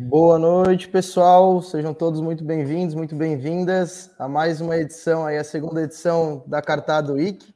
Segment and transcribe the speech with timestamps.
[0.00, 1.60] Boa noite, pessoal.
[1.60, 6.62] Sejam todos muito bem-vindos, muito bem-vindas a mais uma edição aí, a segunda edição da
[6.62, 7.52] Cartado Week,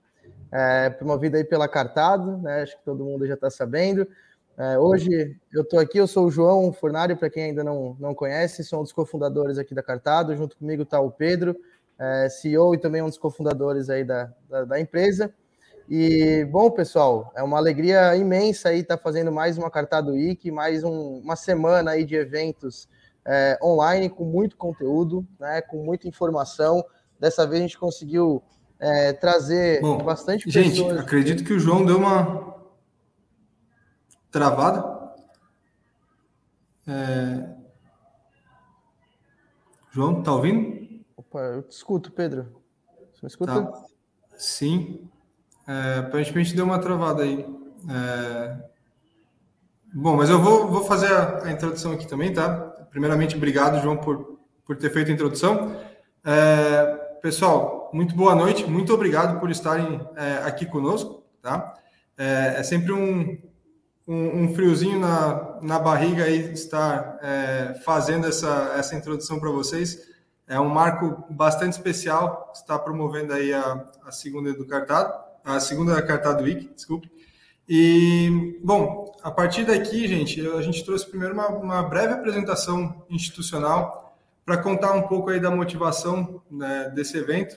[0.50, 2.62] é, promovida aí pela Cartado, né?
[2.62, 4.08] Acho que todo mundo já está sabendo.
[4.58, 8.12] É, hoje eu estou aqui, eu sou o João Fornário, para quem ainda não, não
[8.12, 10.36] conhece, sou um dos cofundadores aqui da Cartado.
[10.36, 11.54] Junto comigo está o Pedro,
[11.96, 15.32] é, CEO e também um dos cofundadores aí da, da, da, empresa.
[15.94, 20.50] E, bom, pessoal, é uma alegria imensa aí estar tá fazendo mais uma Cartado Week,
[20.50, 22.88] mais um, uma semana aí de eventos
[23.26, 26.82] é, online com muito conteúdo, né, com muita informação.
[27.20, 28.42] Dessa vez a gente conseguiu
[28.80, 30.92] é, trazer Bom, bastante gente, pessoas.
[30.92, 32.56] Gente, acredito que o João deu uma
[34.30, 35.12] travada.
[36.88, 37.54] É...
[39.90, 41.04] João, tá ouvindo?
[41.18, 42.44] Opa, eu te escuto, Pedro.
[43.12, 43.62] Você me escuta?
[43.62, 43.84] Tá.
[44.38, 45.11] Sim.
[45.72, 47.46] É, aparentemente deu uma travada aí.
[47.88, 48.56] É...
[49.94, 52.50] Bom, mas eu vou, vou fazer a, a, introdução aqui também, tá?
[52.90, 55.76] Primeiramente, obrigado, João, por, por ter feito a introdução.
[56.24, 56.84] É,
[57.22, 61.74] pessoal, muito boa noite, muito obrigado por estarem é, aqui conosco, tá?
[62.18, 63.38] É, é sempre um,
[64.06, 67.18] um, um, friozinho na, na barriga aí estar
[67.84, 69.98] fazendo essa, essa introdução para vocês.
[70.46, 76.00] É um marco bastante especial, está promovendo aí a, a segunda do cartado, a segunda
[76.02, 77.10] cartado week, desculpe.
[77.68, 84.18] E, bom, a partir daqui, gente, a gente trouxe primeiro uma, uma breve apresentação institucional
[84.44, 87.56] para contar um pouco aí da motivação né, desse evento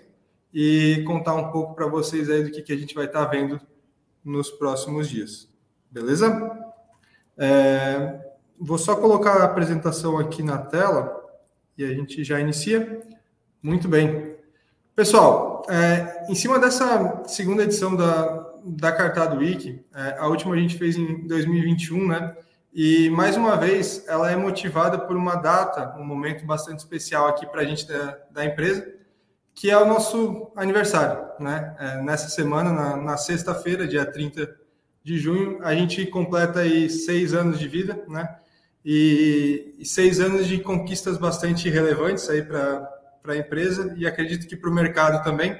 [0.54, 3.32] e contar um pouco para vocês aí do que, que a gente vai estar tá
[3.32, 3.60] vendo
[4.24, 5.50] nos próximos dias.
[5.90, 6.52] Beleza?
[7.38, 8.20] É,
[8.60, 11.22] vou só colocar a apresentação aqui na tela
[11.78, 13.02] e a gente já inicia.
[13.62, 14.35] Muito bem.
[14.96, 20.58] Pessoal, é, em cima dessa segunda edição da, da Cartado Week, é, a última a
[20.58, 22.34] gente fez em 2021, né?
[22.74, 27.46] E mais uma vez, ela é motivada por uma data, um momento bastante especial aqui
[27.46, 28.90] para a gente da, da, empresa,
[29.54, 31.76] que é o nosso aniversário, né?
[31.78, 34.50] É, nessa semana, na, na sexta-feira, dia 30
[35.04, 38.34] de junho, a gente completa aí seis anos de vida, né?
[38.86, 42.95] E, e seis anos de conquistas bastante relevantes aí para
[43.34, 45.60] a empresa e acredito que para o mercado também.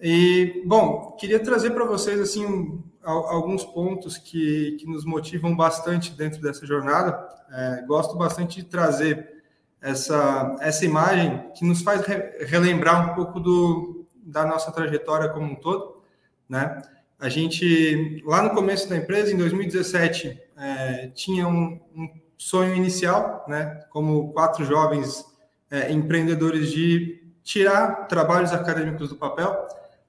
[0.00, 6.12] E, bom, queria trazer para vocês, assim, um, alguns pontos que, que nos motivam bastante
[6.12, 7.18] dentro dessa jornada.
[7.50, 9.42] É, gosto bastante de trazer
[9.80, 15.52] essa, essa imagem que nos faz re, relembrar um pouco do, da nossa trajetória como
[15.52, 16.02] um todo,
[16.48, 16.82] né?
[17.18, 23.44] A gente, lá no começo da empresa, em 2017, é, tinha um, um, sonho inicial,
[23.48, 25.24] né, como quatro jovens
[25.70, 29.54] é, empreendedores, de tirar trabalhos acadêmicos do papel,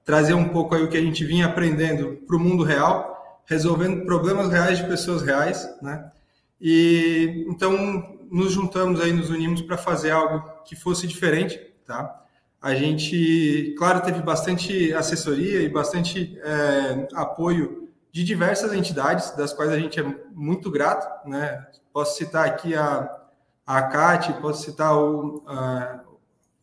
[0.04, 4.04] trazer um pouco aí o que a gente vinha aprendendo para o mundo real, resolvendo
[4.04, 6.10] problemas reais de pessoas reais, né?
[6.60, 12.24] E então nos juntamos aí, nos unimos para fazer algo que fosse diferente, tá?
[12.60, 19.70] A gente, claro, teve bastante assessoria e bastante é, apoio de diversas entidades, das quais
[19.70, 21.28] a gente é muito grato.
[21.28, 21.64] Né?
[21.92, 23.08] Posso citar aqui a,
[23.68, 25.44] a CAT, posso citar o,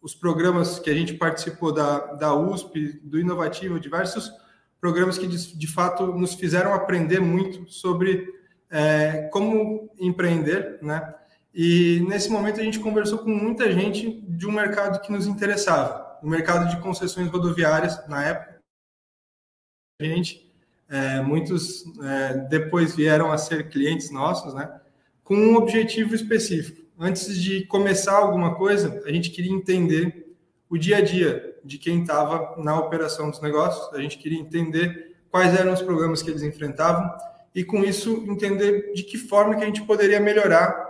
[0.01, 4.31] os programas que a gente participou da, da USP, do Inovativo, diversos
[4.81, 8.33] programas que de, de fato nos fizeram aprender muito sobre
[8.71, 11.13] é, como empreender, né?
[11.53, 16.17] E nesse momento a gente conversou com muita gente de um mercado que nos interessava,
[16.23, 18.59] o mercado de concessões rodoviárias na época.
[20.01, 20.51] A gente,
[20.89, 24.81] é, muitos é, depois vieram a ser clientes nossos, né?
[25.23, 26.84] Com um objetivo específico.
[26.99, 30.35] Antes de começar alguma coisa, a gente queria entender
[30.69, 33.93] o dia a dia de quem estava na operação dos negócios.
[33.93, 37.11] A gente queria entender quais eram os problemas que eles enfrentavam
[37.53, 40.85] e com isso entender de que forma que a gente poderia melhorar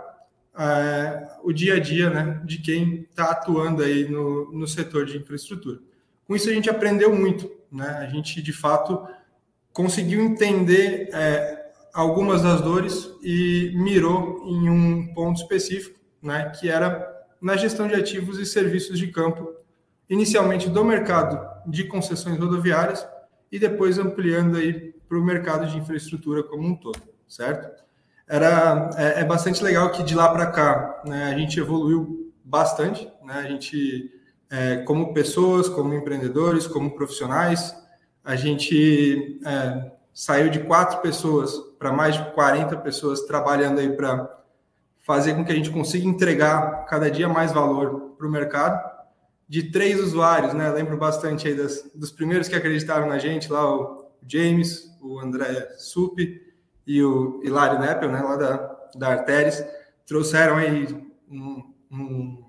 [0.58, 5.16] é, o dia a dia né, de quem está atuando aí no, no setor de
[5.16, 5.78] infraestrutura.
[6.26, 7.88] Com isso a gente aprendeu muito, né?
[8.00, 9.06] A gente de fato
[9.72, 16.50] conseguiu entender é, algumas das dores e mirou em um ponto específico, né?
[16.50, 19.54] Que era na gestão de ativos e serviços de campo,
[20.10, 23.06] inicialmente do mercado de concessões rodoviárias
[23.50, 27.86] e depois ampliando aí para o mercado de infraestrutura como um todo, certo?
[28.26, 33.08] era é, é bastante legal que de lá para cá né, a gente evoluiu bastante,
[33.24, 33.34] né?
[33.34, 34.12] A gente
[34.50, 37.74] é, como pessoas, como empreendedores, como profissionais,
[38.24, 44.44] a gente é, saiu de quatro pessoas para mais de 40 pessoas trabalhando aí para
[45.06, 48.96] fazer com que a gente consiga entregar cada dia mais valor para o mercado.
[49.48, 50.68] De três usuários, né?
[50.70, 55.68] Lembro bastante aí das, dos primeiros que acreditaram na gente, lá o James, o André
[55.78, 56.18] Sup,
[56.84, 59.64] e o Hilário Neppel, né, lá da, da Arteris,
[60.06, 60.86] trouxeram aí
[61.30, 62.44] um, um,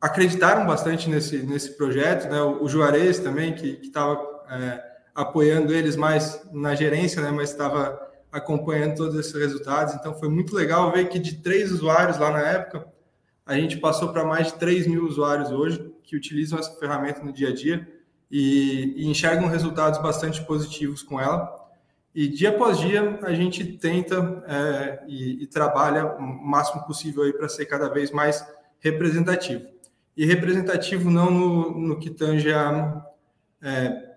[0.00, 2.40] acreditaram bastante nesse, nesse projeto, né?
[2.40, 4.20] O, o Juarez também, que estava
[4.50, 4.82] é,
[5.14, 7.30] apoiando eles mais na gerência, né?
[7.30, 9.94] Mas estava acompanhando todos esses resultados.
[9.94, 12.86] Então foi muito legal ver que de três usuários lá na época,
[13.48, 17.32] a gente passou para mais de 3 mil usuários hoje que utilizam essa ferramenta no
[17.32, 17.88] dia a dia
[18.30, 21.56] e, e enxergam resultados bastante positivos com ela.
[22.14, 27.32] E dia após dia a gente tenta é, e, e, trabalha o máximo possível aí
[27.32, 28.46] para ser cada vez mais
[28.80, 29.64] representativo.
[30.14, 33.02] E representativo não no, no que tange a
[33.62, 34.07] é,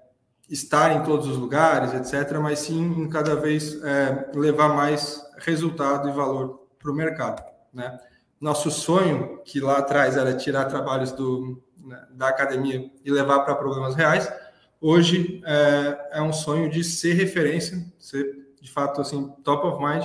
[0.51, 6.09] estar em todos os lugares, etc., mas sim em cada vez é, levar mais resultado
[6.09, 7.41] e valor para o mercado.
[7.73, 7.97] Né?
[8.39, 13.55] Nosso sonho, que lá atrás era tirar trabalhos do, né, da academia e levar para
[13.55, 14.31] problemas reais,
[14.81, 20.03] hoje é, é, um sonho de ser referência, ser de fato assim top of mind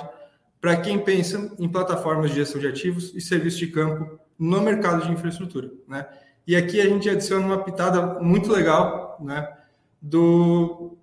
[0.61, 5.05] para quem pensa em plataformas de gestão de ativos e serviços de campo no mercado
[5.05, 6.07] de infraestrutura, né?
[6.47, 9.49] E aqui a gente adiciona uma pitada muito legal, né?
[10.01, 10.99] Do,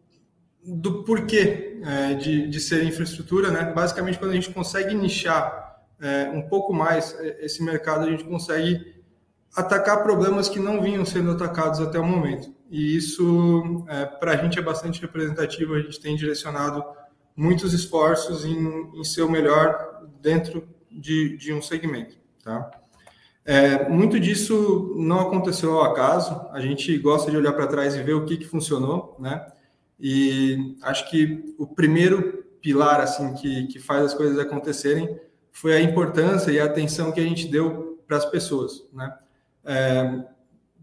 [0.63, 3.73] do porquê é, de, de ser infraestrutura, né?
[3.73, 8.23] Basicamente, quando a gente consegue nichar é, um pouco mais é, esse mercado, a gente
[8.23, 9.03] consegue
[9.55, 12.53] atacar problemas que não vinham sendo atacados até o momento.
[12.69, 15.75] E isso, é, para a gente, é bastante representativo.
[15.75, 16.83] A gente tem direcionado
[17.35, 22.15] muitos esforços em, em ser o melhor dentro de, de um segmento.
[22.43, 22.71] Tá?
[23.45, 26.47] É, muito disso não aconteceu ao acaso.
[26.51, 29.45] A gente gosta de olhar para trás e ver o que, que funcionou, né?
[29.99, 35.19] E acho que o primeiro pilar assim que, que faz as coisas acontecerem
[35.51, 39.15] foi a importância e a atenção que a gente deu para as pessoas, né?
[39.65, 40.23] É,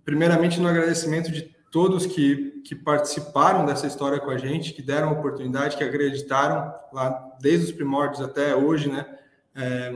[0.04, 5.12] primeiramente, no agradecimento de todos que, que participaram dessa história com a gente, que deram
[5.12, 9.06] oportunidade, que acreditaram lá desde os primórdios até hoje, né?
[9.54, 9.92] É,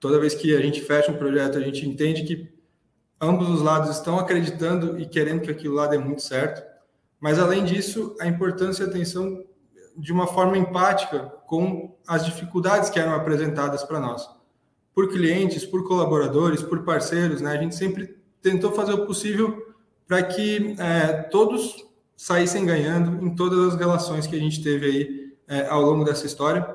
[0.00, 2.52] toda vez que a gente fecha um projeto, a gente entende que
[3.20, 6.68] ambos os lados estão acreditando e querendo que aquilo lá dê muito certo.
[7.20, 9.44] Mas, além disso, a importância e a atenção
[9.96, 14.26] de uma forma empática com as dificuldades que eram apresentadas para nós
[14.94, 17.52] por clientes, por colaboradores, por parceiros, né?
[17.52, 19.74] A gente sempre tentou fazer o possível
[20.06, 21.86] para que é, todos
[22.16, 26.26] saíssem ganhando em todas as relações que a gente teve aí é, ao longo dessa
[26.26, 26.66] história.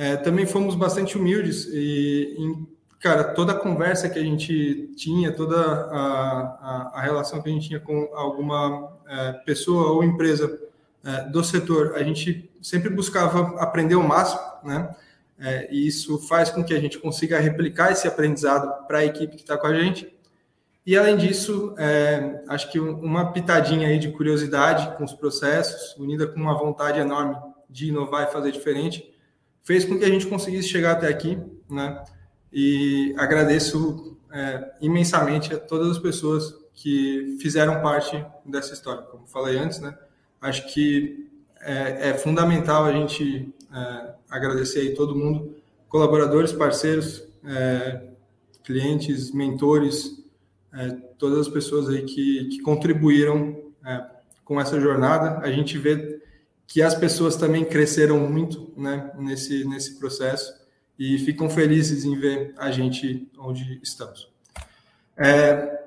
[0.00, 2.66] É, também fomos bastante humildes e, em,
[2.98, 7.52] cara, toda a conversa que a gente tinha, toda a, a, a relação que a
[7.52, 10.58] gente tinha com alguma é, pessoa ou empresa
[11.04, 14.88] é, do setor, a gente sempre buscava aprender o máximo, né?
[15.38, 19.36] É, e isso faz com que a gente consiga replicar esse aprendizado para a equipe
[19.36, 20.10] que está com a gente.
[20.86, 26.26] E além disso, é, acho que uma pitadinha aí de curiosidade com os processos, unida
[26.26, 27.36] com uma vontade enorme
[27.68, 29.10] de inovar e fazer diferente,
[29.62, 32.04] fez com que a gente conseguisse chegar até aqui, né?
[32.52, 39.02] E agradeço é, imensamente a todas as pessoas que fizeram parte dessa história.
[39.02, 39.96] Como falei antes, né?
[40.40, 41.28] Acho que
[41.60, 45.56] é, é fundamental a gente é, agradecer aí todo mundo,
[45.88, 48.08] colaboradores, parceiros, é,
[48.64, 50.24] clientes, mentores,
[50.72, 54.04] é, todas as pessoas aí que, que contribuíram é,
[54.44, 55.38] com essa jornada.
[55.46, 56.09] A gente vê
[56.70, 60.54] que as pessoas também cresceram muito né, nesse, nesse processo
[60.96, 64.30] e ficam felizes em ver a gente onde estamos.
[65.16, 65.80] É,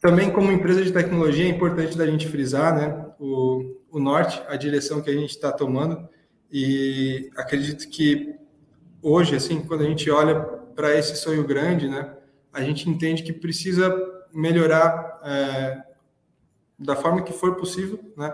[0.00, 4.54] também, como empresa de tecnologia, é importante da gente frisar né, o, o norte, a
[4.54, 6.08] direção que a gente está tomando.
[6.52, 8.32] E acredito que
[9.02, 12.14] hoje, assim, quando a gente olha para esse sonho grande, né,
[12.52, 13.92] a gente entende que precisa
[14.32, 15.82] melhorar é,
[16.78, 18.32] da forma que for possível, né,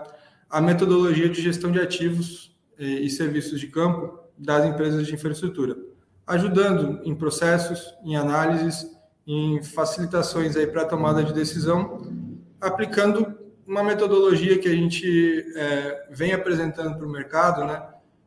[0.49, 5.75] a metodologia de gestão de ativos e, e serviços de campo das empresas de infraestrutura,
[6.25, 8.89] ajudando em processos, em análises,
[9.27, 12.01] em facilitações aí para a tomada de decisão,
[12.59, 13.37] aplicando
[13.67, 17.83] uma metodologia que a gente é, vem apresentando para o mercado, né,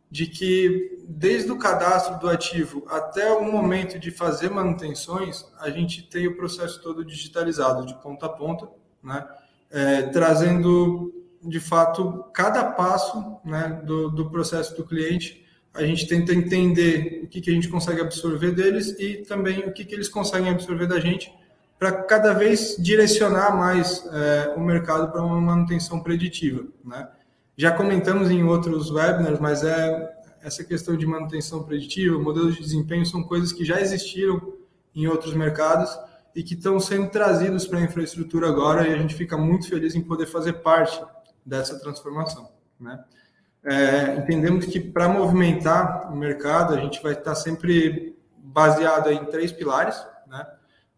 [0.08, 6.02] de que desde o cadastro do ativo até o momento de fazer manutenções, a gente
[6.02, 8.68] tem o processo todo digitalizado, de ponta a ponta,
[9.02, 9.26] né?
[9.70, 15.44] É, trazendo de fato cada passo né, do, do processo do cliente.
[15.74, 19.72] A gente tenta entender o que, que a gente consegue absorver deles e também o
[19.72, 21.32] que, que eles conseguem absorver da gente
[21.78, 26.64] para cada vez direcionar mais é, o mercado para uma manutenção preditiva.
[26.84, 27.08] Né?
[27.56, 33.06] Já comentamos em outros webinars, mas é essa questão de manutenção preditiva, modelos de desempenho
[33.06, 34.54] são coisas que já existiram
[34.94, 35.90] em outros mercados
[36.34, 39.94] e que estão sendo trazidos para a infraestrutura agora e a gente fica muito feliz
[39.94, 41.00] em poder fazer parte
[41.44, 42.50] dessa transformação.
[42.80, 43.02] Né?
[43.64, 49.52] É, entendemos que para movimentar o mercado a gente vai estar sempre baseado em três
[49.52, 50.46] pilares, né?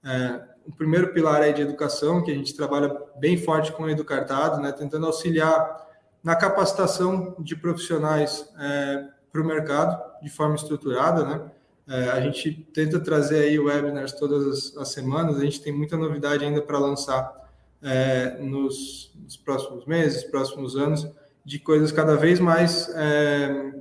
[0.03, 3.91] É, o primeiro pilar é de educação, que a gente trabalha bem forte com o
[3.91, 4.73] Educartado, né?
[4.73, 5.85] Tentando auxiliar
[6.23, 11.51] na capacitação de profissionais é, para o mercado de forma estruturada, né?
[11.87, 15.99] É, a gente tenta trazer aí webinars todas as, as, semanas, a gente tem muita
[15.99, 17.44] novidade ainda para lançar
[17.85, 21.07] é, nos, nos, próximos meses, próximos anos,
[21.45, 23.73] de coisas cada vez mais é,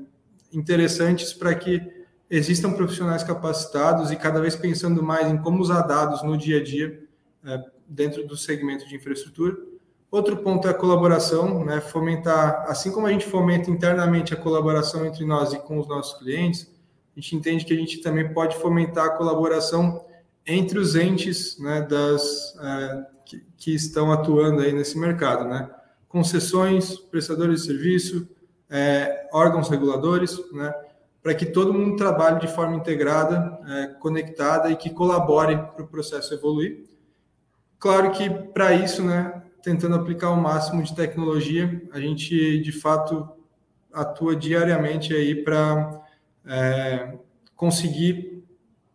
[0.51, 1.81] interessantes para que
[2.29, 6.63] existam profissionais capacitados e cada vez pensando mais em como usar dados no dia a
[6.63, 7.01] dia
[7.45, 9.55] é, dentro do segmento de infraestrutura.
[10.11, 11.79] Outro ponto é a colaboração, né?
[11.79, 16.19] fomentar, assim como a gente fomenta internamente a colaboração entre nós e com os nossos
[16.19, 16.69] clientes,
[17.15, 20.03] a gente entende que a gente também pode fomentar a colaboração
[20.45, 25.69] entre os entes né, das, é, que, estão atuando aí nesse mercado, né?
[26.07, 28.27] Concessões, prestadores de serviço,
[28.69, 30.73] é, órgãos reguladores, né?
[31.21, 35.87] Para que todo mundo trabalhe de forma integrada, é, conectada e que colabore para o
[35.87, 36.85] processo evoluir.
[37.79, 43.27] Claro que para isso, né, tentando aplicar o máximo de tecnologia, a gente de fato
[43.91, 46.01] atua diariamente aí para
[46.45, 47.17] é,
[47.55, 48.32] conseguir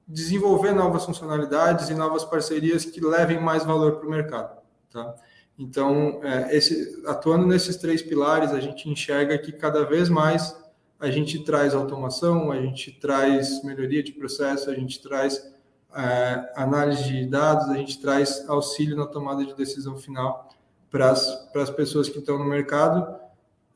[0.09, 4.59] desenvolver novas funcionalidades e novas parcerias que levem mais valor para o mercado.
[4.91, 5.15] Tá?
[5.59, 10.57] Então, é, esse, atuando nesses três pilares, a gente enxerga que cada vez mais
[10.99, 15.53] a gente traz automação, a gente traz melhoria de processo, a gente traz
[15.95, 20.49] é, análise de dados, a gente traz auxílio na tomada de decisão final
[20.91, 23.15] para as pessoas que estão no mercado.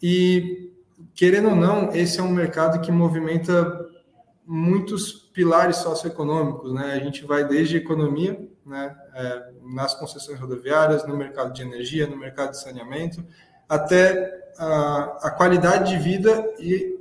[0.03, 0.73] E
[1.15, 3.87] querendo ou não, esse é um mercado que movimenta
[4.47, 6.93] muitos pilares socioeconômicos, né?
[6.93, 12.17] A gente vai desde economia, né, é, nas concessões rodoviárias, no mercado de energia, no
[12.17, 13.25] mercado de saneamento,
[13.69, 16.99] até a, a, qualidade de vida e,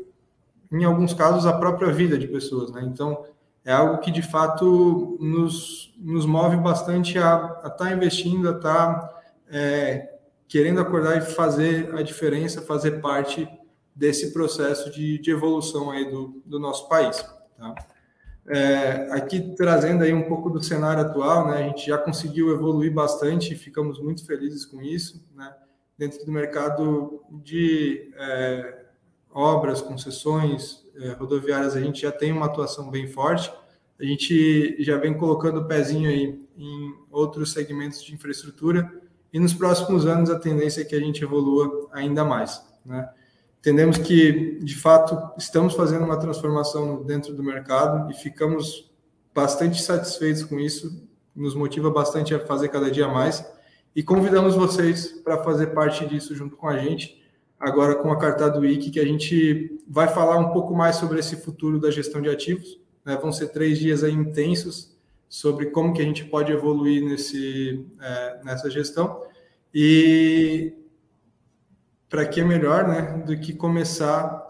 [0.71, 2.81] em alguns casos, a própria vida de pessoas, né?
[2.85, 3.25] Então,
[3.63, 8.99] é algo que de fato nos, nos move bastante a estar tá investindo, a estar
[8.99, 9.21] tá,
[9.51, 10.15] é,
[10.47, 13.47] querendo acordar e fazer a diferença, fazer parte
[13.93, 17.23] desse processo de, de evolução aí do, do nosso país.
[17.57, 17.75] Tá?
[18.47, 22.91] É, aqui trazendo aí um pouco do cenário atual, né, a gente já conseguiu evoluir
[22.91, 25.53] bastante e ficamos muito felizes com isso, né,
[25.97, 28.85] dentro do mercado de é,
[29.31, 33.51] obras, concessões é, rodoviárias, a gente já tem uma atuação bem forte,
[33.99, 38.91] a gente já vem colocando o pezinho aí em outros segmentos de infraestrutura
[39.31, 43.07] e nos próximos anos a tendência é que a gente evolua ainda mais, né.
[43.61, 48.91] Entendemos que, de fato, estamos fazendo uma transformação dentro do mercado e ficamos
[49.35, 53.45] bastante satisfeitos com isso, nos motiva bastante a fazer cada dia mais
[53.95, 57.23] e convidamos vocês para fazer parte disso junto com a gente,
[57.59, 61.19] agora com a carta do IC, que a gente vai falar um pouco mais sobre
[61.19, 62.79] esse futuro da gestão de ativos.
[63.05, 63.15] Né?
[63.15, 64.91] Vão ser três dias intensos
[65.29, 69.23] sobre como que a gente pode evoluir nesse, é, nessa gestão.
[69.71, 70.73] E
[72.11, 74.45] para que é melhor né, do que começar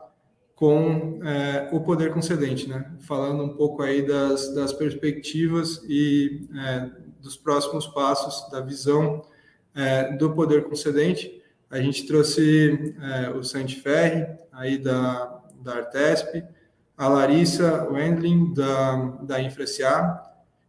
[0.55, 2.91] com é, o poder concedente, né?
[3.01, 6.89] Falando um pouco aí das, das perspectivas e é,
[7.21, 9.23] dos próximos passos da visão
[9.75, 11.39] é, do poder concedente.
[11.69, 16.43] A gente trouxe é, o Santi Ferri, aí da, da Artesp,
[16.97, 20.19] a Larissa Wendling, da, da InfraSA,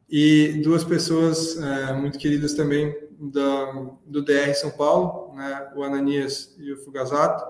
[0.08, 2.94] e duas pessoas é, muito queridas também
[3.30, 3.72] da,
[4.04, 7.44] do DR São Paulo, né, o Ananias e o Fugazato.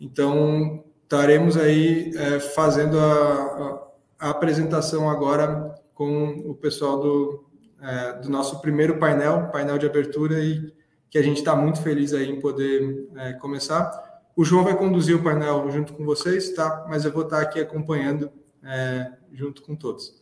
[0.00, 3.88] Então, estaremos aí é, fazendo a,
[4.18, 7.44] a, apresentação agora com o pessoal do,
[7.80, 10.72] é, do nosso primeiro painel, painel de abertura, e
[11.08, 13.92] que a gente está muito feliz aí em poder é, começar.
[14.34, 16.86] O João vai conduzir o painel junto com vocês, tá?
[16.88, 18.30] Mas eu vou estar aqui acompanhando
[18.64, 20.20] é, junto com todos.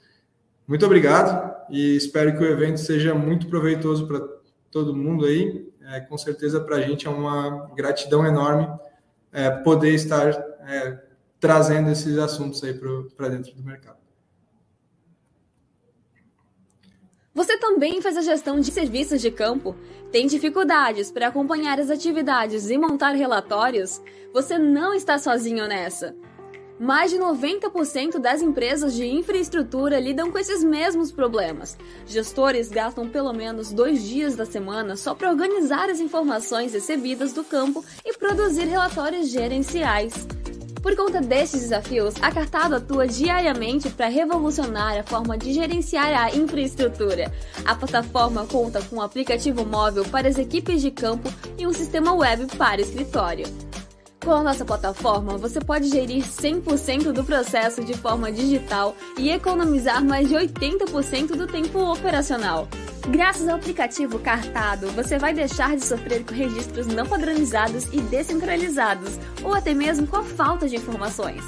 [0.66, 4.39] Muito obrigado e espero que o evento seja muito proveitoso para
[4.70, 5.68] todo mundo aí.
[5.82, 8.68] É, com certeza para a gente é uma gratidão enorme
[9.32, 10.28] é, poder estar
[10.66, 10.98] é,
[11.38, 12.74] trazendo esses assuntos aí
[13.16, 13.98] para dentro do mercado.
[17.32, 19.76] Você também faz a gestão de serviços de campo?
[20.10, 24.02] Tem dificuldades para acompanhar as atividades e montar relatórios?
[24.32, 26.14] Você não está sozinho nessa.
[26.80, 31.76] Mais de 90% das empresas de infraestrutura lidam com esses mesmos problemas.
[32.06, 37.44] Gestores gastam pelo menos dois dias da semana só para organizar as informações recebidas do
[37.44, 40.26] campo e produzir relatórios gerenciais.
[40.82, 46.34] Por conta destes desafios, a Cartado atua diariamente para revolucionar a forma de gerenciar a
[46.34, 47.30] infraestrutura.
[47.66, 52.14] A plataforma conta com um aplicativo móvel para as equipes de campo e um sistema
[52.14, 53.44] web para escritório.
[54.22, 60.04] Com a nossa plataforma, você pode gerir 100% do processo de forma digital e economizar
[60.04, 62.68] mais de 80% do tempo operacional.
[63.08, 69.18] Graças ao aplicativo Cartado, você vai deixar de sofrer com registros não padronizados e descentralizados,
[69.42, 71.42] ou até mesmo com a falta de informações.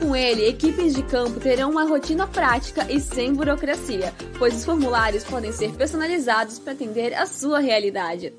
[0.00, 5.24] Com ele, equipes de campo terão uma rotina prática e sem burocracia, pois os formulários
[5.24, 8.32] podem ser personalizados para atender a sua realidade.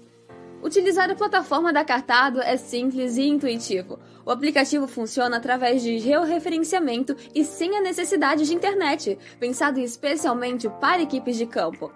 [0.64, 4.00] Utilizar a plataforma da Cartado é simples e intuitivo.
[4.26, 11.02] O aplicativo funciona através de georreferenciamento e sem a necessidade de internet, pensado especialmente para
[11.02, 11.92] equipes de campo.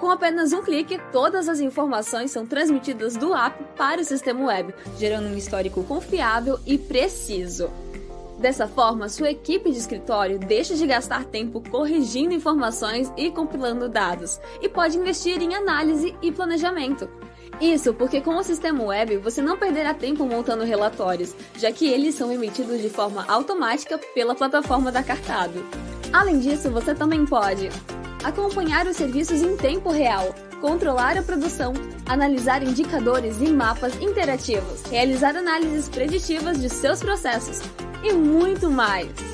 [0.00, 4.74] Com apenas um clique, todas as informações são transmitidas do app para o sistema web,
[4.98, 7.70] gerando um histórico confiável e preciso.
[8.38, 14.40] Dessa forma, sua equipe de escritório deixa de gastar tempo corrigindo informações e compilando dados,
[14.60, 17.08] e pode investir em análise e planejamento.
[17.60, 22.14] Isso porque com o sistema web você não perderá tempo montando relatórios, já que eles
[22.14, 25.64] são emitidos de forma automática pela plataforma da Cartado.
[26.12, 27.68] Além disso, você também pode
[28.24, 31.72] acompanhar os serviços em tempo real, controlar a produção,
[32.06, 37.60] analisar indicadores e mapas interativos, realizar análises preditivas de seus processos
[38.02, 39.27] e muito mais.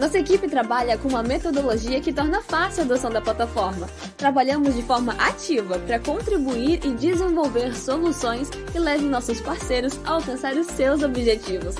[0.00, 3.86] Nossa equipe trabalha com uma metodologia que torna fácil a adoção da plataforma.
[4.16, 10.54] Trabalhamos de forma ativa para contribuir e desenvolver soluções que levem nossos parceiros a alcançar
[10.54, 11.74] os seus objetivos.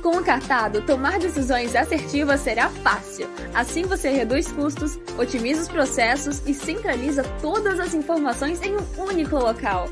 [0.00, 3.28] Com o cartado, tomar decisões assertivas será fácil.
[3.52, 9.34] Assim você reduz custos, otimiza os processos e centraliza todas as informações em um único
[9.34, 9.88] local.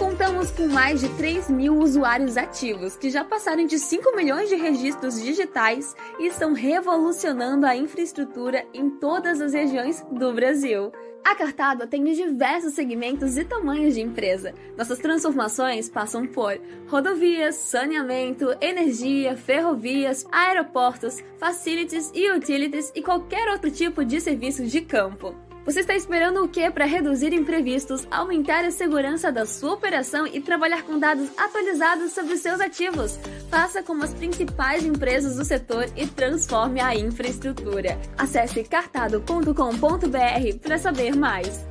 [0.00, 4.54] Contamos com mais de 3 mil usuários ativos, que já passaram de 5 milhões de
[4.54, 10.90] registros digitais e estão revolucionando a infraestrutura em todas as regiões do Brasil.
[11.22, 14.54] A Cartado atende diversos segmentos e tamanhos de empresa.
[14.74, 23.70] Nossas transformações passam por rodovias, saneamento, energia, ferrovias, aeroportos, facilities e utilities e qualquer outro
[23.70, 25.49] tipo de serviço de campo.
[25.64, 30.40] Você está esperando o que para reduzir imprevistos, aumentar a segurança da sua operação e
[30.40, 33.18] trabalhar com dados atualizados sobre seus ativos?
[33.50, 37.98] Faça como as principais empresas do setor e transforme a infraestrutura.
[38.16, 41.64] Acesse cartado.com.br para saber mais.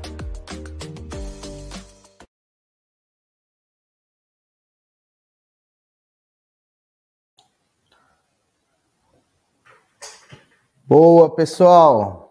[10.85, 12.28] Boa, pessoal.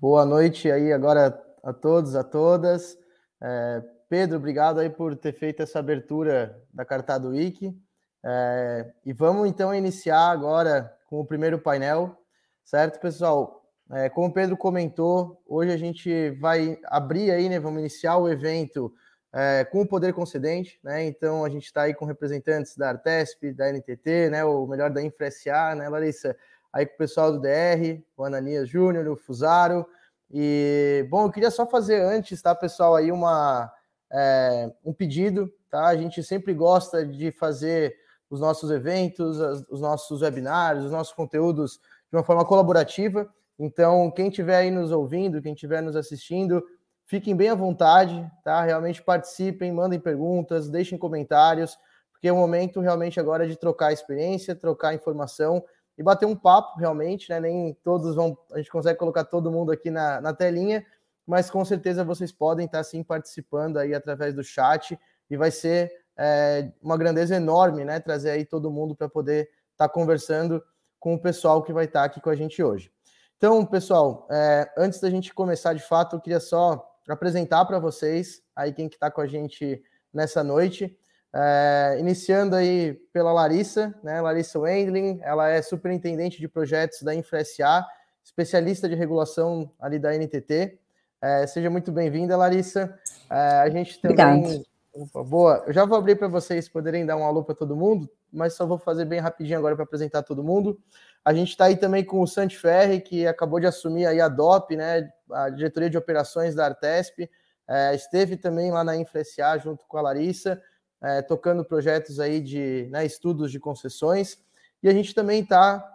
[0.00, 2.96] Boa noite aí agora a todos, a todas.
[3.38, 7.78] É, Pedro, obrigado aí por ter feito essa abertura da Cartado Week.
[8.24, 12.16] É, e vamos então iniciar agora com o primeiro painel,
[12.64, 13.62] certo, pessoal?
[13.90, 17.60] É, como o Pedro comentou, hoje a gente vai abrir aí, né?
[17.60, 18.90] Vamos iniciar o evento
[19.34, 21.04] é, com o poder concedente, né?
[21.04, 24.42] Então a gente está aí com representantes da Artesp, da NTT, né?
[24.46, 26.34] O melhor da InfraSA, né, Larissa?
[26.72, 29.86] Aí com o pessoal do DR, o Ananias Júnior, o Fusaro.
[30.30, 33.70] E, bom, eu queria só fazer antes, tá, pessoal, aí uma,
[34.12, 35.86] é, um pedido, tá?
[35.86, 37.96] A gente sempre gosta de fazer
[38.28, 41.80] os nossos eventos, os nossos webinários, os nossos conteúdos
[42.10, 43.28] de uma forma colaborativa.
[43.58, 46.62] Então, quem estiver aí nos ouvindo, quem estiver nos assistindo,
[47.04, 48.62] fiquem bem à vontade, tá?
[48.62, 51.76] Realmente participem, mandem perguntas, deixem comentários,
[52.12, 55.64] porque é o momento realmente agora de trocar experiência, trocar informação
[56.00, 57.38] e bater um papo realmente, né?
[57.38, 60.82] Nem todos vão, a gente consegue colocar todo mundo aqui na, na telinha,
[61.26, 65.92] mas com certeza vocês podem estar sim participando aí através do chat e vai ser
[66.16, 68.00] é, uma grandeza enorme, né?
[68.00, 70.64] Trazer aí todo mundo para poder estar conversando
[70.98, 72.90] com o pessoal que vai estar aqui com a gente hoje.
[73.36, 78.42] Então, pessoal, é, antes da gente começar de fato, eu queria só apresentar para vocês
[78.56, 80.98] aí quem que está com a gente nessa noite.
[81.32, 84.20] É, iniciando aí pela Larissa, né?
[84.20, 87.86] Larissa Wendling, ela é superintendente de projetos da InfraSA,
[88.24, 90.78] especialista de regulação ali da NTT.
[91.22, 92.98] É, seja muito bem-vinda, Larissa.
[93.30, 94.64] É, a gente também.
[94.92, 98.10] Opa, boa, eu já vou abrir para vocês poderem dar um alô para todo mundo,
[98.32, 100.80] mas só vou fazer bem rapidinho agora para apresentar todo mundo.
[101.24, 104.26] A gente está aí também com o Santi Ferri, que acabou de assumir aí a
[104.26, 105.08] DOP, né?
[105.30, 107.30] A diretoria de operações da Artesp.
[107.68, 110.60] É, esteve também lá na InfraSA junto com a Larissa
[111.02, 114.38] é, tocando projetos aí de né, estudos de concessões.
[114.82, 115.86] E a gente também está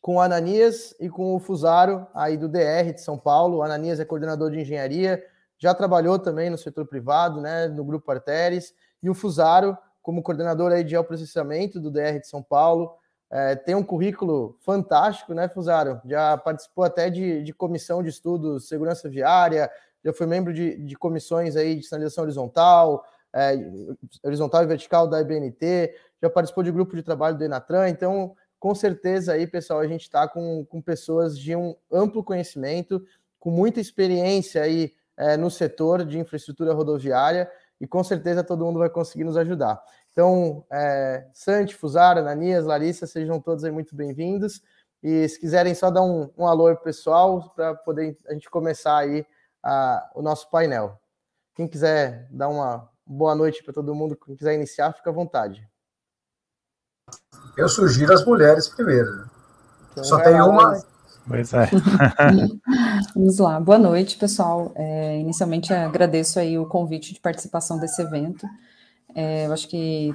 [0.00, 3.58] com o Ananias e com o Fusaro, aí do DR de São Paulo.
[3.58, 5.24] O Ananias é coordenador de engenharia,
[5.58, 10.72] já trabalhou também no setor privado, né, no Grupo Arteres, e o Fusaro, como coordenador
[10.72, 12.94] aí de geoprocessamento do DR de São Paulo,
[13.30, 16.00] é, tem um currículo fantástico, né, Fusaro?
[16.04, 19.70] Já participou até de, de comissão de estudos segurança viária,
[20.04, 23.54] já foi membro de, de comissões aí de sinalização horizontal, é,
[24.24, 28.74] horizontal e vertical da IBNT, já participou de grupo de trabalho do Enatran, então com
[28.74, 33.04] certeza aí, pessoal, a gente está com, com pessoas de um amplo conhecimento,
[33.38, 38.80] com muita experiência aí é, no setor de infraestrutura rodoviária, e com certeza todo mundo
[38.80, 39.80] vai conseguir nos ajudar.
[40.10, 44.60] Então, é, Santi, Fusara, Ananias, Larissa, sejam todos aí muito bem-vindos.
[45.00, 49.24] E se quiserem só dar um, um alô pessoal para poder a gente começar aí
[49.62, 51.00] a, o nosso painel.
[51.54, 55.66] Quem quiser dar uma boa noite para todo mundo, quem quiser iniciar, fica à vontade.
[57.56, 59.16] Eu sugiro as mulheres primeiro.
[59.16, 59.26] Né?
[59.92, 60.80] Então, Só tem uma.
[61.26, 61.68] Pois é.
[63.14, 63.58] Vamos lá.
[63.58, 64.72] Boa noite, pessoal.
[64.76, 68.46] É, inicialmente agradeço aí o convite de participação desse evento.
[69.14, 70.14] É, eu acho que,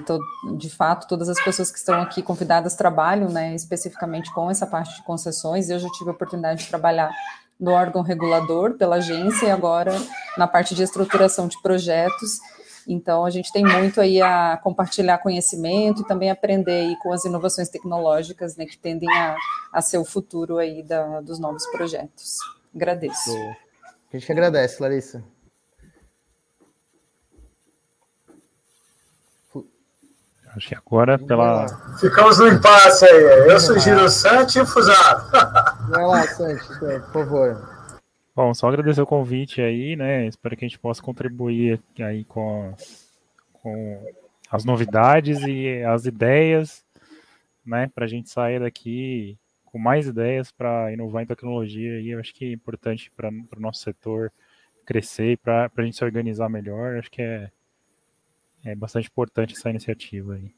[0.58, 4.96] de fato, todas as pessoas que estão aqui convidadas trabalham né, especificamente com essa parte
[4.96, 5.70] de concessões.
[5.70, 7.12] Eu já tive a oportunidade de trabalhar
[7.60, 9.94] no órgão regulador pela agência e agora
[10.38, 12.40] na parte de estruturação de projetos.
[12.88, 17.24] Então, a gente tem muito aí a compartilhar conhecimento e também aprender aí com as
[17.26, 19.36] inovações tecnológicas, né, que tendem a,
[19.72, 22.38] a ser o futuro aí da, dos novos projetos.
[22.76, 23.32] Agradeço.
[24.12, 25.24] A gente agradece, Larissa.
[30.56, 31.66] Acho que agora, pela.
[32.00, 33.50] Ficamos no impasse aí.
[33.50, 35.32] Eu sugiro o Santi e o Fusado.
[35.90, 37.73] Vai lá, Santi, por favor.
[38.36, 40.26] Bom, só agradecer o convite aí, né?
[40.26, 42.74] Espero que a gente possa contribuir aí com,
[43.54, 44.14] com
[44.50, 46.84] as novidades e as ideias,
[47.64, 47.92] né?
[47.94, 52.00] Para a gente sair daqui com mais ideias para inovar em tecnologia.
[52.02, 54.32] E eu acho que é importante para o nosso setor
[54.84, 56.98] crescer e para a gente se organizar melhor.
[56.98, 57.52] Acho que é,
[58.66, 60.52] é bastante importante essa iniciativa aí.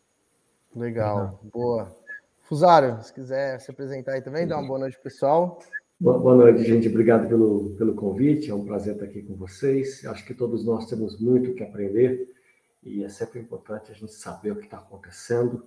[0.74, 1.40] Legal, Legal.
[1.54, 2.06] boa.
[2.42, 5.60] Fusário, se quiser se apresentar aí também, dá uma boa noite, pessoal.
[5.98, 6.90] Boa noite, gente.
[6.90, 8.52] Obrigado pelo, pelo convite.
[8.52, 10.06] É um prazer estar aqui com vocês.
[10.06, 12.30] Acho que todos nós temos muito que aprender
[12.84, 15.66] e é sempre importante a gente saber o que está acontecendo,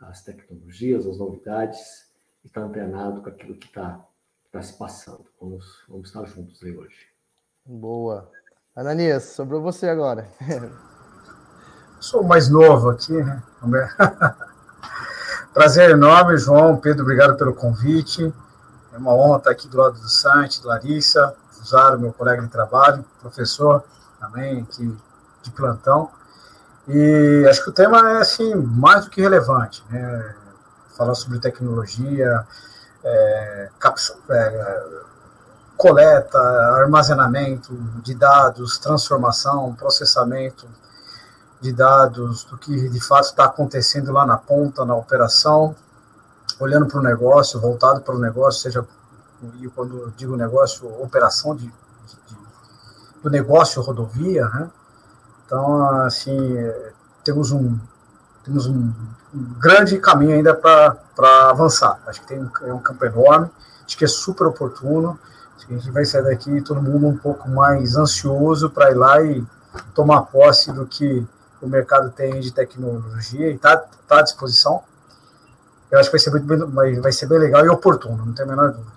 [0.00, 2.12] as tecnologias, as novidades,
[2.44, 4.04] e estar antenado com aquilo que está
[4.50, 5.24] tá se passando.
[5.40, 7.06] Vamos, vamos estar juntos aí hoje.
[7.64, 8.28] Boa.
[8.74, 10.26] Ananias, sobrou você agora.
[12.00, 13.42] Sou o mais novo aqui, né?
[15.54, 16.78] Prazer enorme, João.
[16.78, 18.34] Pedro, obrigado pelo convite.
[18.92, 23.04] É uma honra estar aqui do lado do Sante, Larissa, Fusaro, meu colega de trabalho,
[23.20, 23.82] professor
[24.20, 24.94] também aqui
[25.42, 26.10] de plantão.
[26.86, 30.34] E acho que o tema é assim mais do que relevante, né?
[30.96, 32.46] Falar sobre tecnologia,
[33.02, 33.70] é,
[34.30, 34.82] é,
[35.76, 40.68] coleta, armazenamento de dados, transformação, processamento
[41.60, 45.74] de dados, do que de fato está acontecendo lá na ponta, na operação,
[46.60, 48.86] olhando para o negócio, voltado para o negócio, seja,
[49.60, 52.36] e quando digo negócio, operação de, de,
[53.22, 54.70] do negócio rodovia, né?
[55.44, 56.38] Então, assim,
[57.24, 57.78] temos um,
[58.44, 58.92] temos um,
[59.34, 62.00] um grande caminho ainda para avançar.
[62.06, 63.50] Acho que tem um, é um campo enorme,
[63.84, 65.18] acho que é super oportuno.
[65.56, 68.94] Acho que a gente vai sair daqui todo mundo um pouco mais ansioso para ir
[68.94, 69.44] lá e
[69.94, 71.26] tomar posse do que
[71.60, 74.82] o mercado tem de tecnologia e está tá à disposição
[75.92, 78.46] eu acho que vai ser, muito, vai, vai ser bem legal e oportuno, não tem
[78.46, 78.92] a menor dúvida.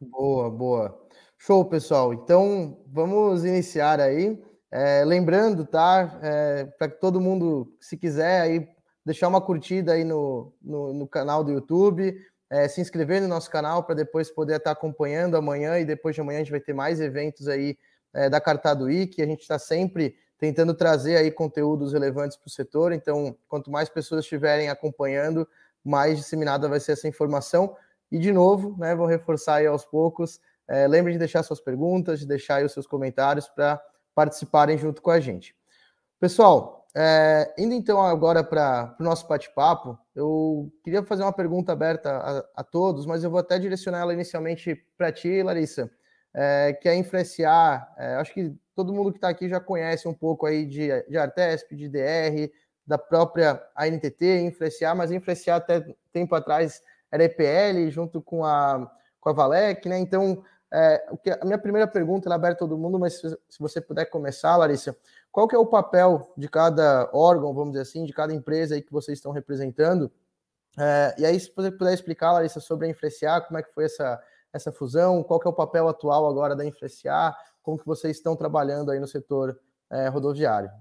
[0.00, 0.98] Boa, boa.
[1.36, 2.14] Show, pessoal.
[2.14, 4.40] Então, vamos iniciar aí.
[4.70, 6.20] É, lembrando, tá?
[6.22, 8.68] É, Para que todo mundo, se quiser, aí
[9.04, 12.14] deixar uma curtida aí no, no, no canal do YouTube,
[12.48, 16.20] é, se inscrever no nosso canal para depois poder estar acompanhando amanhã e depois de
[16.20, 17.76] amanhã a gente vai ter mais eventos aí
[18.14, 22.50] é, da Cartado que A gente está sempre tentando trazer aí conteúdos relevantes para o
[22.50, 22.92] setor.
[22.92, 25.46] Então, quanto mais pessoas estiverem acompanhando,
[25.84, 27.76] mais disseminada vai ser essa informação.
[28.10, 30.40] E, de novo, né, vou reforçar aí aos poucos.
[30.68, 33.80] É, lembre de deixar suas perguntas, de deixar aí os seus comentários para
[34.14, 35.54] participarem junto com a gente.
[36.18, 42.10] Pessoal, é, indo então agora para o nosso bate-papo, eu queria fazer uma pergunta aberta
[42.10, 45.90] a, a, todos, mas eu vou até direcionar ela inicialmente para ti, Larissa,
[46.34, 47.94] é, que é influenciar.
[47.96, 51.16] É, acho que todo mundo que está aqui já conhece um pouco aí de, de
[51.16, 52.50] Artesp, de DR,
[52.90, 55.80] da própria ANTT, influenciar, mas influenciar até
[56.12, 59.96] tempo atrás era EPL junto com a, com a Valec, né?
[59.96, 61.06] Então, é,
[61.40, 64.56] a minha primeira pergunta é aberta a todo mundo, mas se, se, você puder começar,
[64.56, 64.96] Larissa,
[65.30, 68.82] qual que é o papel de cada órgão, vamos dizer assim, de cada empresa aí
[68.82, 70.10] que vocês estão representando?
[70.76, 73.84] É, e aí, se você puder explicar, Larissa, sobre a Influenciar, como é que foi
[73.84, 74.20] essa,
[74.52, 78.34] essa fusão, qual que é o papel atual agora da Influenciar, como que vocês estão
[78.34, 79.56] trabalhando aí no setor
[79.88, 80.72] é, rodoviário?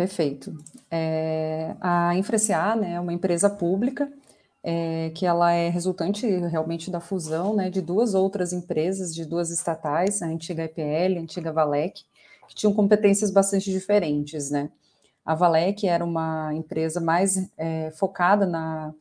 [0.00, 0.56] Perfeito.
[0.90, 4.10] É, a Infraca, né, é uma empresa pública
[4.64, 9.50] é, que ela é resultante realmente da fusão né, de duas outras empresas, de duas
[9.50, 12.02] estatais, a antiga EPL, a antiga Valec,
[12.48, 14.70] que tinham competências bastante diferentes, né?
[15.22, 18.94] A Valec era uma empresa mais é, focada na,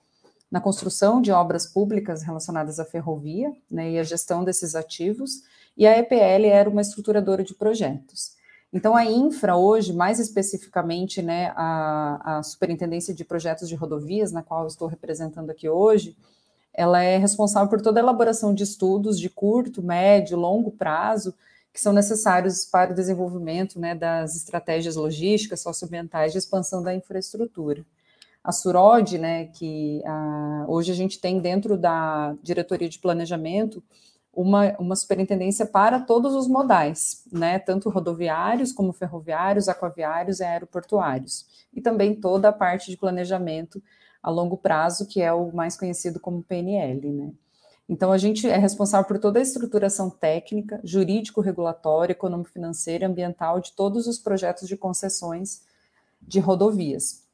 [0.52, 5.44] na construção de obras públicas relacionadas à ferrovia né, e a gestão desses ativos,
[5.78, 8.38] e a EPL era uma estruturadora de projetos.
[8.72, 14.44] Então, a infra, hoje, mais especificamente, né, a, a Superintendência de Projetos de Rodovias, na
[14.44, 16.16] qual estou representando aqui hoje,
[16.72, 21.34] ela é responsável por toda a elaboração de estudos de curto, médio, longo prazo,
[21.74, 27.84] que são necessários para o desenvolvimento né, das estratégias logísticas, socioambientais de expansão da infraestrutura.
[28.44, 33.84] A SUROD, né, que a, hoje a gente tem dentro da diretoria de planejamento,
[34.34, 41.46] uma, uma superintendência para todos os modais, né, tanto rodoviários como ferroviários, aquaviários e aeroportuários,
[41.74, 43.82] e também toda a parte de planejamento
[44.22, 47.32] a longo prazo, que é o mais conhecido como PNL, né.
[47.90, 54.06] Então, a gente é responsável por toda a estruturação técnica, jurídico-regulatória, econômico-financeira ambiental de todos
[54.06, 55.64] os projetos de concessões
[56.22, 57.28] de rodovias.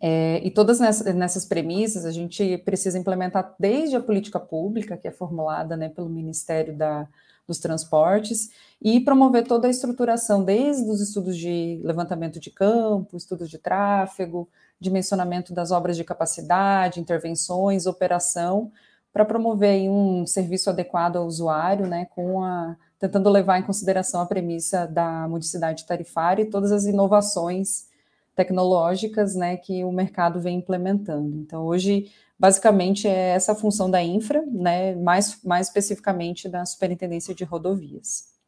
[0.00, 5.10] É, e todas nessas, premissas a gente precisa implementar desde a política pública, que é
[5.10, 7.08] formulada né, pelo Ministério da,
[7.46, 13.50] dos Transportes, e promover toda a estruturação, desde os estudos de levantamento de campo, estudos
[13.50, 18.70] de tráfego, dimensionamento das obras de capacidade, intervenções, operação,
[19.12, 24.26] para promover um serviço adequado ao usuário, né, com a, tentando levar em consideração a
[24.26, 27.88] premissa da modicidade tarifária e todas as inovações
[28.38, 31.36] tecnológicas né, que o mercado vem implementando.
[31.38, 37.34] Então, hoje, basicamente, é essa a função da infra, né, mais, mais especificamente da Superintendência
[37.34, 38.38] de Rodovias.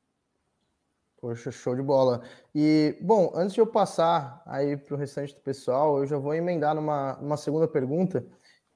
[1.20, 2.22] Poxa, show de bola.
[2.54, 6.34] E, bom, antes de eu passar aí para o restante do pessoal, eu já vou
[6.34, 8.24] emendar numa, numa segunda pergunta.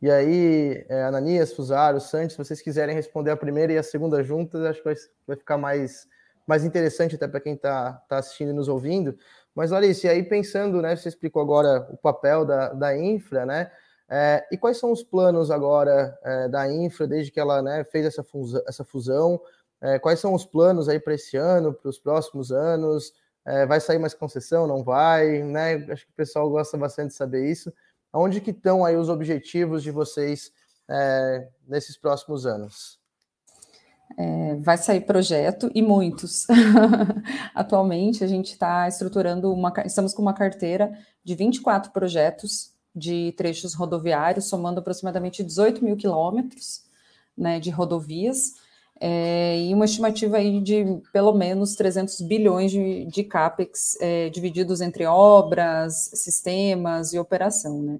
[0.02, 4.22] E aí, é, Ananias, Fusaro, Santos, se vocês quiserem responder a primeira e a segunda
[4.24, 4.94] juntas, acho que vai,
[5.28, 6.08] vai ficar mais,
[6.44, 9.16] mais interessante até para quem está tá assistindo e nos ouvindo.
[9.54, 13.70] Mas, Larissa, e aí pensando, né, você explicou agora o papel da, da infra, né,
[14.08, 18.04] é, e quais são os planos agora é, da infra, desde que ela né, fez
[18.06, 19.40] essa fusão, essa fusão?
[19.80, 23.12] É, quais são os planos aí para esse ano, para os próximos anos,
[23.46, 27.16] é, vai sair mais concessão, não vai, né, acho que o pessoal gosta bastante de
[27.16, 27.72] saber isso,
[28.16, 30.52] Onde que estão aí os objetivos de vocês
[30.88, 33.00] é, nesses próximos anos?
[34.16, 36.46] É, vai sair projeto e muitos.
[37.54, 40.92] Atualmente a gente está estruturando uma, estamos com uma carteira
[41.24, 46.84] de 24 projetos de trechos rodoviários, somando aproximadamente 18 mil quilômetros
[47.36, 48.52] né, de rodovias,
[49.00, 54.80] é, e uma estimativa aí de pelo menos 300 bilhões de, de CAPEX é, divididos
[54.80, 57.98] entre obras, sistemas e operação, né?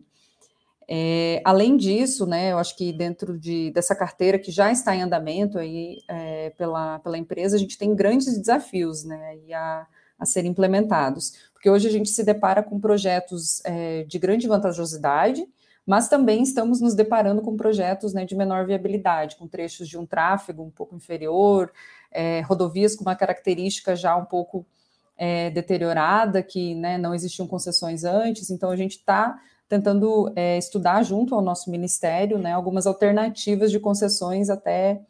[0.87, 5.03] É, além disso, né, eu acho que dentro de, dessa carteira que já está em
[5.03, 9.87] andamento aí é, pela, pela empresa, a gente tem grandes desafios né, a,
[10.19, 15.47] a serem implementados, porque hoje a gente se depara com projetos é, de grande vantajosidade,
[15.87, 20.07] mas também estamos nos deparando com projetos né, de menor viabilidade, com trechos de um
[20.07, 21.73] tráfego um pouco inferior,
[22.11, 24.67] é, rodovias com uma característica já um pouco
[25.17, 31.03] é, deteriorada, que né, não existiam concessões antes, então a gente está tentando é, estudar
[31.03, 35.01] junto ao nosso ministério né, algumas alternativas de concessões até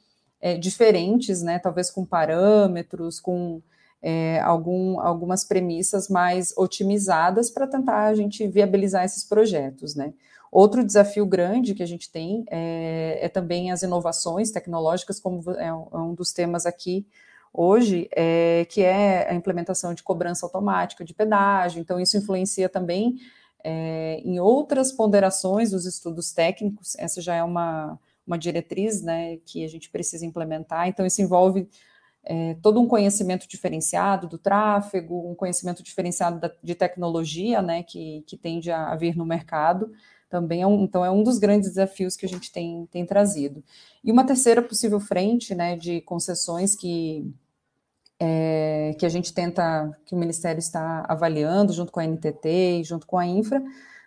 [0.41, 3.61] é, diferentes, né, talvez com parâmetros, com
[4.03, 9.95] é, algum, algumas premissas mais otimizadas para tentar a gente viabilizar esses projetos.
[9.95, 10.13] Né.
[10.53, 15.73] Outro desafio grande que a gente tem é, é também as inovações tecnológicas, como é
[15.73, 17.07] um é dos temas aqui
[17.53, 23.17] hoje, é, que é a implementação de cobrança automática de pedágio, então isso influencia também
[23.65, 29.65] é, em outras ponderações dos estudos técnicos, essa já é uma, uma diretriz né, que
[29.65, 31.67] a gente precisa implementar, então isso envolve
[32.23, 38.23] é, todo um conhecimento diferenciado do tráfego, um conhecimento diferenciado da, de tecnologia, né, que,
[38.27, 39.91] que tende a, a vir no mercado,
[40.29, 43.65] também é um, então é um dos grandes desafios que a gente tem, tem trazido.
[44.03, 47.33] E uma terceira possível frente, né, de concessões que
[48.19, 52.85] é, que a gente tenta, que o Ministério está avaliando, junto com a NTT e
[52.85, 53.63] junto com a Infra,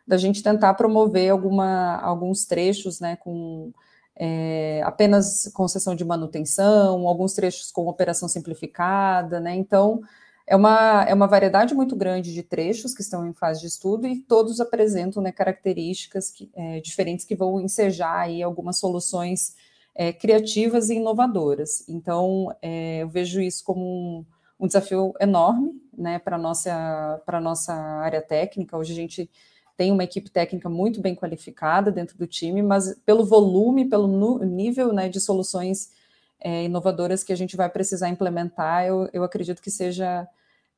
[0.07, 3.73] da gente tentar promover alguma, alguns trechos né, com
[4.15, 9.55] é, apenas concessão de manutenção, alguns trechos com operação simplificada, né?
[9.55, 10.01] Então,
[10.47, 14.07] é uma, é uma variedade muito grande de trechos que estão em fase de estudo
[14.07, 19.55] e todos apresentam né, características que, é, diferentes que vão ensejar aí algumas soluções
[19.97, 21.83] é, criativas e inovadoras.
[21.89, 24.25] Então, é, eu vejo isso como um,
[24.59, 28.77] um desafio enorme né, para a nossa, nossa área técnica.
[28.77, 29.27] Hoje a gente
[29.75, 34.93] tem uma equipe técnica muito bem qualificada dentro do time, mas pelo volume, pelo nível
[34.93, 35.91] né, de soluções
[36.39, 40.27] é, inovadoras que a gente vai precisar implementar, eu, eu acredito que seja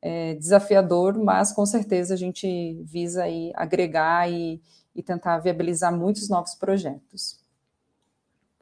[0.01, 4.61] é, desafiador, mas com certeza a gente visa aí agregar e,
[4.95, 7.37] e tentar viabilizar muitos novos projetos.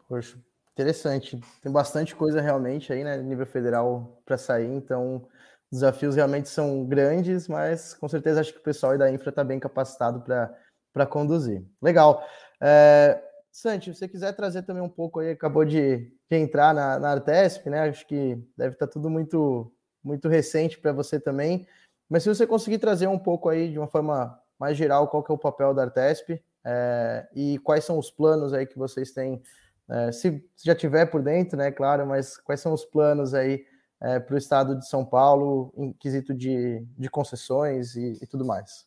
[0.07, 0.39] Poxa,
[0.77, 1.39] interessante.
[1.61, 5.27] Tem bastante coisa realmente aí, né, nível federal para sair, então
[5.71, 9.29] os desafios realmente são grandes, mas com certeza acho que o pessoal aí da infra
[9.29, 11.65] está bem capacitado para conduzir.
[11.81, 12.23] Legal.
[12.61, 13.19] É,
[13.51, 17.09] Santi, se você quiser trazer também um pouco aí, acabou de, de entrar na, na
[17.09, 17.89] Artesp, né?
[17.89, 19.71] Acho que deve estar tá tudo muito,
[20.03, 21.67] muito recente para você também.
[22.07, 25.31] Mas se você conseguir trazer um pouco aí de uma forma mais geral, qual que
[25.31, 29.41] é o papel da Artesp é, e quais são os planos aí que vocês têm,
[29.89, 31.71] é, se, já tiver por dentro, né?
[31.71, 33.65] Claro, mas quais são os planos aí
[34.01, 38.45] é, para o estado de São Paulo em quesito de, de concessões e, e tudo
[38.45, 38.85] mais?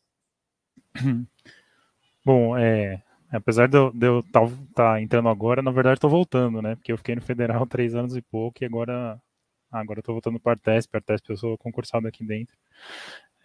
[2.24, 6.76] Bom, é, apesar de eu estar tá, tá entrando agora, na verdade estou voltando, né?
[6.76, 9.20] Porque eu fiquei no federal três anos e pouco e agora
[9.70, 12.56] agora estou voltando para a Artesp, a Artesp eu sou concursado aqui dentro.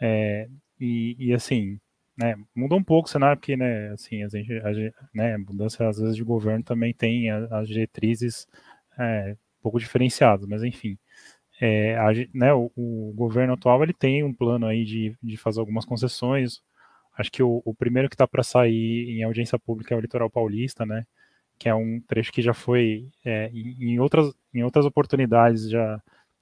[0.02, 1.80] É, e, e, assim,
[2.18, 4.72] né, mudou um pouco o cenário, porque, né, assim, a gente, a,
[5.14, 8.48] né, mudança às vezes de governo também tem as diretrizes
[8.98, 10.98] é, um pouco diferenciadas, mas enfim,
[11.62, 15.60] é, a, né, o, o, governo atual ele tem um plano aí de, de fazer
[15.60, 16.62] algumas concessões.
[17.18, 20.30] Acho que o, o primeiro que está para sair em audiência pública é o Litoral
[20.30, 21.06] Paulista, né?
[21.58, 26.02] Que é um trecho que já foi é, em, outras, em outras oportunidades já,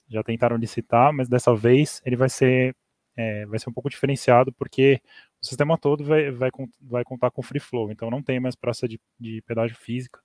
[0.10, 2.76] já tentaram licitar, mas dessa vez ele vai ser
[3.16, 5.00] é, vai ser um pouco diferenciado porque
[5.44, 6.50] o sistema todo vai, vai,
[6.82, 10.22] vai contar com free flow, então não tem mais praça de, de pedágio física.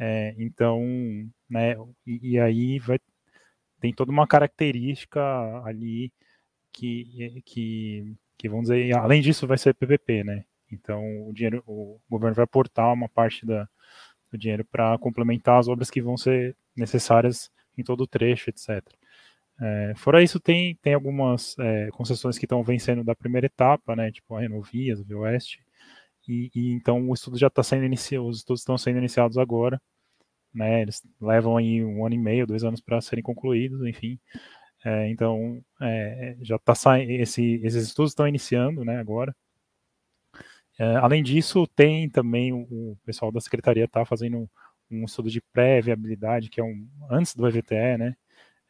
[0.00, 0.82] É, então,
[1.48, 2.98] né, e, e, aí vai,
[3.80, 5.20] tem toda uma característica
[5.64, 6.12] ali
[6.72, 10.44] que, que, que vamos dizer, além disso vai ser PPP, né?
[10.72, 13.68] Então o dinheiro, o governo vai aportar uma parte da,
[14.30, 18.82] do dinheiro para complementar as obras que vão ser necessárias em todo o trecho, etc.
[19.60, 24.12] É, fora isso, tem, tem algumas é, concessões que estão vencendo da primeira etapa, né?
[24.12, 25.64] Tipo a Renovias, a Via Oeste,
[26.28, 29.80] e, e, então o estudo já está sendo iniciado, os estudos estão sendo iniciados agora
[30.56, 30.82] né?
[30.82, 34.18] Eles levam aí um ano e meio, dois anos para serem concluídos, enfim.
[34.84, 39.34] É, então, é, já está saindo, esse, esses estudos estão iniciando, né, agora.
[40.78, 42.60] É, além disso, tem também o,
[42.92, 44.48] o pessoal da secretaria está fazendo
[44.90, 48.16] um, estudo de pré-viabilidade, que é um antes do EVTE, né?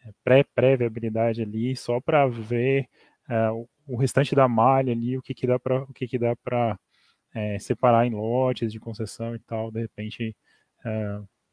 [0.06, 2.88] É, pré-pré-viabilidade ali, só para ver
[3.28, 3.50] é,
[3.86, 6.78] o, restante da malha ali, o que, que dá para o que, que dá para
[7.34, 10.36] é, separar em lotes de concessão e tal, de repente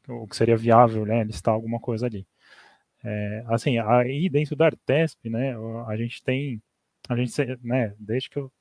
[0.08, 2.26] o que seria viável, né, listar alguma coisa ali.
[3.04, 5.54] É, assim, aí dentro da Artesp, né,
[5.88, 6.62] a gente tem,
[7.08, 8.52] a gente, né, desde que eu,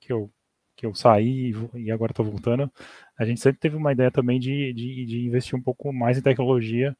[0.00, 0.32] que eu,
[0.76, 2.70] que eu saí e agora estou voltando,
[3.18, 6.22] a gente sempre teve uma ideia também de, de, de investir um pouco mais em
[6.22, 6.96] tecnologia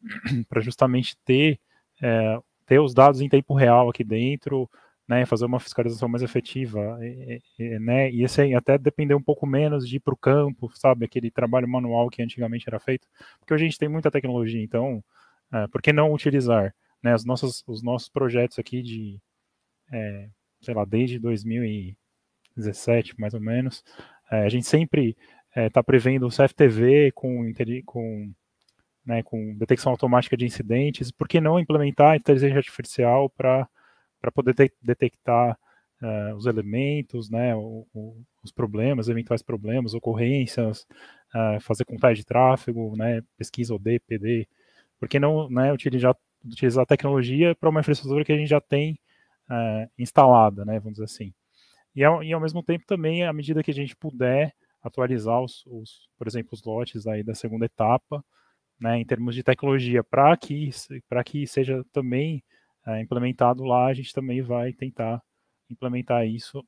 [0.48, 1.60] para justamente ter,
[2.02, 4.68] é, ter os dados em tempo real aqui dentro,
[5.08, 9.46] né, fazer uma fiscalização mais efetiva, e, e, né, e esse até depender um pouco
[9.46, 13.08] menos de ir para o campo, sabe, aquele trabalho manual que antigamente era feito,
[13.38, 15.02] porque hoje a gente tem muita tecnologia, então,
[15.52, 19.18] é, por que não utilizar, né, as nossas, os nossos projetos aqui de,
[19.90, 20.28] é,
[20.60, 23.82] sei lá, desde 2017, mais ou menos,
[24.30, 25.16] é, a gente sempre
[25.56, 27.50] está é, prevendo o CFTV com,
[27.86, 28.32] com
[29.04, 33.68] né, com detecção automática de incidentes, por que não implementar a inteligência artificial para
[34.34, 35.58] poder te, detectar
[36.02, 40.86] uh, os elementos, né, o, o, os problemas, eventuais problemas, ocorrências,
[41.34, 44.48] uh, fazer contagem de tráfego, né, pesquisa OD, PD,
[44.98, 48.98] porque não né, utilizar, utilizar a tecnologia para uma infraestrutura que a gente já tem
[49.50, 51.32] uh, instalada, né, vamos dizer assim.
[51.94, 55.64] E ao, e ao, mesmo tempo também, à medida que a gente puder atualizar os,
[55.66, 58.24] os por exemplo, os lotes aí da segunda etapa,
[58.80, 60.70] né, em termos de tecnologia, para que,
[61.26, 62.42] que seja também
[62.86, 65.22] é, implementado lá, a gente também vai tentar
[65.70, 66.64] implementar isso.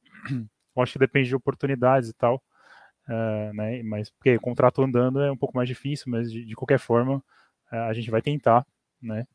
[0.76, 2.42] Eu acho que depende de oportunidades e tal,
[3.08, 3.82] uh, né?
[3.82, 7.16] Mas porque o contrato andando é um pouco mais difícil, mas de, de qualquer forma
[7.72, 8.66] uh, a gente vai tentar,
[9.02, 9.26] né?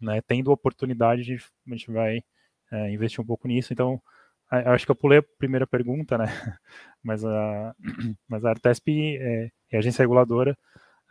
[0.00, 0.20] né?
[0.22, 2.18] Tendo oportunidade, a gente, a gente vai
[2.72, 3.72] uh, investir um pouco nisso.
[3.72, 4.00] Então,
[4.50, 6.26] acho que eu pulei a primeira pergunta, né?
[7.02, 7.74] Mas a,
[8.28, 10.56] mas a Artesp é, é agência reguladora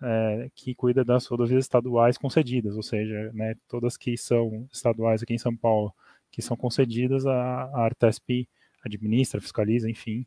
[0.02, 5.34] é, que cuida das rodovias estaduais concedidas, ou seja, né, todas que são estaduais aqui
[5.34, 5.94] em São Paulo,
[6.32, 8.48] que são concedidas, a, a Artesp
[8.84, 10.26] administra, fiscaliza, enfim,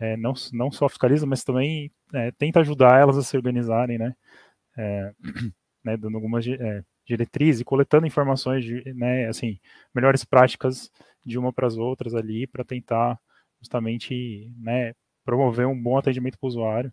[0.00, 4.14] é, não, não só fiscaliza, mas também é, tenta ajudar elas a se organizarem, né,
[4.76, 5.12] é,
[5.84, 9.58] né dando algumas é, diretrizes, coletando informações, de, né, assim,
[9.94, 10.90] melhores práticas
[11.24, 13.18] de uma para as outras ali, para tentar
[13.60, 14.92] justamente, né,
[15.24, 16.92] promover um bom atendimento para o usuário.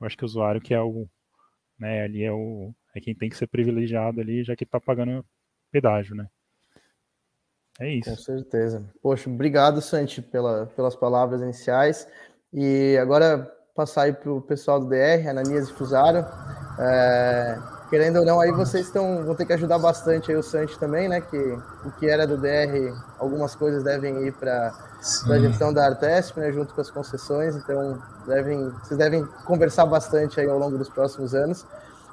[0.00, 1.08] Eu acho que o usuário que é o
[1.82, 2.02] né?
[2.04, 5.24] Ali é o é quem tem que ser privilegiado ali, já que está pagando
[5.70, 6.28] pedágio, né?
[7.80, 8.10] É isso.
[8.10, 8.84] Com certeza.
[9.02, 12.06] Poxa, obrigado, Santi, pela, pelas palavras iniciais.
[12.52, 16.18] E agora passar aí para o pessoal do DR, Ananias e Fusaro.
[16.78, 17.58] É,
[17.92, 21.10] querendo ou não, aí vocês estão, vão ter que ajudar bastante aí o Santi também,
[21.10, 21.20] né?
[21.20, 21.36] Que
[21.84, 24.72] o que era do DR, algumas coisas devem ir para
[25.28, 26.50] a gestão da Artesp, né?
[26.50, 31.34] Junto com as concessões, então devem, vocês devem conversar bastante aí ao longo dos próximos
[31.34, 31.66] anos.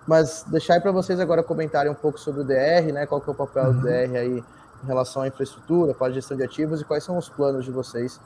[0.06, 3.06] Mas deixar aí para vocês agora comentarem um pouco sobre o DR, né?
[3.06, 3.80] Qual que é o papel uhum.
[3.80, 4.44] do DR aí
[4.84, 7.72] em relação à infraestrutura, para a gestão de ativos e quais são os planos de
[7.72, 8.20] vocês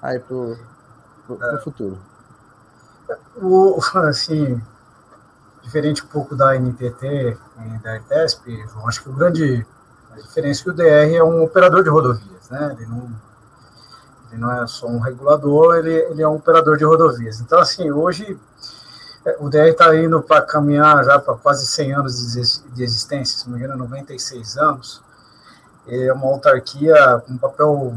[0.00, 0.56] aí para o
[1.28, 1.60] é.
[1.64, 1.98] futuro.
[3.42, 4.62] O, assim,
[5.62, 9.66] diferente um pouco da NTT e da ETESP, acho que o grande
[10.10, 12.76] a diferença é que o DR é um operador de rodovias, né?
[12.76, 13.10] Ele não,
[14.30, 17.40] ele não é só um regulador, ele, ele é um operador de rodovias.
[17.40, 18.38] Então, assim, hoje
[19.24, 23.48] é, o DR está indo para caminhar já para quase 100 anos de existência, se
[23.48, 25.02] não me engano, 96 anos.
[25.86, 27.94] É uma autarquia com um papel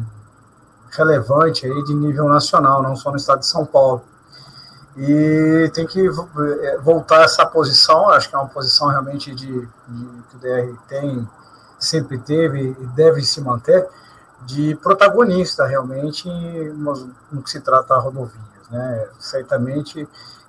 [0.92, 4.04] relevante aí de nível nacional, não só no estado de São Paulo.
[4.96, 10.24] E tem que é, voltar essa posição, acho que é uma posição realmente de, de
[10.30, 11.28] que o DR tem,
[11.80, 13.88] sempre teve e deve se manter,
[14.46, 18.70] de protagonista realmente no que se trata a rodovias.
[18.70, 19.08] Né?
[19.20, 20.08] Certamente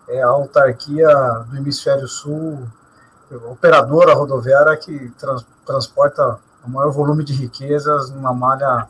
[0.09, 1.09] é a autarquia
[1.49, 2.69] do hemisfério sul,
[3.51, 8.89] operadora rodoviária que trans, transporta o maior volume de riquezas numa malha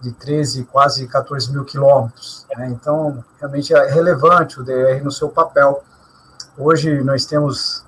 [0.00, 2.46] de 13, quase 14 mil quilômetros.
[2.56, 2.68] Né?
[2.70, 5.84] Então, realmente é relevante o DR no seu papel.
[6.56, 7.84] Hoje nós temos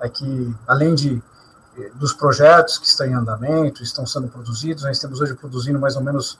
[0.00, 1.22] aqui, além de
[1.78, 5.96] eh, dos projetos que estão em andamento, estão sendo produzidos, nós temos hoje produzindo mais
[5.96, 6.38] ou menos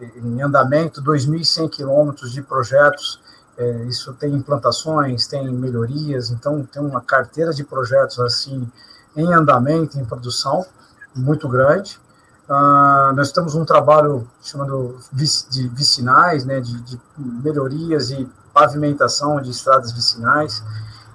[0.00, 3.20] eh, em andamento 2.100 quilômetros de projetos.
[3.58, 8.70] É, isso tem implantações, tem melhorias, então tem uma carteira de projetos assim
[9.16, 10.66] em andamento, em produção,
[11.14, 11.98] muito grande.
[12.48, 19.50] Uh, nós temos um trabalho chamado de vicinais, né, de, de, melhorias e pavimentação de
[19.50, 20.62] estradas vicinais,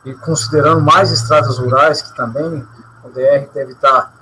[0.03, 2.67] e considerando mais estradas rurais, que também
[3.05, 4.13] o DR deve estar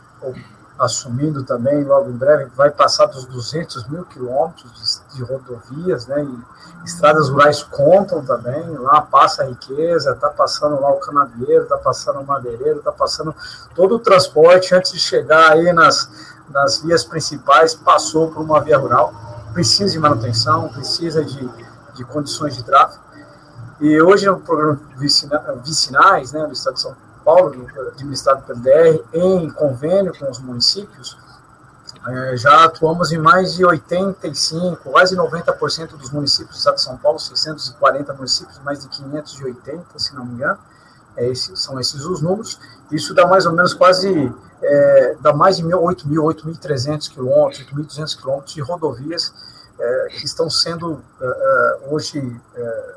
[0.78, 6.24] assumindo também, logo em breve, vai passar dos 200 mil quilômetros de, de, rodovias, né,
[6.24, 11.78] e estradas rurais contam também, lá passa a riqueza, está passando lá o canavieiro, está
[11.78, 13.36] passando o madeireiro, está passando
[13.74, 18.78] todo o transporte antes de chegar aí nas das vias principais passou por uma via
[18.78, 19.14] rural,
[19.54, 21.50] precisa de manutenção, precisa de,
[21.94, 23.04] de condições de tráfego.
[23.80, 29.50] E hoje no programa vicinais, né, do Estado de São Paulo, administrado pelo DR, em
[29.52, 31.18] convênio com os municípios,
[32.08, 36.98] é, já atuamos em mais de 85, quase 90% dos municípios do Estado de São
[36.98, 40.58] Paulo, 640 municípios, mais de 580, se não me engano,
[41.16, 42.60] é esse, são esses os números.
[42.92, 44.32] Isso dá mais ou menos quase
[44.62, 49.34] é, dá mais de 8.000, 8.300 quilômetros, 8.200 quilômetros de rodovias
[49.80, 52.96] é, que estão sendo é, é hoje é,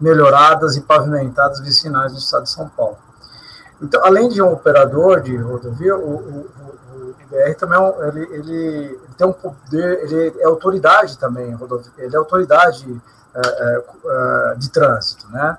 [0.00, 2.98] melhoradas e pavimentadas vicinais no estado de São Paulo.
[3.80, 6.50] Então, além de um operador de rodovia, o, o,
[6.94, 11.56] o BR também é um, ele, ele, tem um poder, ele é autoridade também,
[11.98, 13.02] ele é autoridade
[13.34, 15.58] é, de trânsito, né?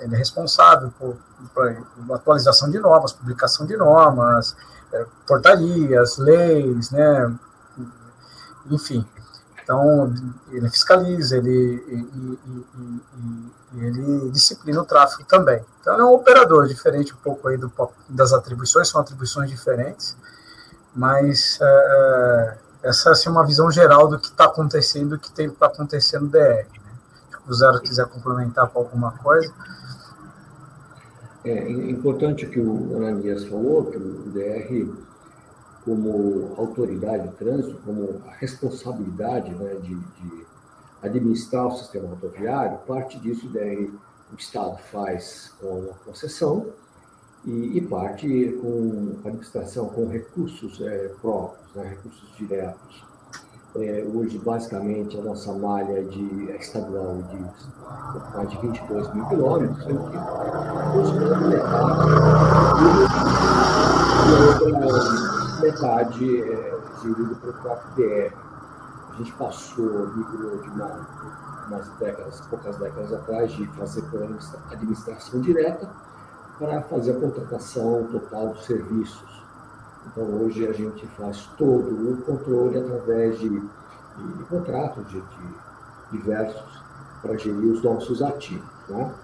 [0.00, 1.16] Ele é responsável por
[2.12, 4.56] atualização de normas, publicação de normas,
[4.92, 7.34] é, portarias, leis, né,
[8.70, 9.06] enfim.
[9.62, 10.12] Então,
[10.50, 12.38] ele fiscaliza, ele, e, e,
[13.74, 15.62] e, ele disciplina o tráfego também.
[15.80, 17.70] Então, ele é um operador diferente um pouco aí do,
[18.08, 20.16] das atribuições, são atribuições diferentes,
[20.94, 22.58] mas é, é
[22.88, 26.18] essa assim, é uma visão geral do que está acontecendo, do que tem para acontecer
[26.18, 26.38] no DR.
[26.38, 26.92] Né?
[27.30, 29.52] Se o Zero quiser complementar com alguma coisa.
[31.44, 34.92] É importante que o Ananias falou, que o DR,
[35.84, 40.46] como autoridade de trânsito, como a responsabilidade né, de, de,
[41.00, 43.88] administrar o sistema rodoviário, parte disso o DR,
[44.32, 46.66] o Estado faz com a concessão
[47.44, 53.04] e, e parte com a administração com recursos é, próprios, né, recursos diretos
[53.76, 57.36] é, hoje, basicamente, a nossa malha de, estadual de
[58.34, 60.16] mais de 22 mil quilômetros, sendo que
[60.92, 62.20] considerando metade,
[65.60, 68.32] metade é gerido pelo próprio DR.
[69.12, 71.06] A gente passou, migrou de uma,
[71.66, 74.22] umas décadas, poucas décadas atrás, de fazer por
[74.70, 75.90] administração direta
[76.58, 79.47] para fazer a contratação total dos serviços
[80.10, 86.82] então, hoje a gente faz todo o controle através de, de contratos de, de, diversos
[87.20, 88.64] para gerir os nossos ativos.
[88.88, 89.14] Né?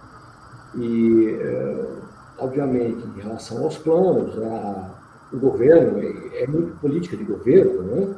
[0.76, 1.92] E, é,
[2.38, 4.94] obviamente, em relação aos planos, a,
[5.32, 8.16] o governo é, é, muito política de governo, né?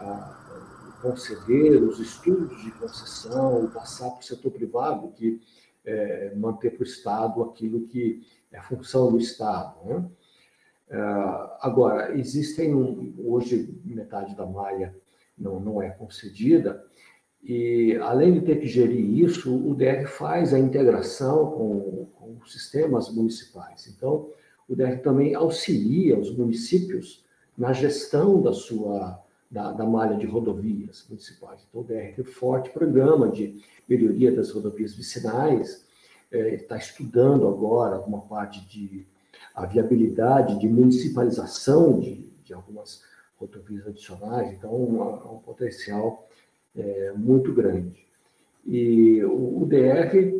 [0.00, 0.32] A,
[1.00, 5.40] conceder os estudos de concessão, passar para o setor privado, que
[5.84, 9.74] é, manter para o Estado aquilo que é função do Estado.
[9.84, 10.08] Né?
[10.92, 10.98] É,
[11.60, 12.74] agora, existem,
[13.18, 14.94] hoje, metade da malha
[15.38, 16.84] não, não é concedida,
[17.42, 23.10] e além de ter que gerir isso, o DR faz a integração com, com sistemas
[23.10, 23.86] municipais.
[23.88, 24.28] Então,
[24.68, 27.24] o DR também auxilia os municípios
[27.56, 29.18] na gestão da sua
[29.50, 31.66] da, da, malha de rodovias municipais.
[31.68, 35.86] Então, o DR tem um forte programa de melhoria das rodovias vicinais,
[36.30, 39.06] é, está estudando agora uma parte de
[39.54, 43.02] a viabilidade de municipalização de, de algumas
[43.36, 46.28] rodovias adicionais, então, um, um potencial
[46.76, 48.06] é, muito grande.
[48.64, 50.32] E o, o DR,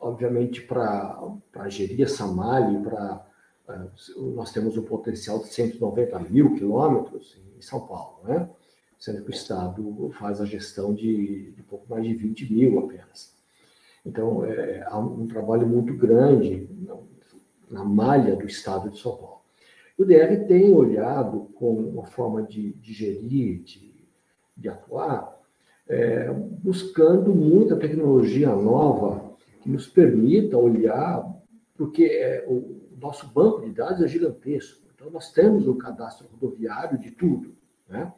[0.00, 3.26] obviamente, para gerir essa malha, para
[3.68, 3.78] é,
[4.34, 8.48] nós temos um potencial de 190 mil quilômetros em São Paulo, né?
[8.98, 13.32] sendo que o Estado faz a gestão de, de pouco mais de 20 mil apenas.
[14.04, 16.68] Então, é, há um trabalho muito grande
[17.70, 19.38] na, malha do Estado de São Paulo.
[19.98, 23.92] O DR tem olhado com uma forma de, de gerir, de,
[24.56, 25.36] de atuar,
[25.88, 31.24] é, buscando muita tecnologia nova que nos permita olhar,
[31.76, 34.86] porque é, o nosso banco de dados é gigantesco.
[34.94, 37.56] Então, nós temos um cadastro rodoviário de tudo.
[37.88, 38.12] Né?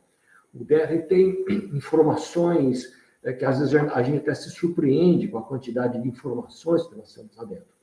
[0.55, 2.93] O DR tem informações
[3.23, 6.97] é, que às vezes a gente até se surpreende com a quantidade de informações que
[6.97, 7.80] nós temos lá dentro.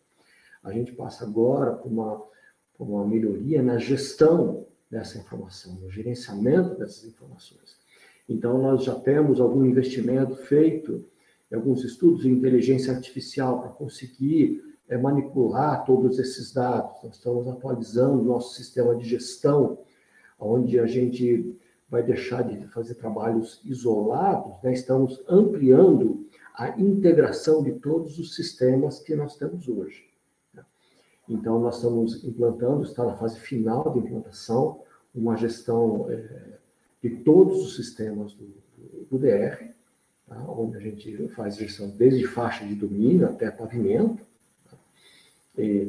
[0.67, 2.21] A gente passa agora por uma,
[2.77, 7.77] por uma melhoria na gestão dessa informação, no gerenciamento dessas informações.
[8.27, 11.05] Então, nós já temos algum investimento feito,
[11.53, 17.01] alguns estudos de inteligência artificial para conseguir é, manipular todos esses dados.
[17.01, 19.79] Nós estamos atualizando o nosso sistema de gestão,
[20.37, 21.57] onde a gente
[21.89, 24.73] vai deixar de fazer trabalhos isolados, né?
[24.73, 30.06] estamos ampliando a integração de todos os sistemas que nós temos hoje.
[31.29, 34.81] Então, nós estamos implantando, está na fase final de implantação,
[35.13, 36.57] uma gestão é,
[37.01, 38.53] de todos os sistemas do,
[39.09, 39.73] do, DR,
[40.27, 40.37] tá?
[40.49, 44.25] onde a gente faz gestão desde faixa de domínio até pavimento,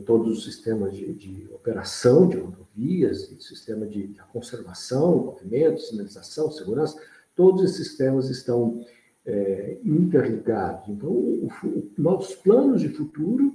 [0.07, 6.99] todos os sistemas de, de, operação de rodovias, sistema de, de conservação, movimento, sinalização, segurança,
[7.37, 8.83] todos esses sistemas estão
[9.27, 10.89] é, interligados.
[10.89, 13.53] Então, o, o, nossos planos de futuro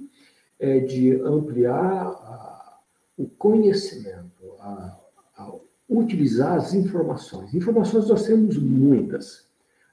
[0.58, 2.78] é de ampliar a,
[3.16, 5.00] o conhecimento, a,
[5.36, 5.54] a
[5.88, 7.54] utilizar as informações.
[7.54, 9.44] Informações nós temos muitas.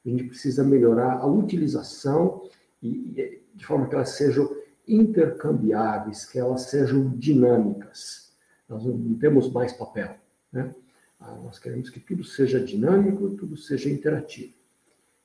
[0.05, 2.49] A gente precisa melhorar a utilização
[2.81, 4.49] e, de forma que elas sejam
[4.87, 8.31] intercambiáveis, que elas sejam dinâmicas.
[8.67, 10.15] Nós não temos mais papel.
[10.51, 10.73] Né?
[11.19, 14.53] Ah, nós queremos que tudo seja dinâmico, tudo seja interativo.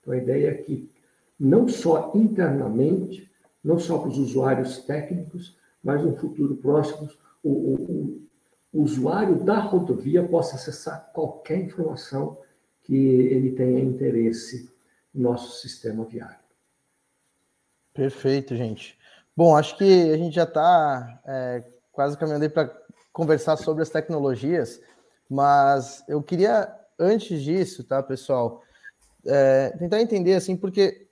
[0.00, 0.90] Então, a ideia é que,
[1.38, 3.30] não só internamente,
[3.66, 7.10] não só para os usuários técnicos, mas no futuro próximo,
[7.42, 8.28] o, o,
[8.72, 12.38] o usuário da rodovia possa acessar qualquer informação
[12.84, 14.70] que ele tenha interesse
[15.12, 16.38] no nosso sistema viário.
[17.92, 18.96] Perfeito, gente.
[19.36, 22.72] Bom, acho que a gente já está é, quase caminhando para
[23.12, 24.80] conversar sobre as tecnologias,
[25.28, 28.62] mas eu queria, antes disso, tá, pessoal,
[29.26, 31.05] é, tentar entender, assim, porque,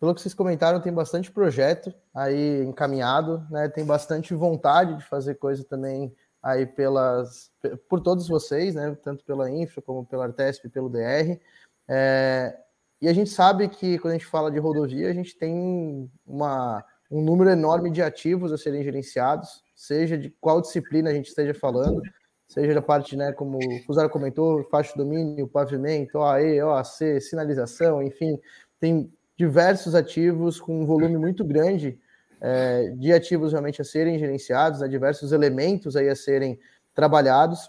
[0.00, 5.34] pelo que vocês comentaram, tem bastante projeto aí encaminhado, né, tem bastante vontade de fazer
[5.34, 7.52] coisa também aí pelas,
[7.86, 11.38] por todos vocês, né, tanto pela Infra como pela Artesp, pelo DR,
[11.86, 12.56] é,
[13.02, 16.84] e a gente sabe que quando a gente fala de rodovia, a gente tem uma
[17.10, 21.52] um número enorme de ativos a serem gerenciados, seja de qual disciplina a gente esteja
[21.52, 22.00] falando,
[22.46, 28.00] seja da parte, né, como o Fusaro comentou, faixa de domínio, pavimento, OAE, OAC, sinalização,
[28.00, 28.38] enfim,
[28.78, 31.98] tem diversos ativos com um volume muito grande
[32.42, 36.60] é, de ativos realmente a serem gerenciados, né, diversos elementos aí a serem
[36.94, 37.66] trabalhados.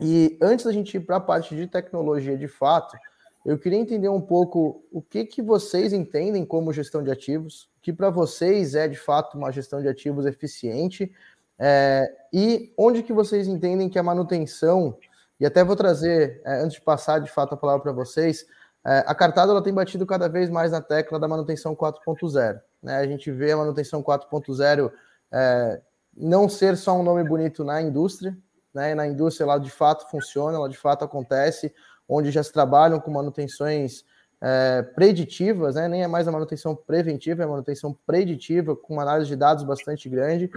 [0.00, 2.96] E antes da gente ir para a parte de tecnologia de fato,
[3.44, 7.92] eu queria entender um pouco o que, que vocês entendem como gestão de ativos, que
[7.92, 11.12] para vocês é de fato uma gestão de ativos eficiente,
[11.58, 14.96] é, e onde que vocês entendem que a manutenção,
[15.40, 18.46] e até vou trazer, é, antes de passar de fato a palavra para vocês,
[18.84, 22.60] é, a cartada ela tem batido cada vez mais na tecla da manutenção 4.0.
[22.82, 22.96] Né?
[22.96, 24.90] A gente vê a manutenção 4.0
[25.30, 25.80] é,
[26.16, 28.36] não ser só um nome bonito na indústria,
[28.74, 28.94] né?
[28.94, 31.72] na indústria ela de fato funciona, ela de fato acontece,
[32.08, 34.04] onde já se trabalham com manutenções
[34.40, 35.86] é, preditivas, né?
[35.86, 39.62] nem é mais a manutenção preventiva, é a manutenção preditiva, com uma análise de dados
[39.62, 40.50] bastante grande.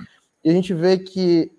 [0.44, 1.52] E a gente vê que,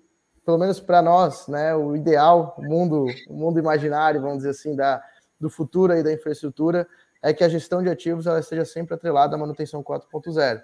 [0.45, 4.75] pelo menos para nós, né, o ideal, o mundo, o mundo imaginário, vamos dizer assim,
[4.75, 5.01] da,
[5.39, 6.87] do futuro e da infraestrutura,
[7.21, 10.61] é que a gestão de ativos ela esteja sempre atrelada à manutenção 4.0.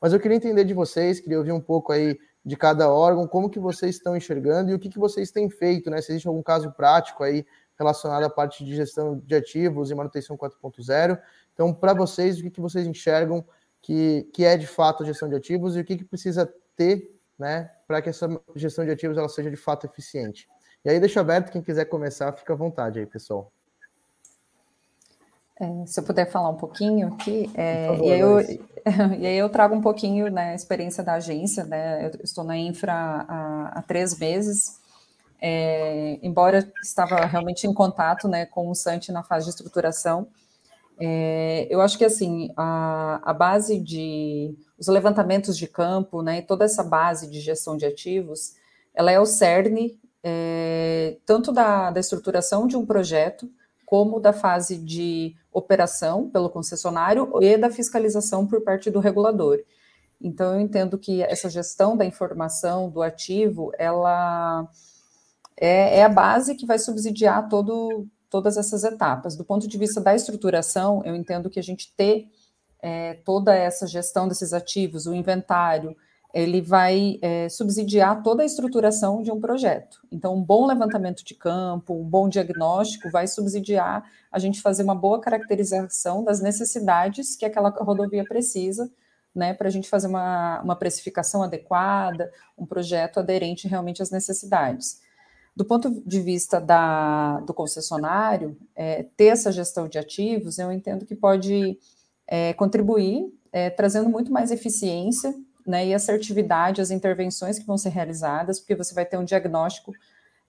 [0.00, 3.48] Mas eu queria entender de vocês, queria ouvir um pouco aí de cada órgão, como
[3.48, 6.02] que vocês estão enxergando e o que, que vocês têm feito, né?
[6.02, 7.46] Se existe algum caso prático aí
[7.78, 11.18] relacionado à parte de gestão de ativos e manutenção 4.0.
[11.52, 13.44] Então, para vocês, o que, que vocês enxergam
[13.80, 17.14] que, que é de fato a gestão de ativos e o que, que precisa ter
[17.38, 20.48] né, para que essa gestão de ativos ela seja de fato eficiente.
[20.84, 23.53] E aí deixa aberto, quem quiser começar, fica à vontade aí, pessoal.
[25.60, 28.40] É, se eu puder falar um pouquinho aqui, é, favor, e, aí eu,
[29.20, 32.56] e, aí eu, trago um pouquinho né, a experiência da agência, né, eu estou na
[32.56, 34.80] infra há, há três meses,
[35.40, 40.26] é, embora estava realmente em contato né, com o Santi na fase de estruturação,
[40.98, 46.64] é, eu acho que assim a, a, base de os levantamentos de campo, né, toda
[46.64, 48.54] essa base de gestão de ativos,
[48.92, 53.48] ela é o cerne é, tanto da, da estruturação de um projeto
[53.94, 59.60] como da fase de operação pelo concessionário e da fiscalização por parte do regulador.
[60.20, 64.68] Então eu entendo que essa gestão da informação do ativo, ela
[65.56, 69.36] é, é a base que vai subsidiar todo todas essas etapas.
[69.36, 72.26] Do ponto de vista da estruturação, eu entendo que a gente ter
[72.82, 75.96] é, toda essa gestão desses ativos, o inventário,
[76.34, 80.04] ele vai é, subsidiar toda a estruturação de um projeto.
[80.10, 84.96] Então, um bom levantamento de campo, um bom diagnóstico vai subsidiar a gente fazer uma
[84.96, 88.90] boa caracterização das necessidades que aquela rodovia precisa,
[89.32, 95.00] né, para a gente fazer uma, uma precificação adequada, um projeto aderente realmente às necessidades.
[95.54, 101.06] Do ponto de vista da, do concessionário, é, ter essa gestão de ativos, eu entendo
[101.06, 101.78] que pode
[102.26, 105.32] é, contribuir, é, trazendo muito mais eficiência
[105.66, 109.92] né, e assertividade às intervenções que vão ser realizadas, porque você vai ter um diagnóstico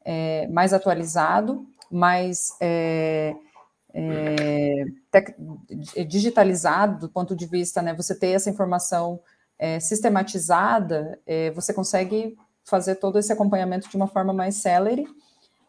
[0.04, 3.36] é, mais atualizado, mais é,
[3.94, 4.86] é,
[6.06, 9.20] digitalizado do ponto de vista, né, você ter essa informação
[9.80, 11.18] sistematizada,
[11.56, 15.08] você consegue fazer todo esse acompanhamento de uma forma mais célere,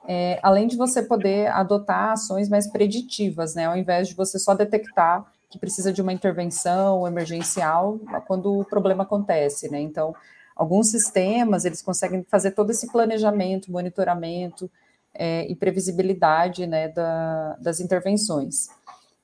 [0.09, 4.55] é, além de você poder adotar ações mais preditivas, né, ao invés de você só
[4.55, 10.15] detectar que precisa de uma intervenção emergencial quando o problema acontece, né, então,
[10.55, 14.71] alguns sistemas, eles conseguem fazer todo esse planejamento, monitoramento
[15.15, 18.69] é, e previsibilidade, né, da, das intervenções.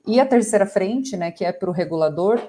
[0.06, 2.40] E a terceira frente, né, que é para o regulador,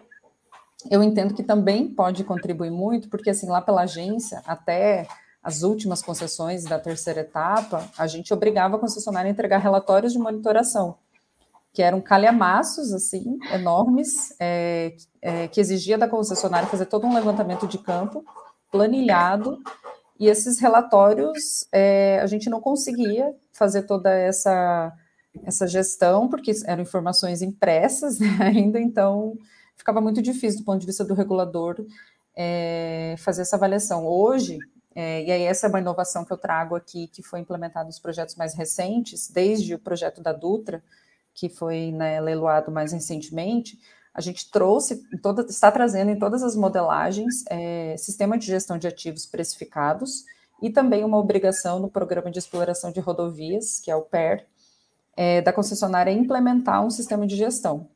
[0.89, 5.07] eu entendo que também pode contribuir muito, porque assim, lá pela agência, até
[5.41, 10.19] as últimas concessões da terceira etapa, a gente obrigava a concessionária a entregar relatórios de
[10.19, 10.97] monitoração,
[11.73, 17.67] que eram calhamaços, assim, enormes, é, é, que exigia da concessionária fazer todo um levantamento
[17.67, 18.23] de campo,
[18.71, 19.59] planilhado,
[20.19, 24.93] e esses relatórios é, a gente não conseguia fazer toda essa,
[25.43, 29.35] essa gestão, porque eram informações impressas né, ainda, então
[29.75, 31.83] ficava muito difícil do ponto de vista do regulador
[32.35, 34.05] é, fazer essa avaliação.
[34.05, 34.59] Hoje,
[34.93, 37.97] é, e aí essa é uma inovação que eu trago aqui, que foi implementada nos
[37.97, 40.83] projetos mais recentes, desde o projeto da Dutra,
[41.33, 43.79] que foi né, leiloado mais recentemente,
[44.13, 48.87] a gente trouxe, toda, está trazendo em todas as modelagens é, sistema de gestão de
[48.87, 50.23] ativos precificados
[50.61, 54.45] e também uma obrigação no programa de exploração de rodovias, que é o PER,
[55.17, 57.89] é, da concessionária implementar um sistema de gestão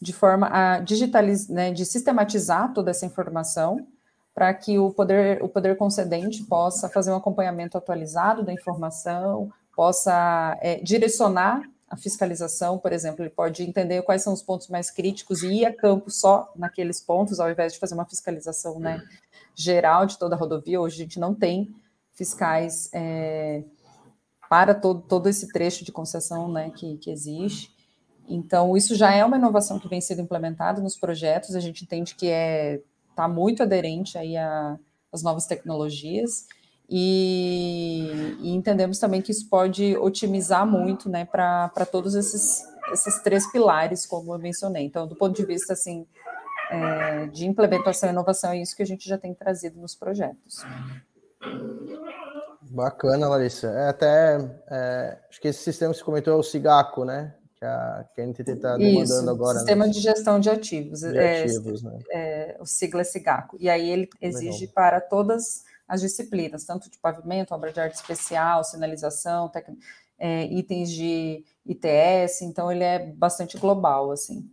[0.00, 3.86] de forma a digitalizar, né, de sistematizar toda essa informação
[4.34, 10.58] para que o poder, o poder concedente possa fazer um acompanhamento atualizado da informação, possa
[10.60, 15.42] é, direcionar a fiscalização, por exemplo, ele pode entender quais são os pontos mais críticos
[15.42, 19.02] e ir a campo só naqueles pontos, ao invés de fazer uma fiscalização né,
[19.54, 20.80] geral de toda a rodovia.
[20.80, 21.74] Hoje a gente não tem
[22.12, 23.62] fiscais é,
[24.48, 27.74] para todo, todo esse trecho de concessão né, que, que existe.
[28.28, 32.14] Então, isso já é uma inovação que vem sendo implementada nos projetos, a gente entende
[32.14, 32.80] que é
[33.16, 36.46] está muito aderente aí às novas tecnologias
[36.88, 42.62] e, e, entendemos também que isso pode otimizar muito, né, para todos esses,
[42.92, 44.84] esses três pilares, como eu mencionei.
[44.84, 46.06] Então, do ponto de vista, assim,
[46.70, 50.64] é, de implementação e inovação, é isso que a gente já tem trazido nos projetos.
[52.62, 53.68] Bacana, Larissa.
[53.68, 54.38] É, até,
[54.70, 57.34] é, acho que esse sistema que você comentou é o SIGACO, né?
[57.56, 59.54] que a, que a NTT está demandando Isso, agora.
[59.54, 59.60] Né?
[59.60, 59.92] Sistema né?
[59.92, 61.00] de gestão de ativos.
[61.00, 61.98] De é, ativos né?
[62.12, 63.56] é, o sigla é SIGACO.
[63.58, 64.74] E aí ele exige Legal.
[64.74, 69.66] para todas as disciplinas, tanto de pavimento, obra de arte especial, sinalização, tec,
[70.18, 74.50] é, itens de ITS, então ele é bastante global, assim.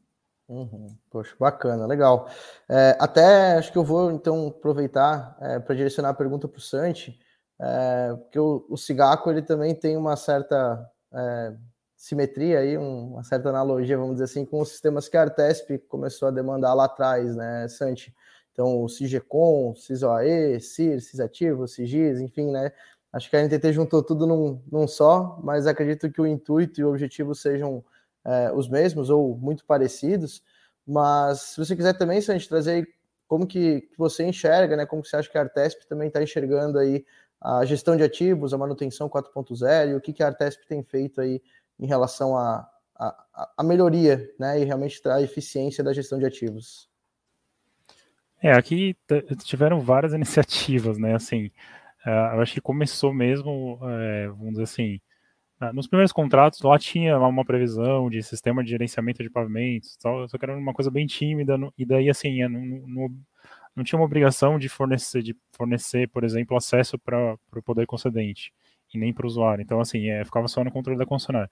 [0.47, 0.95] Uhum.
[1.09, 2.27] Poxa, bacana, legal.
[2.69, 6.61] É, até acho que eu vou então aproveitar é, para direcionar a pergunta para o
[6.61, 7.17] Santi,
[7.59, 11.53] é, porque o, o Cigaco ele também tem uma certa é,
[11.95, 16.27] simetria aí, uma certa analogia, vamos dizer assim, com os sistemas que a Artesp começou
[16.27, 18.13] a demandar lá atrás, né, Santi?
[18.53, 22.71] Então, o CIGECOM, CISOAE, CIR, CISAtivo, CIGIS, enfim, né?
[23.11, 26.83] Acho que a NTT juntou tudo num, num só, mas acredito que o intuito e
[26.83, 27.83] o objetivo sejam
[28.25, 30.43] é, os mesmos ou muito parecidos.
[30.85, 32.87] Mas se você quiser também, Santi, trazer
[33.27, 34.85] como que, que você enxerga, né?
[34.85, 37.05] Como que você acha que a Artesp também está enxergando aí
[37.41, 41.19] a gestão de ativos, a manutenção 4.0 e o que, que a Artesp tem feito
[41.19, 41.41] aí
[41.79, 44.59] em relação à a, a, a, melhoria, né?
[44.59, 46.89] E realmente a eficiência da gestão de ativos.
[48.43, 48.93] É, aqui
[49.45, 51.15] tiveram várias iniciativas, né?
[51.15, 51.45] Assim,
[52.05, 54.99] uh, eu acho que começou mesmo, uh, vamos dizer assim,
[55.73, 60.43] nos primeiros contratos lá tinha uma previsão de sistema de gerenciamento de pavimentos, só que
[60.43, 63.09] era uma coisa bem tímida, e daí assim, é, não,
[63.73, 68.51] não tinha uma obrigação de fornecer, de fornecer, por exemplo, acesso para o poder concedente
[68.93, 69.61] e nem para o usuário.
[69.61, 71.49] Então, assim, é, ficava só no controle da concessionária.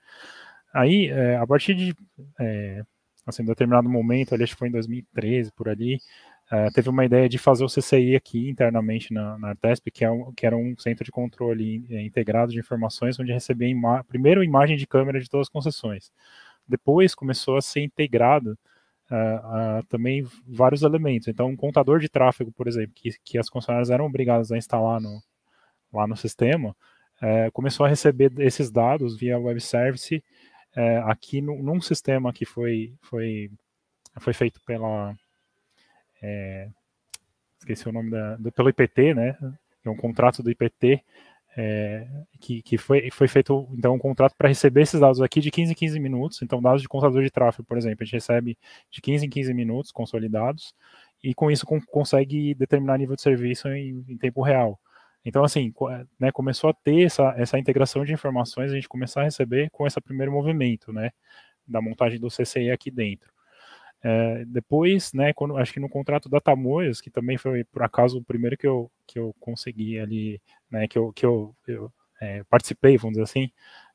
[0.74, 1.96] Aí, é, a partir de
[2.40, 2.84] é,
[3.26, 6.00] assim, determinado momento, ali, acho que foi em 2013, por ali,
[6.52, 10.12] Uh, teve uma ideia de fazer o CCI aqui internamente na, na Artesp, que, é
[10.12, 14.44] um, que, era um centro de controle é, integrado de informações, onde recebia ima primeiro
[14.44, 16.12] imagem de câmera de todas as concessões.
[16.68, 18.60] Depois começou a ser integrado
[19.10, 21.30] uh, uh, também vários elementos.
[21.30, 25.00] Então, um contador de tráfego, por exemplo, que, que as concessionárias eram obrigadas a instalar
[25.00, 25.22] no,
[25.94, 26.76] lá no sistema,
[27.54, 30.24] começou a receber esses dados via web service
[31.06, 33.52] aqui no, num sistema que foi, foi,
[34.20, 35.16] foi feito pela
[36.22, 36.70] é,
[37.60, 39.38] esqueci o nome da, do, pelo IPT, né?
[39.84, 41.04] É um contrato do IPT
[41.58, 42.08] é,
[42.40, 45.72] que, que foi, foi feito então um contrato para receber esses dados aqui de 15
[45.72, 46.42] em 15 minutos.
[46.42, 48.58] Então, dados de contador de tráfego, por exemplo, a gente recebe
[48.90, 50.74] de 15 em 15 minutos consolidados
[51.24, 54.80] e com isso com, consegue determinar nível de serviço em, em tempo real.
[55.24, 55.72] Então, assim,
[56.20, 59.86] né, começou a ter essa, essa integração de informações, a gente começar a receber com
[59.86, 61.12] esse primeiro movimento, né,
[61.68, 63.32] da montagem do CCI aqui dentro.
[64.04, 68.18] É, depois, né, quando, acho que no contrato da Tamoios, que também foi por acaso
[68.18, 70.42] o primeiro que eu, que eu consegui ali,
[70.72, 73.52] né, que eu, que eu, eu é, participei, vamos dizer assim,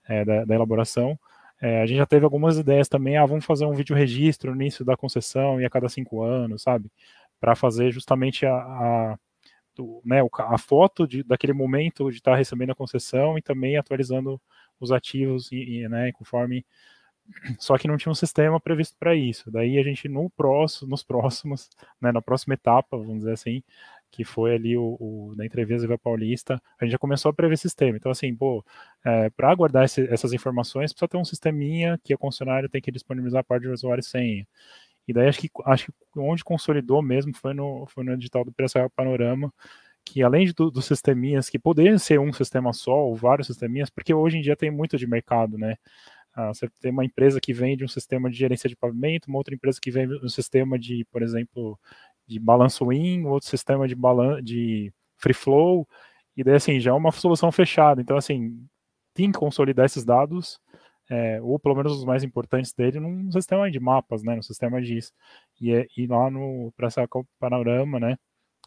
[0.08, 1.18] é, da, da, elaboração,
[1.60, 4.60] é, a gente já teve algumas ideias também, ah, vamos fazer um vídeo registro no
[4.60, 6.90] início da concessão e a cada cinco anos, sabe,
[7.40, 9.18] para fazer justamente a, a,
[9.74, 13.76] do, né, a foto de, daquele momento de estar tá recebendo a concessão e também
[13.76, 14.40] atualizando
[14.78, 16.64] os ativos e, e né, conforme
[17.58, 19.50] só que não tinha um sistema previsto para isso.
[19.50, 21.70] Daí a gente no próximo, nos próximos,
[22.00, 23.62] né, na próxima etapa, vamos dizer assim,
[24.10, 27.58] que foi ali o, o da entrevista Viva Paulista, a gente já começou a prever
[27.58, 27.96] sistema.
[27.96, 28.64] Então assim, pô,
[29.04, 32.92] é, para guardar esse, essas informações precisa ter um sisteminha que a concessionária tem que
[32.92, 34.46] disponibilizar a parte de usuário e senha.
[35.08, 38.52] E daí acho que acho que onde consolidou mesmo foi no foi no edital do
[38.52, 39.52] Piracicaba Panorama,
[40.04, 43.90] que além de, do, dos sisteminhas que poderiam ser um sistema só ou vários sisteminhas,
[43.90, 45.76] porque hoje em dia tem muito de mercado, né?
[46.36, 49.54] Ah, você tem uma empresa que vende um sistema de gerência de pavimento, uma outra
[49.54, 51.78] empresa que vende um sistema de, por exemplo,
[52.26, 55.88] de balanço in, outro sistema de, balan de free flow,
[56.36, 58.02] e daí assim, já é uma solução fechada.
[58.02, 58.66] Então, assim,
[59.14, 60.60] tem que consolidar esses dados,
[61.10, 64.82] é, ou pelo menos os mais importantes dele, num sistema de mapas, né, no sistema
[64.82, 65.12] GIS.
[65.60, 67.08] E, é, e lá no para essa
[67.38, 68.18] panorama, né,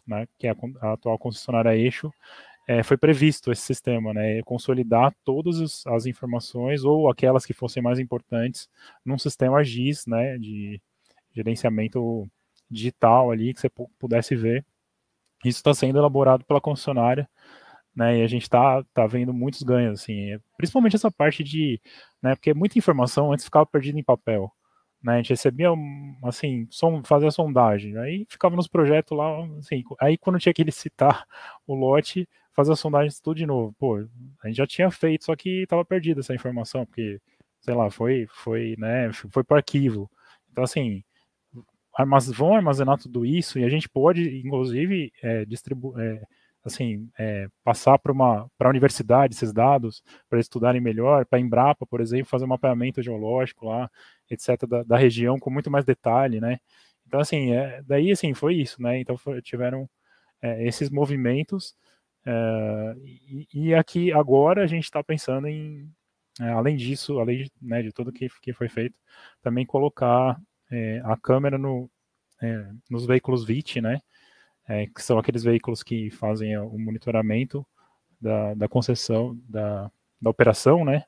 [0.06, 2.12] né, que é a, a atual concessionária Eixo,
[2.70, 7.98] é, foi previsto esse sistema, né, consolidar todas as informações ou aquelas que fossem mais
[7.98, 8.68] importantes
[9.04, 10.80] num sistema GIS, né, de
[11.32, 12.30] gerenciamento
[12.70, 13.68] digital ali que você
[13.98, 14.64] pudesse ver.
[15.44, 17.28] Isso está sendo elaborado pela concessionária,
[17.94, 21.80] né, e a gente está tá vendo muitos ganhos, assim, principalmente essa parte de,
[22.22, 24.48] né, porque muita informação antes ficava perdida em papel,
[25.02, 25.70] né, a gente recebia,
[26.22, 31.26] assim, som, fazia sondagem, aí ficava nos projetos lá, assim, aí quando tinha que licitar
[31.66, 32.28] o lote,
[32.60, 33.74] fazer as sondagens tudo de novo.
[33.78, 33.96] Pô,
[34.42, 37.20] a gente já tinha feito, só que estava perdida essa informação, porque,
[37.60, 40.10] sei lá, foi, foi, né, foi para arquivo.
[40.50, 41.02] Então, assim,
[41.96, 46.22] armaz vão armazenar tudo isso e a gente pode, inclusive, é, distribuir, é,
[46.64, 51.42] assim, é, passar para uma para a universidade esses dados para estudarem melhor, para a
[51.42, 53.90] Embrapa, por exemplo, fazer um mapeamento geológico lá,
[54.30, 56.58] etc, da, da, região com muito mais detalhe, né?
[57.06, 59.00] Então, assim, é, daí, assim, foi isso, né?
[59.00, 59.88] Então, foi, tiveram
[60.42, 61.74] é, esses movimentos
[62.26, 65.90] é, e, e, aqui agora a gente está pensando em,
[66.40, 68.94] é, além disso, além de, né, de tudo que, que foi feito,
[69.42, 70.38] também colocar
[70.70, 71.90] é, a câmera no,
[72.42, 74.00] é, nos veículos VIT, né,
[74.94, 77.66] que são aqueles veículos que fazem o monitoramento
[78.20, 79.90] da, da concessão, da,
[80.20, 81.04] da operação, né,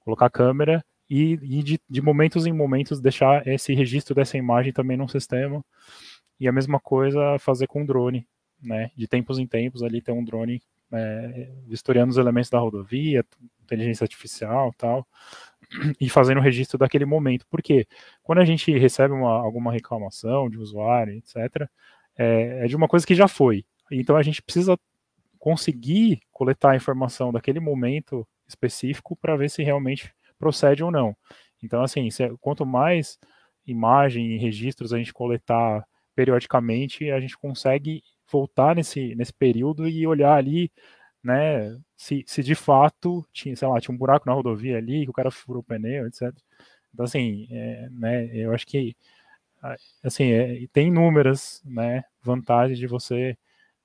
[0.00, 4.72] colocar a câmera e, e de, de momentos em momentos deixar esse registro dessa imagem
[4.72, 5.62] também no sistema,
[6.40, 8.26] e a mesma coisa fazer com o drone,
[8.62, 13.24] né, de tempos em tempos ali tem um drone é, vistoriando os elementos da rodovia,
[13.62, 15.06] inteligência artificial tal,
[16.00, 17.46] e fazendo o registro daquele momento.
[17.50, 17.86] Porque
[18.22, 21.68] quando a gente recebe uma, alguma reclamação de usuário, etc.,
[22.16, 23.64] é, é de uma coisa que já foi.
[23.90, 24.78] Então a gente precisa
[25.38, 31.16] conseguir coletar a informação daquele momento específico para ver se realmente procede ou não.
[31.62, 33.18] Então, assim, se, quanto mais
[33.66, 40.06] imagem e registros a gente coletar periodicamente, a gente consegue voltar nesse, nesse período e
[40.06, 40.70] olhar ali,
[41.22, 45.10] né, se, se de fato tinha, sei lá, tinha um buraco na rodovia ali, que
[45.10, 46.32] o cara furou o pneu, etc.
[46.92, 48.96] Então, assim, é, né, eu acho que,
[50.02, 53.36] assim, é, tem inúmeras, né, vantagens de você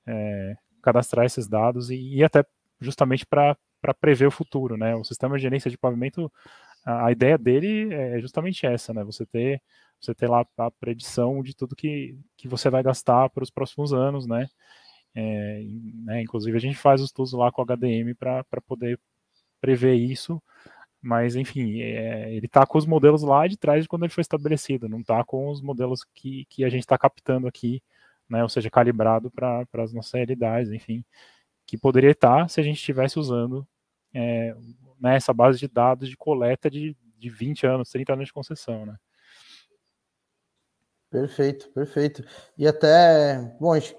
[0.05, 2.43] é, cadastrar esses dados e, e até
[2.79, 3.57] justamente para
[3.99, 6.31] prever o futuro, né, o sistema de gerência de pavimento,
[6.85, 9.61] a, ideia dele é justamente essa, né, você ter
[9.99, 13.91] você ter lá a predição de tudo que, que você vai gastar para os próximos
[13.93, 14.47] anos, né?
[15.13, 15.61] É,
[16.05, 16.21] né?
[16.21, 18.99] Inclusive a gente faz os estudos lá com o HDM para poder
[19.61, 20.41] prever isso,
[21.01, 24.21] mas enfim, é, ele está com os modelos lá de trás de quando ele foi
[24.21, 27.83] estabelecido, não está com os modelos que, que a gente está captando aqui,
[28.29, 28.43] né?
[28.43, 31.03] Ou seja, calibrado para as nossas realidades, enfim,
[31.65, 33.67] que poderia estar tá se a gente estivesse usando
[34.13, 34.55] é,
[34.99, 38.85] né, essa base de dados de coleta de, de 20 anos, 30 anos de concessão,
[38.85, 38.95] né?
[41.09, 42.23] Perfeito, perfeito.
[42.57, 43.97] E até, bom, a gente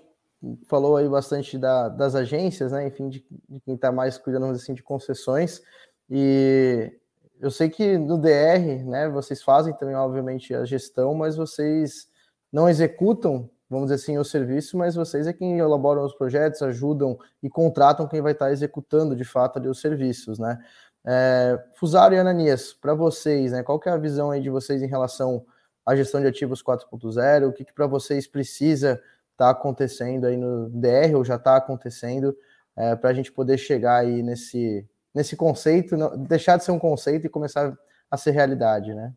[0.67, 2.87] falou aí bastante da, das agências, né?
[2.87, 5.61] Enfim, de, de quem está mais cuidando assim de concessões.
[6.09, 6.93] E
[7.41, 9.09] eu sei que no DR, né?
[9.09, 12.09] Vocês fazem também, obviamente, a gestão, mas vocês
[12.53, 17.19] não executam, vamos dizer assim, o serviço, mas vocês é quem elaboram os projetos, ajudam
[17.43, 20.59] e contratam quem vai estar tá executando de fato ali os serviços, né?
[21.07, 23.63] É, Fusário e Ananias, para vocês, né?
[23.63, 25.45] Qual que é a visão aí de vocês em relação
[25.85, 28.93] a gestão de ativos 4.0, o que, que para vocês precisa
[29.33, 32.37] estar tá acontecendo aí no DR ou já está acontecendo
[32.77, 36.79] é, para a gente poder chegar aí nesse, nesse conceito, não, deixar de ser um
[36.79, 37.77] conceito e começar
[38.11, 39.13] a ser realidade, né?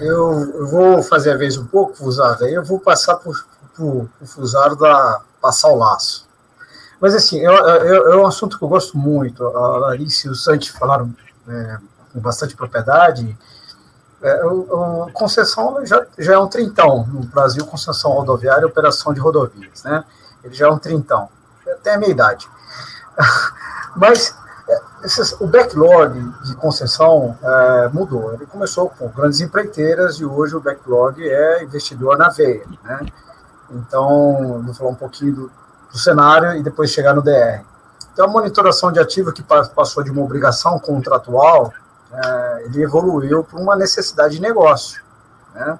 [0.00, 3.36] Eu, vou fazer a vez um pouco, Fusaro, aí eu vou passar por,
[3.76, 6.28] por Fusaro da passar o laço.
[7.02, 9.44] Mas assim, é, é, é, um assunto que eu gosto muito.
[9.44, 11.12] A Larissa e o Santi falaram
[11.48, 11.78] é,
[12.12, 13.36] com bastante propriedade,
[14.22, 19.12] é, o, o, concessão já, já é um trintão no Brasil, concessão rodoviária e operação
[19.12, 20.04] de rodovias, né?
[20.44, 21.28] Ele já é um trintão,
[21.82, 22.48] tem a minha idade.
[23.96, 24.36] Mas
[24.68, 28.32] é, esses, o backlog de concessão é, mudou.
[28.32, 33.06] Ele começou com grandes empreiteiras e hoje o backlog é investidor na veia, né?
[33.72, 35.61] Então, vou falar um pouquinho do,
[35.92, 37.62] do cenário e depois chegar no DR.
[38.12, 41.72] Então, a monitoração de ativo que passou de uma obrigação contratual
[42.12, 45.02] é, ele evoluiu para uma necessidade de negócio.
[45.54, 45.78] Né?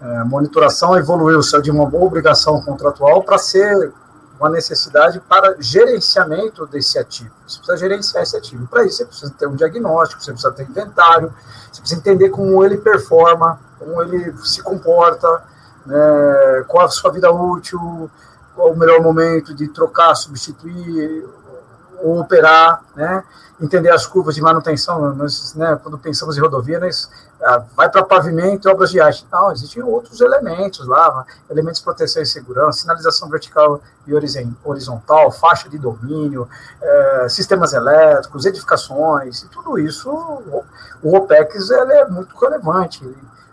[0.00, 3.92] É, monitoração evoluiu de uma obrigação contratual para ser
[4.40, 7.30] uma necessidade para gerenciamento desse ativo.
[7.46, 8.66] Você precisa gerenciar esse ativo.
[8.66, 11.32] Para isso, você precisa ter um diagnóstico, você precisa ter inventário,
[11.70, 15.44] você precisa entender como ele performa, como ele se comporta,
[15.86, 18.10] né, qual a sua vida útil,
[18.54, 21.26] qual o melhor momento de trocar, substituir
[22.02, 23.24] ou operar, né?
[23.62, 27.08] entender as curvas de manutenção, nós, né, quando pensamos em rodovia, nós,
[27.40, 29.24] ah, vai para pavimento obras de arte.
[29.30, 34.12] Não, existem outros elementos lá, elementos de proteção e segurança, sinalização vertical e
[34.64, 36.48] horizontal, faixa de domínio,
[36.80, 43.04] eh, sistemas elétricos, edificações, e tudo isso, o, OPEX ele é muito relevante.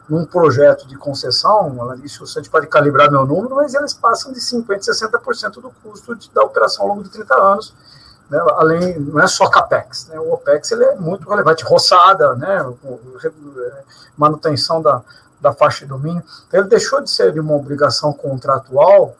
[0.09, 4.89] Num projeto de concessão, isso você pode calibrar meu número, mas eles passam de 50%
[4.89, 7.75] a 60% do custo de, da operação ao longo de 30 anos,
[8.29, 12.65] né, além, não é só CAPEX, né, o OPEX ele é muito relevante, roçada, né,
[14.17, 15.01] manutenção da,
[15.39, 19.15] da faixa de domínio, então, ele deixou de ser de uma obrigação contratual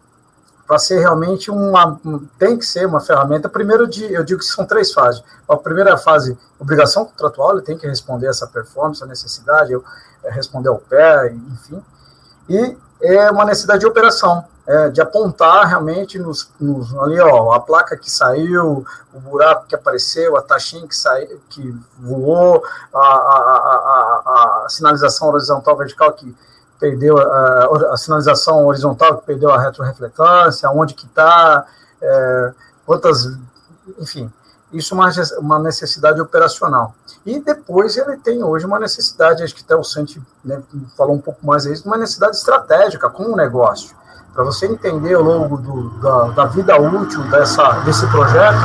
[0.70, 1.99] para ser realmente uma,
[2.38, 5.97] tem que ser uma ferramenta, primeiro de, eu digo que são três fases, a primeira
[5.97, 9.84] fase, obrigação contratual, ele tem que responder essa performance, a necessidade, eu,
[10.24, 11.84] é, responder ao pé, enfim,
[12.47, 17.59] e é uma necessidade de operação, é, de apontar realmente nos, nos, ali, ó, a
[17.59, 22.63] placa que saiu, o buraco que apareceu, a taxinha que saiu, que voou,
[22.93, 26.36] a, a, a, a sinalização horizontal vertical que
[26.80, 31.65] perdeu, a, a, sinalização horizontal que perdeu a retrorefletância, onde que está,
[32.01, 32.53] é,
[32.86, 33.38] quantas,
[33.99, 34.32] enfim,
[34.71, 35.09] isso é uma,
[35.39, 36.95] uma necessidade operacional.
[37.25, 40.61] E depois ele tem hoje uma necessidade, acho que até o Santi né,
[40.95, 43.97] falou um pouco mais isso, uma necessidade estratégica com o negócio
[44.34, 48.57] para você entender ao longo do, da, da, vida útil dessa, desse projeto,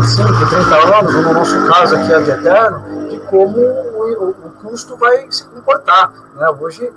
[0.00, 4.50] 25, 30 anos, ou no nosso caso aqui é de eterno, de como o, o
[4.62, 6.12] custo vai se comportar.
[6.34, 6.48] Né?
[6.60, 6.90] Hoje,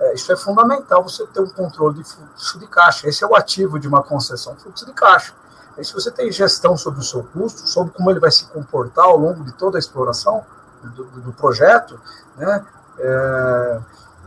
[0.00, 3.08] é, isso é fundamental, você ter um controle de fluxo de caixa.
[3.08, 5.32] Esse é o ativo de uma concessão, fluxo de caixa.
[5.76, 9.04] E se você tem gestão sobre o seu custo, sobre como ele vai se comportar
[9.04, 10.44] ao longo de toda a exploração
[10.82, 12.00] do, do projeto,
[12.36, 12.64] né?
[12.98, 13.80] É,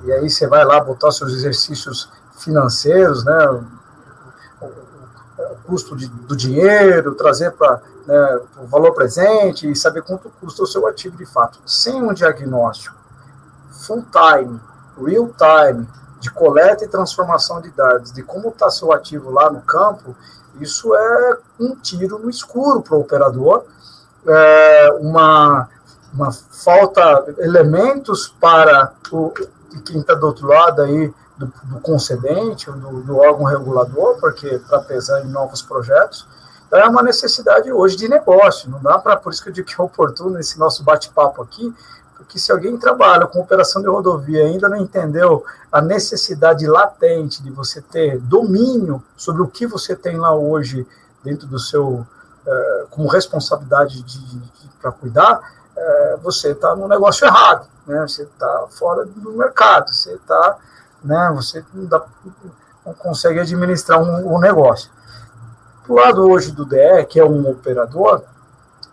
[0.04, 3.48] e aí você vai lá botar seus exercícios financeiros, né?
[4.62, 4.92] O,
[5.66, 10.68] custo de, do dinheiro, trazer para né, o valor presente e saber quanto custa o
[10.68, 11.60] seu ativo de fato.
[11.66, 12.96] Sem um diagnóstico
[13.82, 14.60] full time,
[14.98, 15.88] real time,
[16.20, 20.16] de coleta e transformação de dados, de como está seu ativo lá no campo,
[20.60, 23.64] isso é um tiro no escuro para o operador,
[24.28, 25.68] é uma,
[26.14, 29.34] uma falta elementos para o,
[29.86, 34.82] quem está do outro lado aí do, do concedente, do, do, órgão regulador, porque para
[34.82, 36.28] pesar em novos projetos,
[36.72, 38.70] é uma necessidade hoje de negócio.
[38.70, 41.74] Não dá para, por isso que eu digo que é oportuno esse nosso bate-papo aqui,
[42.32, 47.44] porque se alguém trabalha com operação de rodovia e ainda não entendeu a necessidade latente
[47.44, 50.88] de você ter domínio sobre o que você tem lá hoje
[51.22, 52.08] dentro do seu,
[52.48, 55.42] é, como responsabilidade de, de para cuidar,
[55.76, 58.02] é, você está no negócio errado, né?
[58.08, 60.58] Você está fora do mercado, você está,
[61.04, 61.34] né?
[61.36, 62.02] Você não, dá,
[62.86, 64.90] não consegue administrar um, um negócio.
[65.86, 68.24] Do lado hoje do DE, que é um operador,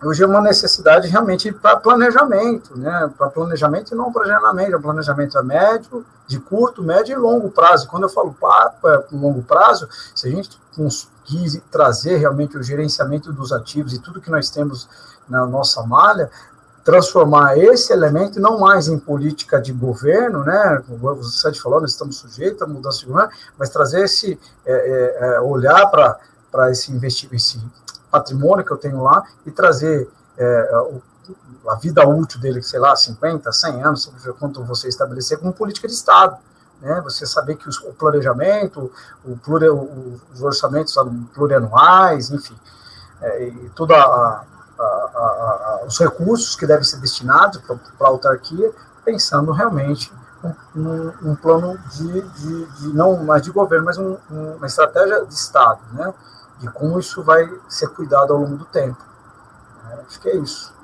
[0.02, 3.10] hoje é uma necessidade realmente para planejamento, né?
[3.16, 4.76] Para planejamento e não planejamento.
[4.76, 7.88] O planejamento é médio, de curto, médio e longo prazo.
[7.88, 13.32] Quando eu falo para é, longo prazo, se a gente conseguir trazer realmente o gerenciamento
[13.32, 14.88] dos ativos e tudo que nós temos
[15.28, 16.30] na nossa malha,
[16.84, 20.82] transformar esse elemento não mais em política de governo, né?
[20.88, 25.34] O Sérgio falou, nós estamos sujeitos à mudança de governo, mas trazer esse é, é,
[25.34, 26.18] é olhar para
[26.50, 27.60] para esse investimento, esse
[28.18, 30.70] patrimônio que eu tenho lá e trazer é,
[31.68, 35.94] a vida útil dele, sei lá, 50, 100 anos, quanto você estabelecer, como política de
[35.94, 36.36] Estado.
[36.80, 37.00] Né?
[37.02, 38.90] Você saber que o planejamento,
[39.24, 39.38] o
[40.32, 40.94] os orçamentos
[41.34, 42.56] plurianuais, enfim,
[43.20, 48.72] é, e a, a, a, os recursos que devem ser destinados para a autarquia,
[49.04, 50.12] pensando realmente
[50.74, 55.34] um, um plano de, de, de, não mais de governo, mas um, uma estratégia de
[55.34, 56.14] Estado, né?
[56.58, 58.98] De como isso vai ser cuidado ao longo do tempo.
[59.90, 60.76] É, acho que é isso.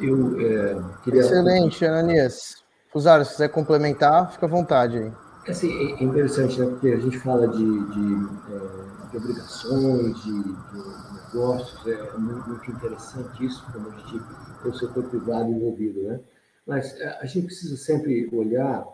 [0.00, 1.20] Eu é, queria...
[1.20, 2.64] Excelente, Ananias.
[2.92, 5.12] Fusaro, se quiser complementar, fica à vontade aí.
[5.46, 6.66] É, assim, é interessante, né?
[6.66, 8.14] Porque a gente fala de, de,
[8.54, 14.22] é, de obrigações, de, de, negócios, é muito, muito interessante isso, como a gente
[14.62, 16.20] tem o setor privado envolvido, né?
[16.66, 18.86] Mas é, a gente precisa sempre olhar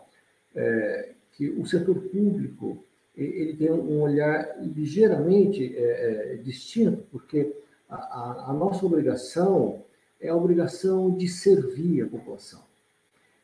[0.55, 2.83] é, que o setor público
[3.23, 7.53] ele tem um olhar ligeiramente é, é, distinto, porque
[7.89, 9.83] a, a, nossa obrigação
[10.19, 12.61] é a obrigação de servir a população,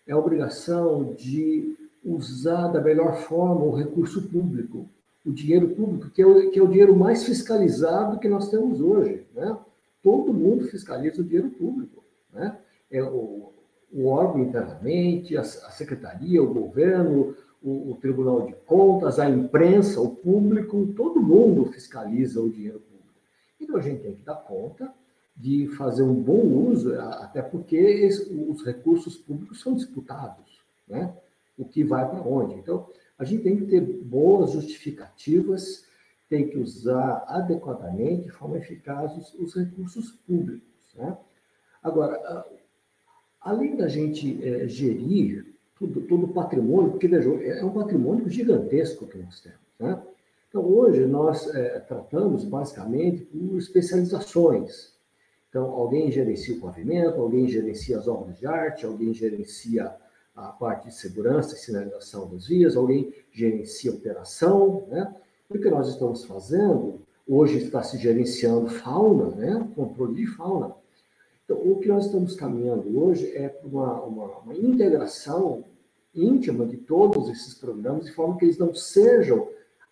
[0.05, 4.87] é a obrigação de usar da melhor forma o recurso público,
[5.25, 8.79] o dinheiro público, que é o, que é o dinheiro mais fiscalizado que nós temos
[8.79, 9.25] hoje.
[9.35, 9.57] Né?
[10.01, 12.01] Todo mundo fiscaliza o dinheiro público.
[12.33, 12.57] Né?
[12.89, 13.51] É o,
[13.91, 17.35] o órgão internamente, a, a secretaria, o governo,
[17.67, 23.07] o, o, Tribunal de Contas, a imprensa, o público, todo mundo fiscaliza o dinheiro público.
[23.59, 24.93] Então a gente tem que dar conta
[25.35, 28.07] de fazer um bom uso, até porque
[28.47, 31.13] os recursos públicos são disputados, né?
[31.57, 32.55] O que vai para onde?
[32.55, 32.87] Então
[33.19, 35.85] a gente tem que ter boas justificativas,
[36.29, 41.17] tem que usar adequadamente, de forma eficaz, os, os recursos públicos, né?
[41.83, 42.45] Agora,
[43.41, 49.07] além da gente é, gerir todo, todo o patrimônio, porque veja, é um patrimônio gigantesco
[49.07, 49.59] que nós temos.
[49.79, 50.01] Né?
[50.49, 54.93] Então, hoje, nós é, tratamos basicamente por especializações.
[55.49, 59.95] Então, alguém gerencia o pavimento, alguém gerencia as obras de arte, alguém gerencia
[60.35, 64.85] a parte de segurança e sinalização das vias, alguém gerencia operação.
[64.87, 65.13] Né?
[65.49, 69.67] O que nós estamos fazendo, hoje está se gerenciando fauna, né?
[69.75, 70.75] controle de fauna.
[71.47, 75.63] Então, o que nós estamos caminhando hoje é para uma, uma, uma, integração
[76.13, 79.47] íntima de todos esses programas, de forma que eles não sejam,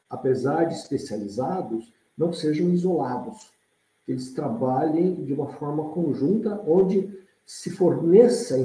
[0.09, 3.53] apesar de especializados, não sejam isolados.
[4.05, 8.57] Que eles trabalhem de uma forma conjunta, onde se forneça,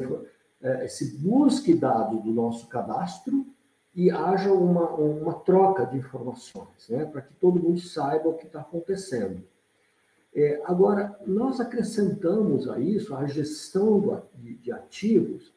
[0.61, 3.47] é, se busque dados do nosso cadastro
[3.95, 8.47] e haja uma, uma troca de informações, né, para que todo mundo saiba o que
[8.47, 9.45] está acontecendo.
[10.34, 15.52] É, agora, nós acrescentamos a isso a gestão de, ativos,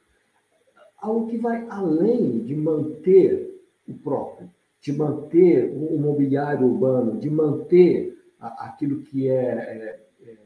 [0.98, 4.50] algo que vai além de manter o próprio,
[4.82, 10.38] de manter o, mobiliário urbano, de manter aquilo que é, é, é,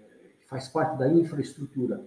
[0.47, 2.03] faz parte da infraestrutura,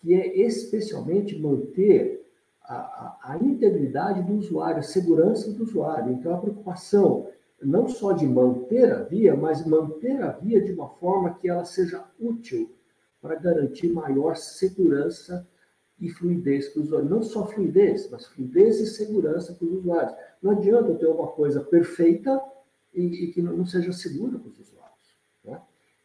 [0.00, 2.26] que é especialmente manter
[2.62, 6.12] a, a, a integridade do usuário, a segurança do usuário.
[6.12, 7.28] Então, a preocupação
[7.64, 11.64] não só de manter a via, mas manter a via de uma forma que ela
[11.64, 12.70] seja útil
[13.20, 15.46] para garantir maior segurança
[15.98, 17.10] e fluidez para os usuários.
[17.10, 20.14] Não só fluidez, mas fluidez e segurança para os usuários.
[20.42, 22.42] Não adianta eu ter uma coisa perfeita
[22.92, 25.16] e, e que não, seja segura para os usuários.
[25.44, 25.60] Né?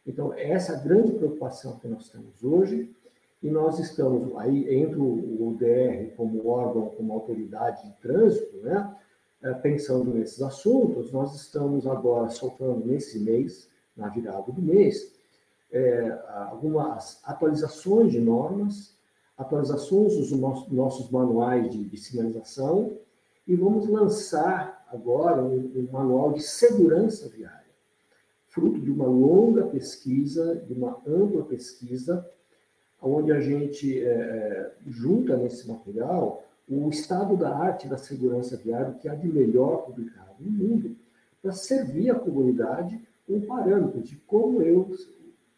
[0.06, 2.94] Então, essa é a grande preocupação que nós temos hoje,
[3.42, 8.94] e nós estamos aí, entre o DR como órgão, como autoridade de trânsito, né?
[9.42, 15.14] É, pensando nesses assuntos, nós estamos agora soltando nesse mês, na virada do mês,
[15.72, 16.18] é,
[16.50, 18.94] algumas atualizações de normas,
[19.38, 20.30] atualizações dos
[20.70, 22.98] nossos manuais de, de sinalização
[23.46, 27.64] e vamos lançar agora um, um, manual de segurança viária,
[28.46, 32.28] fruto de uma longa pesquisa, de uma ampla pesquisa,
[33.00, 38.94] onde a gente é, é junta nesse material o estado da arte da segurança viária
[38.94, 40.96] que há de melhor publicado no mundo,
[41.42, 44.88] para servir à comunidade um parâmetro de como eu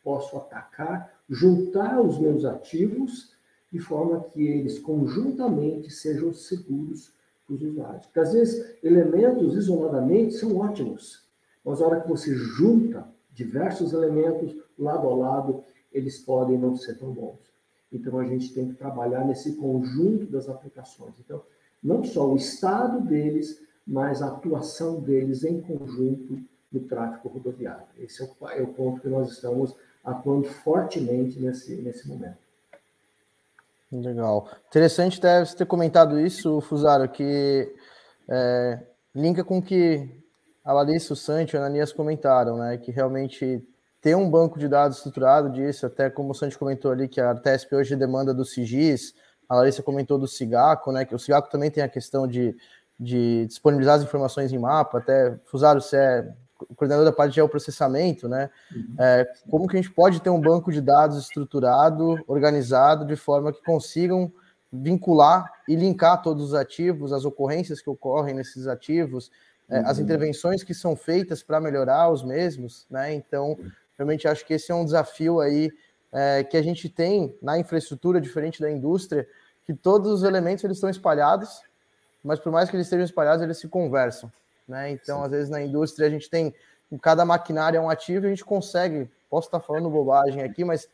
[0.02, 3.32] posso atacar, juntar os meus ativos
[3.70, 7.12] de forma que eles conjuntamente sejam seguros
[7.46, 8.06] para os usuários.
[8.06, 11.22] Porque às vezes elementos isoladamente são ótimos,
[11.64, 16.98] mas na hora que você junta diversos elementos lado a lado, eles podem não ser
[16.98, 17.51] tão bons.
[17.92, 21.14] Então, a gente tem que trabalhar nesse conjunto das aplicações.
[21.20, 21.42] Então,
[21.82, 26.40] não só o estado deles, mas a atuação deles em conjunto
[26.72, 27.86] no tráfego rodoviário.
[27.98, 32.38] Esse é o, é o ponto que nós estamos atuando fortemente nesse, nesse momento.
[33.90, 34.48] Legal.
[34.68, 37.74] Interessante deve ter comentado isso, Fusaro, que
[38.28, 38.80] é,
[39.14, 40.08] linka com o que
[40.64, 42.78] a Larissa, o Santi e a Ananias comentaram, né?
[42.78, 43.62] Que realmente
[44.02, 47.30] ter um banco de dados estruturado disso, até como o Santi comentou ali, que a
[47.30, 49.14] Artesp hoje demanda do SIGIS,
[49.48, 52.56] a Larissa comentou do SIGACO, né, que o SIGACO também tem a questão de,
[52.98, 56.34] de disponibilizar as informações em mapa, até, Fusaro, você é
[56.76, 58.94] coordenador da parte de geoprocessamento, né, uhum.
[58.98, 63.52] é, como que a gente pode ter um banco de dados estruturado, organizado, de forma
[63.52, 64.32] que consigam
[64.72, 69.30] vincular e linkar todos os ativos, as ocorrências que ocorrem nesses ativos,
[69.68, 70.04] é, as uhum.
[70.04, 73.14] intervenções que são feitas para melhorar os mesmos, né?
[73.14, 73.56] Então,
[73.98, 75.70] Realmente acho que esse é um desafio aí
[76.12, 79.26] é, que a gente tem na infraestrutura, diferente da indústria,
[79.64, 81.62] que todos os elementos eles estão espalhados,
[82.22, 84.30] mas por mais que eles estejam espalhados, eles se conversam.
[84.66, 84.90] Né?
[84.90, 85.24] Então, Sim.
[85.24, 86.54] às vezes, na indústria, a gente tem
[87.00, 90.88] cada maquinário é um ativo e a gente consegue, posso estar falando bobagem aqui, mas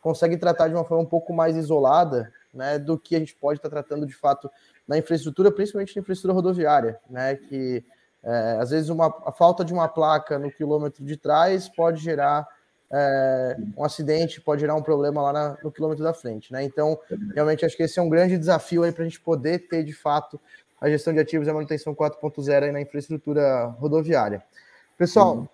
[0.00, 3.58] consegue tratar de uma forma um pouco mais isolada né, do que a gente pode
[3.58, 4.50] estar tratando de fato
[4.86, 7.84] na infraestrutura, principalmente na infraestrutura rodoviária, né, que
[8.26, 12.44] é, às vezes, uma, a falta de uma placa no quilômetro de trás pode gerar
[12.90, 16.52] é, um acidente, pode gerar um problema lá na, no quilômetro da frente.
[16.52, 16.64] Né?
[16.64, 16.98] Então,
[17.34, 20.40] realmente, acho que esse é um grande desafio para a gente poder ter, de fato,
[20.80, 24.42] a gestão de ativos e a manutenção 4.0 na infraestrutura rodoviária.
[24.98, 25.48] Pessoal, uhum.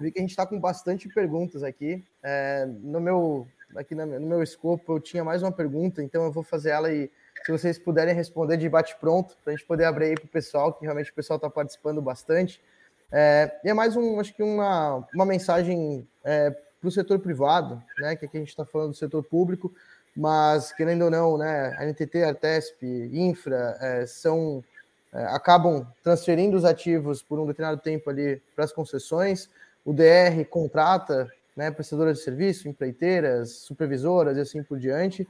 [0.00, 2.04] vi que a gente está com bastante perguntas aqui.
[2.22, 6.42] É, no meu aqui no meu escopo eu tinha mais uma pergunta, então eu vou
[6.42, 7.10] fazer ela e
[7.44, 10.72] se vocês puderem responder de bate-pronto, para a gente poder abrir aí para o pessoal,
[10.72, 12.60] que realmente o pessoal está participando bastante.
[13.10, 17.82] É, e é mais um, acho que uma, uma mensagem é, para o setor privado,
[17.98, 18.16] né?
[18.16, 19.72] Que aqui a gente está falando do setor público,
[20.16, 21.74] mas querendo ou não, né?
[21.78, 24.64] A NTT, a Artesp, Infra é, são
[25.12, 29.48] é, acabam transferindo os ativos por um determinado tempo ali para as concessões.
[29.84, 35.28] O DR contrata né, prestadoras de serviço, empreiteiras, supervisoras e assim por diante.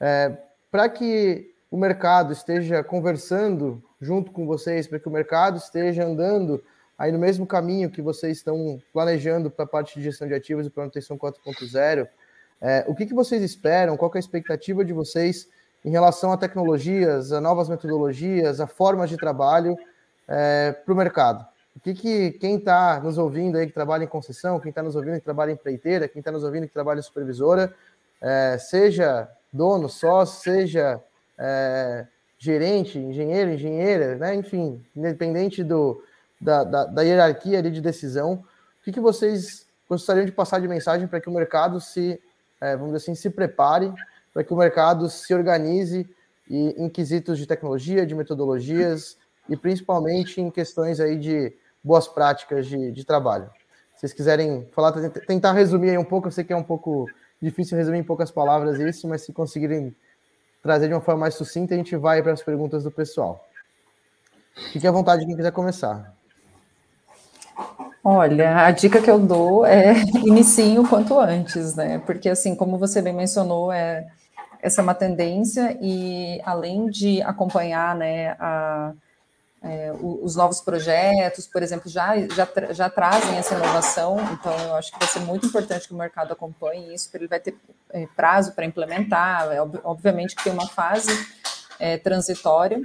[0.00, 0.34] É,
[0.70, 6.62] para que o mercado esteja conversando junto com vocês, para que o mercado esteja andando
[6.96, 10.66] aí no mesmo caminho que vocês estão planejando para a parte de gestão de ativos
[10.66, 12.08] e para manutenção 4.0,
[12.60, 13.96] é, o que, que vocês esperam?
[13.96, 15.48] Qual é a expectativa de vocês
[15.84, 19.76] em relação a tecnologias, a novas metodologias, a formas de trabalho
[20.26, 21.46] é, para o mercado?
[21.76, 24.96] O que, que quem está nos ouvindo aí que trabalha em concessão, quem está nos
[24.96, 27.72] ouvindo que trabalha em empreiteira, quem está nos ouvindo que trabalha em supervisora,
[28.20, 31.02] é, seja dono, sócio, seja
[31.38, 32.06] é,
[32.38, 34.34] gerente, engenheiro, engenheira, né?
[34.34, 36.02] enfim, independente do,
[36.40, 38.44] da, da, da hierarquia de decisão,
[38.80, 42.20] o que, que vocês gostariam de passar de mensagem para que o mercado se,
[42.60, 43.92] é, vamos dizer assim, se prepare,
[44.32, 46.08] para que o mercado se organize
[46.48, 49.16] e, em quesitos de tecnologia, de metodologias
[49.48, 51.52] e principalmente em questões aí de
[51.82, 53.50] boas práticas de, de trabalho.
[53.94, 54.92] Se vocês quiserem falar,
[55.26, 57.06] tentar resumir aí um pouco, eu sei que é um pouco
[57.40, 59.94] Difícil resumir em poucas palavras isso, mas se conseguirem
[60.62, 63.46] trazer de uma forma mais sucinta, a gente vai para as perguntas do pessoal.
[64.72, 66.14] Fique à vontade quem quiser começar.
[68.02, 69.92] Olha, a dica que eu dou é
[70.24, 71.98] inicie o quanto antes, né?
[72.04, 74.06] Porque assim, como você bem mencionou, é
[74.60, 78.92] essa é uma tendência e além de acompanhar, né, a,
[79.60, 84.92] é, os novos projetos, por exemplo, já, já, já trazem essa inovação, então eu acho
[84.92, 87.56] que vai ser muito importante que o mercado acompanhe isso, porque ele vai ter
[87.90, 91.10] é, prazo para implementar, é, obviamente que tem uma fase
[91.78, 92.80] é, transitória,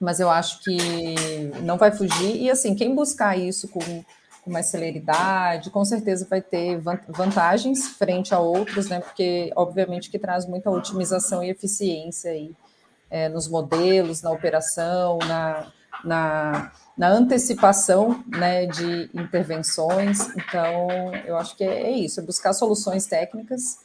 [0.00, 0.76] mas eu acho que
[1.62, 4.04] não vai fugir, e assim, quem buscar isso com,
[4.42, 10.18] com mais celeridade, com certeza vai ter vantagens frente a outros, né, porque obviamente que
[10.18, 12.50] traz muita otimização e eficiência aí,
[13.08, 15.70] é, nos modelos, na operação, na
[16.04, 20.28] na, na antecipação né, de intervenções.
[20.36, 20.88] Então,
[21.24, 23.78] eu acho que é, é isso, é buscar soluções técnicas.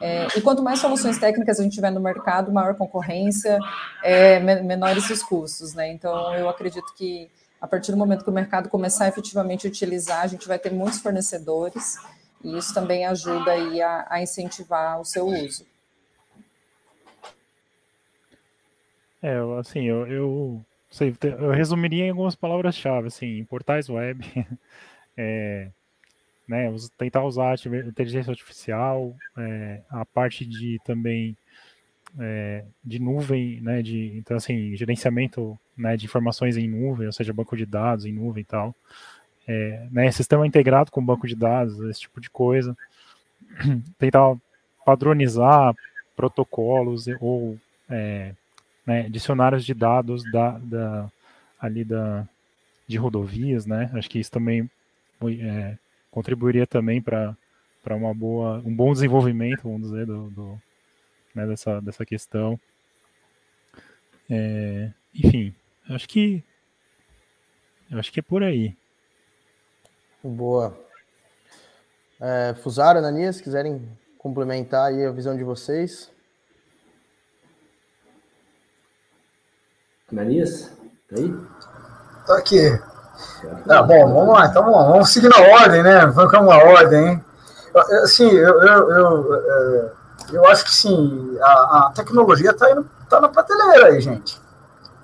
[0.00, 3.58] É, e quanto mais soluções técnicas a gente tiver no mercado, maior concorrência,
[4.02, 5.74] é, menores os custos.
[5.74, 5.92] Né?
[5.92, 7.30] Então, eu acredito que
[7.60, 10.72] a partir do momento que o mercado começar a efetivamente utilizar, a gente vai ter
[10.72, 11.98] muitos fornecedores,
[12.42, 15.66] e isso também ajuda aí a, a incentivar o seu uso.
[19.22, 24.24] É, assim, eu, eu sei, eu resumiria em algumas palavras-chave, assim, em portais web,
[25.16, 25.68] é,
[26.48, 31.36] né, tentar usar inteligência artificial, é, a parte de também
[32.18, 37.32] é, de nuvem, né, de, então assim, gerenciamento né, de informações em nuvem, ou seja,
[37.32, 38.74] banco de dados em nuvem e tal,
[39.46, 42.76] é, né, sistema integrado com banco de dados, esse tipo de coisa,
[43.98, 44.36] tentar
[44.84, 45.74] padronizar
[46.16, 47.56] protocolos ou
[47.88, 48.34] é,
[48.86, 51.10] né, dicionários de dados da, da,
[51.60, 52.26] ali da,
[52.86, 53.90] de rodovias, né?
[53.94, 54.70] Acho que isso também
[55.40, 55.76] é,
[56.10, 57.36] contribuiria também para
[57.82, 60.62] para uma boa um bom desenvolvimento, vamos dizer, do, do
[61.34, 62.60] né, dessa, dessa questão.
[64.28, 65.54] É, enfim,
[65.88, 66.44] acho que
[67.92, 68.76] acho que é por aí.
[70.22, 70.78] Boa.
[72.20, 73.80] É, Fusaro, Ananias, quiserem
[74.18, 76.12] complementar aí a visão de vocês?
[80.12, 80.70] Ananias,
[81.08, 81.34] tá aí?
[82.26, 82.80] Tô aqui.
[83.66, 86.06] Tá bom, vamos lá, então vamos, vamos seguir na ordem, né?
[86.06, 87.24] Vamos uma ordem, hein?
[88.02, 89.92] Assim, eu, eu, eu, é,
[90.32, 91.52] eu acho que sim, a,
[91.86, 92.66] a tecnologia está
[93.08, 94.40] tá na prateleira aí, gente.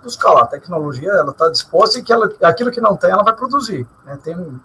[0.02, 3.22] Buscar lá, a tecnologia ela está disposta e que ela, aquilo que não tem, ela
[3.22, 3.86] vai produzir.
[4.04, 4.18] Né?
[4.22, 4.60] Tem,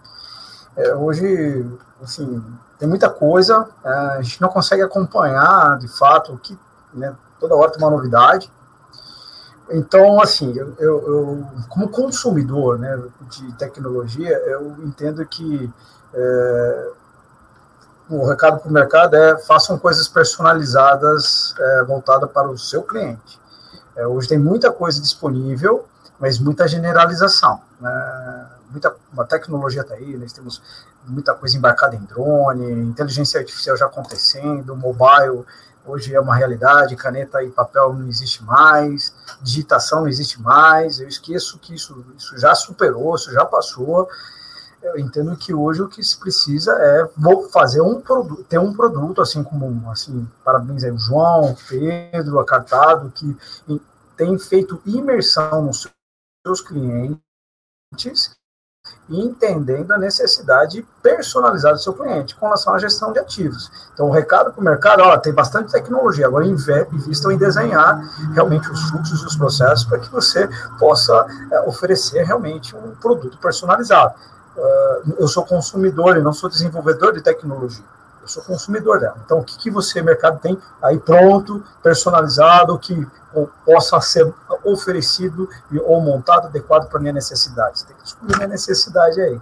[0.76, 1.66] é, hoje,
[2.02, 2.42] assim,
[2.78, 6.58] tem muita coisa, é, a gente não consegue acompanhar de fato o que
[6.94, 8.50] né, toda hora tem uma novidade.
[9.72, 15.72] Então, assim, eu, eu, como consumidor né, de tecnologia, eu entendo que
[16.14, 16.90] é,
[18.10, 23.40] o recado para o mercado é façam coisas personalizadas é, voltadas para o seu cliente.
[23.96, 25.86] É, hoje tem muita coisa disponível,
[26.18, 27.60] mas muita generalização.
[27.80, 28.48] Né?
[28.70, 30.62] Muita uma tecnologia está aí, nós temos
[31.06, 35.44] muita coisa embarcada em drone, inteligência artificial já acontecendo, mobile
[35.84, 41.08] hoje é uma realidade, caneta e papel não existe mais, digitação não existe mais, eu
[41.08, 44.08] esqueço que isso, isso já superou, isso já passou.
[44.82, 47.08] Eu entendo que hoje o que se precisa é
[47.52, 53.10] fazer um produto, ter um produto assim como assim, parabéns aí o João, Pedro, Acartado,
[53.10, 53.36] que
[54.16, 55.88] tem feito imersão nos
[56.44, 58.36] seus clientes
[59.08, 63.70] e entendendo a necessidade personalizada do seu cliente com relação à gestão de ativos.
[63.92, 68.00] Então, o recado para o mercado, ó, tem bastante tecnologia, agora invistam em desenhar
[68.32, 70.48] realmente os fluxos e os processos para que você
[70.78, 74.14] possa é, oferecer realmente um produto personalizado.
[74.56, 77.84] Uh, eu sou consumidor e não sou desenvolvedor de tecnologia.
[78.22, 79.16] Eu sou consumidor dela.
[79.24, 83.06] Então, o que, que você, mercado, tem aí pronto, personalizado, que
[83.66, 84.32] possa ser
[84.64, 85.48] oferecido
[85.84, 87.80] ou montado adequado para minha necessidade?
[87.80, 89.40] Você tem que descobrir minha necessidade aí.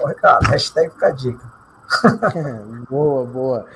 [0.00, 0.46] O recado?
[0.48, 1.44] Hashtag fica a dica.
[2.90, 3.66] boa, boa.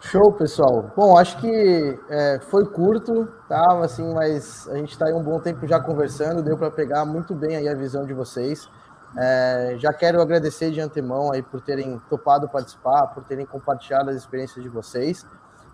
[0.00, 0.90] Show, pessoal.
[0.96, 3.78] Bom, acho que é, foi curto, tá?
[3.82, 7.34] Assim, mas a gente está aí um bom tempo já conversando, deu para pegar muito
[7.34, 8.68] bem aí a visão de vocês.
[9.16, 14.16] É, já quero agradecer de antemão aí por terem topado participar, por terem compartilhado as
[14.16, 15.26] experiências de vocês.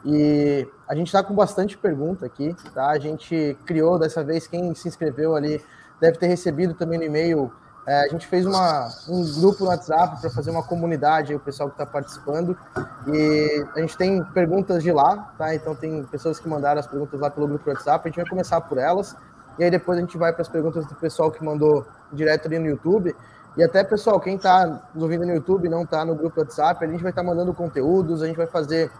[0.05, 2.90] E a gente está com bastante pergunta aqui, tá?
[2.90, 5.65] A gente criou dessa vez, quem se inscreveu ali
[6.01, 7.52] deve ter recebido também no e-mail.
[7.86, 11.40] É, a gente fez uma, um grupo no WhatsApp para fazer uma comunidade aí, o
[11.40, 12.56] pessoal que está participando.
[13.06, 15.55] E a gente tem perguntas de lá, tá?
[15.55, 18.06] Então tem pessoas que mandaram as perguntas lá pelo grupo do WhatsApp.
[18.06, 19.16] A gente vai começar por elas.
[19.59, 22.59] E aí depois a gente vai para as perguntas do pessoal que mandou direto ali
[22.59, 23.14] no YouTube.
[23.56, 26.85] E até, pessoal, quem está nos ouvindo no YouTube e não está no grupo WhatsApp,
[26.85, 28.90] a gente vai estar tá mandando conteúdos, a gente vai fazer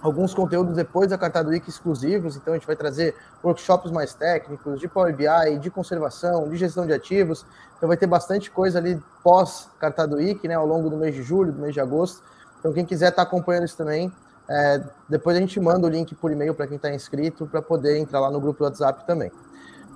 [0.00, 4.80] alguns conteúdos depois da Cartado Week exclusivos, então a gente vai trazer workshops mais técnicos
[4.80, 7.44] de Power BI, de conservação, de gestão de ativos.
[7.76, 11.22] Então vai ter bastante coisa ali pós Cartado Week, né, ao longo do mês de
[11.22, 12.22] julho, do mês de agosto.
[12.58, 14.12] Então quem quiser estar tá acompanhando isso também,
[14.48, 17.98] é, depois a gente manda o link por e-mail para quem está inscrito para poder
[17.98, 19.30] entrar lá no grupo do WhatsApp também.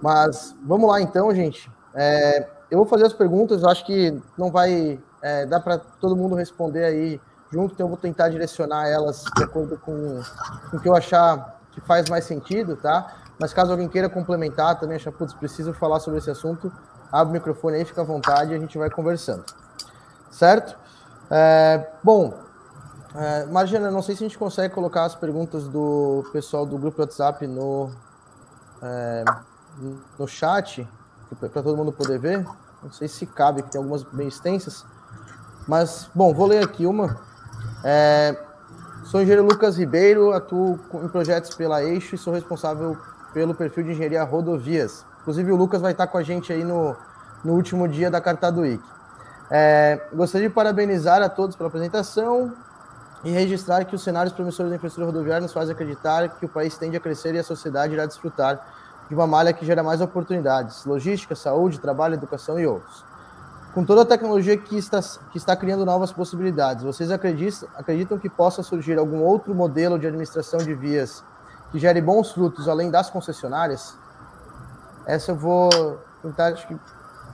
[0.02, 1.70] Mas vamos lá então, gente.
[1.94, 6.34] É, eu vou fazer as perguntas, acho que não vai é, dar para todo mundo
[6.34, 7.20] responder aí
[7.52, 10.20] junto, então eu vou tentar direcionar elas de acordo com,
[10.70, 13.14] com o que eu achar que faz mais sentido, tá?
[13.38, 16.72] Mas caso alguém queira complementar também, achar, putz, preciso falar sobre esse assunto,
[17.10, 19.44] abre o microfone aí, fica à vontade e a gente vai conversando.
[20.30, 20.76] Certo?
[21.30, 22.34] É, bom,
[23.14, 23.44] é,
[23.90, 27.90] não sei se a gente consegue colocar as perguntas do pessoal do grupo WhatsApp no,
[28.82, 29.24] é,
[30.18, 30.86] no chat,
[31.38, 32.46] para todo mundo poder ver.
[32.82, 34.84] Não sei se cabe, que tem algumas bem extensas.
[35.66, 37.16] Mas, bom, vou ler aqui uma.
[37.84, 38.36] É,
[39.04, 42.96] sou engenheiro Lucas Ribeiro, atuo em projetos pela Eixo e sou responsável
[43.32, 45.04] pelo perfil de engenharia rodovias.
[45.20, 46.96] Inclusive, o Lucas vai estar com a gente aí no,
[47.44, 48.82] no último dia da Carta do Week.
[49.50, 52.52] É, gostaria de parabenizar a todos pela apresentação
[53.22, 56.76] e registrar que os cenários promissores da infraestrutura rodoviária nos fazem acreditar que o país
[56.76, 58.60] tende a crescer e a sociedade irá desfrutar
[59.08, 63.04] de uma malha que gera mais oportunidades, logística, saúde, trabalho, educação e outros.
[63.74, 65.00] Com toda a tecnologia que está,
[65.30, 70.06] que está criando novas possibilidades, vocês acreditam, acreditam que possa surgir algum outro modelo de
[70.06, 71.24] administração de vias
[71.70, 73.96] que gere bons frutos além das concessionárias?
[75.06, 76.78] Essa eu vou tentar, acho que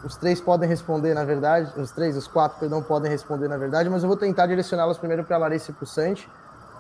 [0.05, 3.91] os três podem responder, na verdade, os três, os quatro, perdão, podem responder, na verdade,
[3.91, 6.31] mas eu vou tentar direcioná-los primeiro para a Larissa e para o Santi,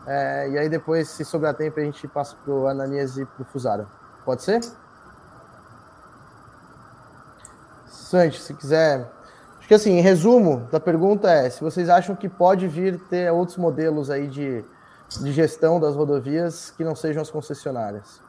[0.06, 3.43] é, e aí depois, se sobrar tempo, a gente passa para o Ananias e para
[3.43, 3.86] o Fusara.
[4.28, 4.60] Pode ser?
[7.86, 9.10] Santi, se quiser.
[9.59, 13.32] Acho que assim, em resumo da pergunta é: se vocês acham que pode vir ter
[13.32, 14.62] outros modelos aí de,
[15.22, 18.20] de gestão das rodovias que não sejam as concessionárias.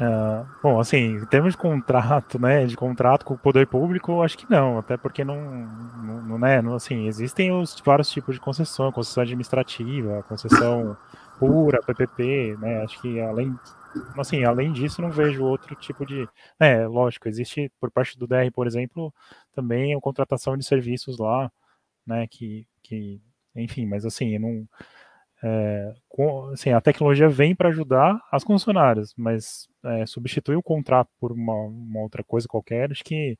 [0.00, 4.36] Uh, bom, assim, em termos de contrato, né, de contrato com o poder público, acho
[4.36, 8.40] que não, até porque não, não, não né, não, assim, existem os vários tipos de
[8.40, 10.96] concessão, concessão administrativa, concessão
[11.42, 12.82] pura, PPP, né?
[12.82, 13.54] Acho que além,
[14.16, 16.28] assim, além disso, não vejo outro tipo de,
[16.60, 19.12] é, lógico, existe por parte do DR, por exemplo,
[19.52, 21.50] também a contratação de serviços lá,
[22.06, 22.26] né?
[22.28, 23.20] Que, que
[23.56, 24.68] enfim, mas assim, não,
[25.42, 31.10] é, com, assim, a tecnologia vem para ajudar as concessionárias, mas é, substituir o contrato
[31.18, 33.36] por uma, uma, outra coisa qualquer, acho que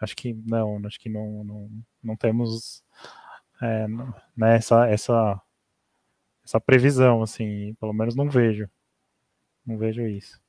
[0.00, 1.70] acho que não, acho que não, não,
[2.02, 2.82] não temos
[3.60, 3.86] é,
[4.36, 5.40] né, essa, essa
[6.44, 8.68] essa previsão, assim, pelo menos não vejo.
[9.66, 10.40] Não vejo isso.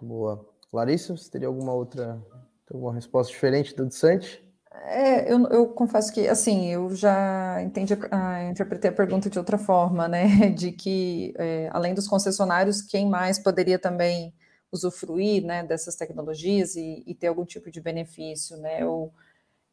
[0.00, 0.48] Boa.
[0.72, 2.22] Larissa, você teria alguma outra
[2.70, 4.44] alguma resposta diferente do Dissante?
[4.84, 9.58] É, eu, eu, confesso que, assim, eu já entendi, a, interpretei a pergunta de outra
[9.58, 10.50] forma, né?
[10.54, 14.32] De que, é, além dos concessionários, quem mais poderia também
[14.70, 18.82] usufruir né, dessas tecnologias e, e ter algum tipo de benefício, né?
[18.82, 19.12] Eu,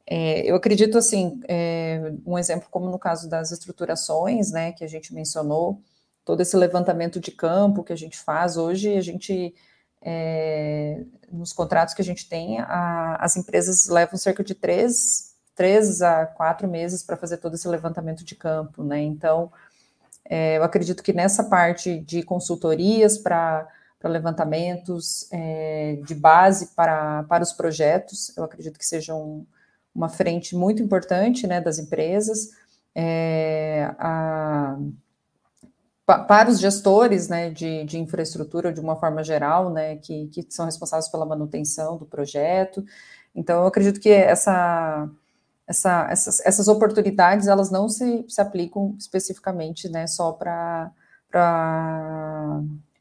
[0.08, 4.88] é, eu acredito assim, é, um exemplo como no caso das estruturações, né, que a
[4.88, 5.82] gente mencionou,
[6.24, 9.54] todo esse levantamento de campo que a gente faz hoje, a gente
[10.02, 16.02] é, nos contratos que a gente tem, a, as empresas levam cerca de três, três
[16.02, 19.02] a quatro meses para fazer todo esse levantamento de campo, né?
[19.02, 19.52] Então,
[20.24, 23.68] é, eu acredito que nessa parte de consultorias para
[24.04, 29.48] levantamentos é, de base para, para os projetos, eu acredito que sejam
[29.96, 32.50] uma frente muito importante né, das empresas.
[32.94, 34.78] É, a,
[36.06, 40.66] para os gestores né, de, de, infraestrutura, de uma forma geral, né, que, que, são
[40.66, 42.86] responsáveis pela manutenção do projeto.
[43.34, 45.10] Então, eu acredito que essa,
[45.68, 50.92] essa, essas, essas oportunidades, elas não se, se aplicam especificamente né, só para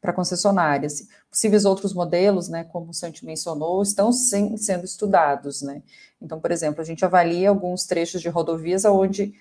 [0.05, 1.07] para concessionárias.
[1.29, 5.81] Possíveis outros modelos, né, como o Santi mencionou, estão sim, sendo estudados, né.
[6.21, 9.33] Então, por exemplo, a gente avalia alguns trechos de rodovias onde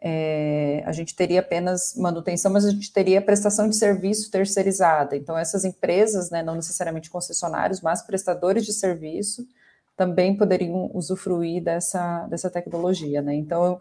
[0.00, 5.16] é, a gente teria apenas manutenção, mas a gente teria prestação de serviço terceirizada.
[5.16, 9.46] Então, essas empresas, né, não necessariamente concessionários, mas prestadores de serviço,
[9.96, 13.34] também poderiam usufruir dessa, dessa tecnologia, né.
[13.34, 13.80] Então, eu,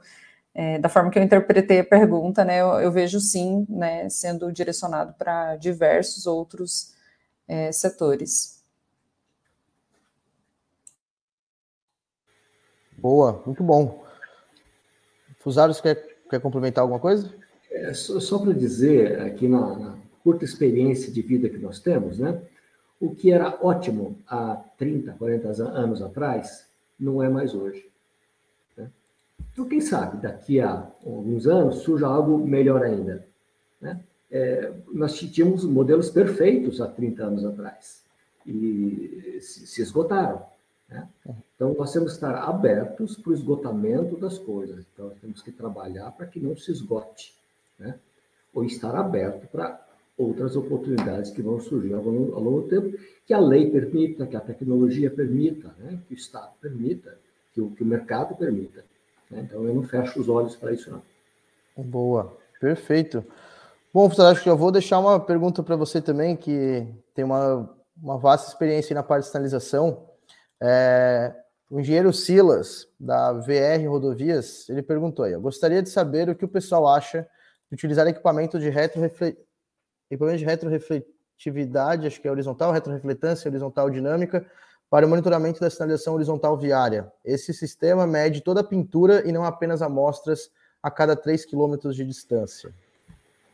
[0.53, 4.51] é, da forma que eu interpretei a pergunta, né, eu, eu vejo sim, né, sendo
[4.51, 6.93] direcionado para diversos outros
[7.47, 8.61] é, setores.
[12.97, 14.03] Boa, muito bom.
[15.39, 15.95] Fusários quer,
[16.29, 17.33] quer complementar alguma coisa?
[17.71, 22.19] É, só, só para dizer, aqui na, na, curta experiência de vida que nós temos,
[22.19, 22.39] né,
[22.99, 26.67] o que era ótimo há 30, 40 anos atrás,
[26.99, 27.90] não é mais hoje.
[29.51, 33.25] Então, quem sabe, daqui a alguns anos, surja algo melhor ainda.
[33.79, 33.99] Né?
[34.31, 38.01] É, nós tínhamos modelos perfeitos há 30 anos atrás
[38.45, 40.41] e se, se esgotaram.
[40.89, 41.07] Né?
[41.55, 44.85] Então, nós temos que estar abertos para o esgotamento das coisas.
[44.93, 47.33] Então, temos que trabalhar para que não se esgote.
[47.77, 47.95] Né?
[48.53, 49.85] Ou estar aberto para
[50.17, 54.27] outras oportunidades que vão surgir ao longo, ao longo do tempo, que a lei permita,
[54.27, 55.99] que a tecnologia permita, né?
[56.07, 57.17] que o Estado permita,
[57.53, 58.83] que o, que o mercado permita.
[59.31, 59.41] Né?
[59.41, 61.01] Então, eu não fecho os olhos para isso, não.
[61.83, 63.25] Boa, perfeito.
[63.93, 66.85] Bom, professor, acho que eu vou deixar uma pergunta para você também, que
[67.15, 67.69] tem uma,
[68.01, 70.05] uma vasta experiência na parte de sinalização.
[70.61, 71.33] É,
[71.69, 76.45] o engenheiro Silas, da VR Rodovias, ele perguntou aí, eu gostaria de saber o que
[76.45, 77.27] o pessoal acha
[77.69, 79.37] de utilizar equipamento de retrorefle...
[80.09, 84.45] equipamento de retrorefletividade, acho que é horizontal, retrorefletância, horizontal dinâmica,
[84.91, 87.09] para o monitoramento da sinalização horizontal viária.
[87.23, 90.51] Esse sistema mede toda a pintura e não apenas amostras
[90.83, 92.73] a cada 3 quilômetros de distância.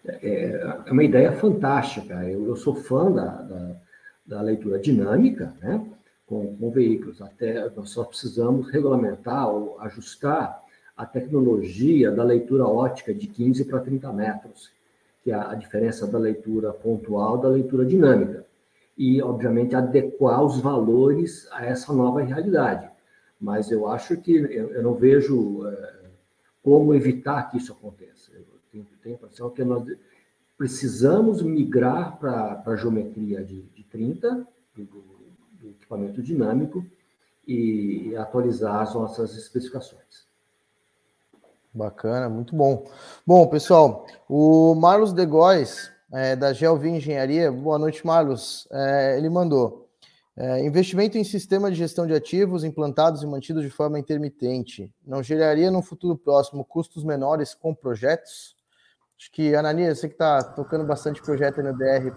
[0.04, 2.16] É, é uma ideia fantástica.
[2.24, 3.76] Eu, eu sou fã da, da,
[4.26, 5.86] da, leitura dinâmica, né?
[6.26, 7.22] Com, com veículos.
[7.22, 10.60] Até nós só precisamos regulamentar ou ajustar
[10.96, 14.72] a tecnologia da leitura ótica de 15 para 30 metros,
[15.24, 18.47] que é a diferença da leitura pontual da leitura dinâmica.
[18.98, 22.90] E, obviamente, adequar os valores a essa nova realidade.
[23.40, 25.98] Mas eu acho que eu, não vejo é,
[26.64, 28.32] como evitar que isso aconteça.
[28.34, 29.86] Eu tenho, tenho a impressão que nós
[30.58, 36.84] precisamos migrar para a geometria de, de 30, do, do, equipamento dinâmico,
[37.48, 40.28] e atualizar as nossas especificações.
[41.74, 42.90] Bacana, muito bom.
[43.26, 48.68] Bom, pessoal, o Marlos De Góes, é, da Gelvi Engenharia, boa noite, Marlos.
[48.72, 49.88] É, ele mandou.
[50.40, 55.24] É, investimento em sistema de gestão de ativos implantados e mantidos de forma intermitente não
[55.24, 58.56] geraria no futuro próximo custos menores com projetos?
[59.20, 62.14] Acho que, Ananias, você que está tocando bastante projeto no DR,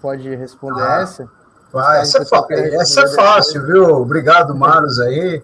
[0.00, 1.30] pode responder ah, essa?
[1.72, 2.18] Ah, essa,
[2.50, 3.84] é, essa é fácil, viu?
[3.94, 5.40] Obrigado, Marlos, aí.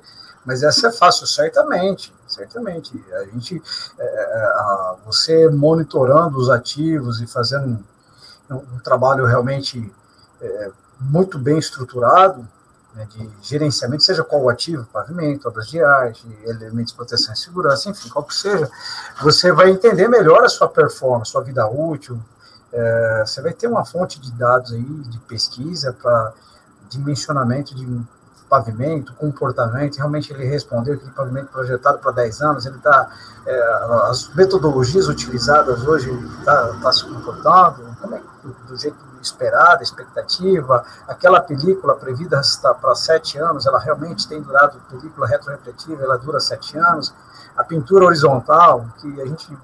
[0.49, 3.05] Mas essa é fácil, certamente, certamente.
[3.17, 3.63] A gente,
[3.99, 7.85] é, é, você monitorando os ativos e fazendo
[8.51, 9.93] um, um trabalho realmente
[10.41, 12.49] é, muito bem estruturado
[12.95, 17.37] né, de gerenciamento, seja qual o ativo, pavimento, obras de arte, elementos de proteção e
[17.37, 18.71] segurança, enfim, qual que seja,
[19.21, 22.19] você vai entender melhor a sua performance, sua vida útil,
[22.73, 26.33] é, você vai ter uma fonte de dados aí, de pesquisa para
[26.89, 27.85] dimensionamento de
[28.49, 33.11] pavimento, comportamento, realmente ele respondeu aquele pavimento projetado para 10 anos, ele está,
[33.47, 33.63] é,
[34.09, 38.23] as metodologias utilizadas hoje está tá se comportando, como é,
[38.67, 45.27] do jeito esperada, expectativa, aquela película prevista para sete anos, ela realmente tem durado, película
[45.27, 47.13] retrorefletiva, ela dura sete anos,
[47.57, 49.59] a pintura horizontal, que a gente,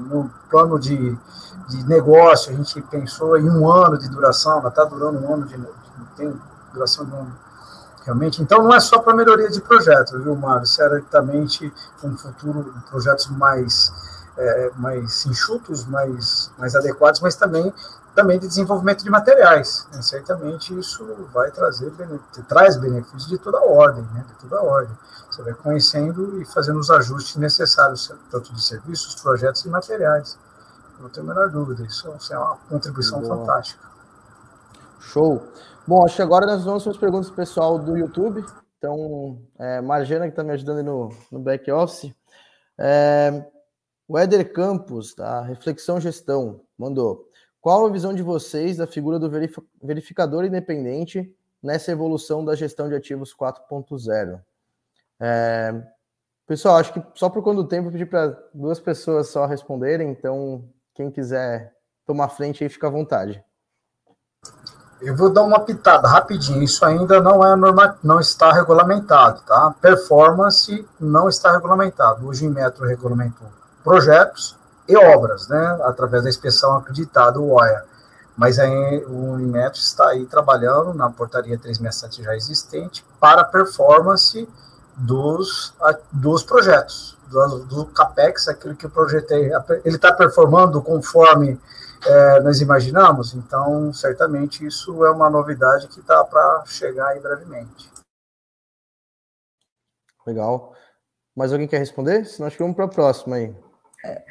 [0.00, 1.16] no plano de,
[1.68, 5.46] de negócio, a gente pensou em um ano de duração, ela está durando um ano
[5.46, 5.56] de,
[6.16, 6.34] tem
[6.72, 7.26] duração de um
[8.08, 8.42] realmente.
[8.42, 10.66] Então, não é só para melhoria de projeto, viu, Mário?
[10.66, 11.72] Certamente,
[12.02, 13.92] um futuro, projetos mais,
[14.36, 17.72] é, mais enxutos, mais, mais adequados, mas também
[18.14, 19.86] também de desenvolvimento de materiais.
[19.92, 20.02] Né?
[20.02, 21.92] Certamente isso vai trazer
[22.48, 24.24] traz benefícios de toda a ordem, né?
[24.26, 24.96] de toda ordem.
[25.30, 30.36] Você vai conhecendo e fazendo os ajustes necessários, tanto de serviços, projetos e materiais.
[30.98, 33.86] Não tenho a menor dúvida, isso é uma contribuição fantástica.
[34.98, 35.46] Show.
[35.88, 38.44] Bom, acho que agora nós vamos para as perguntas pessoal do YouTube.
[38.76, 42.14] Então, é, Marjana, que está me ajudando no, no back-office.
[42.76, 43.42] É,
[44.06, 47.26] o Éder Campos, da Reflexão Gestão, mandou.
[47.58, 49.30] Qual a visão de vocês da figura do
[49.82, 54.42] verificador independente nessa evolução da gestão de ativos 4.0?
[55.18, 55.72] É,
[56.46, 60.10] pessoal, acho que só por conta do tempo eu pedi para duas pessoas só responderem,
[60.10, 61.74] então quem quiser
[62.04, 63.42] tomar frente aí, fica à vontade.
[65.00, 66.62] Eu vou dar uma pitada rapidinho.
[66.62, 69.74] Isso ainda não é norma, não está regulamentado, tá?
[69.80, 72.26] Performance não está regulamentado.
[72.26, 73.48] Hoje em Metro regulamentou
[73.84, 74.58] projetos,
[74.88, 77.84] e obras, né, através da inspeção acreditada, o OIA.
[78.36, 84.48] Mas aí, o Inmetro está aí trabalhando na portaria 367 já existente para performance
[84.96, 85.74] dos,
[86.10, 89.50] dos projetos, do, do CAPEX, aquilo que eu projetei.
[89.84, 91.60] Ele está performando conforme
[92.06, 93.34] é, nós imaginamos?
[93.34, 97.90] Então, certamente, isso é uma novidade que está para chegar aí brevemente.
[100.26, 100.74] Legal.
[101.34, 102.24] Mais alguém quer responder?
[102.24, 103.54] Senão acho que vamos para a próxima aí.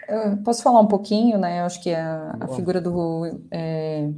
[0.08, 1.62] Eu posso falar um pouquinho, né?
[1.62, 4.10] Eu acho que a, a figura do, é,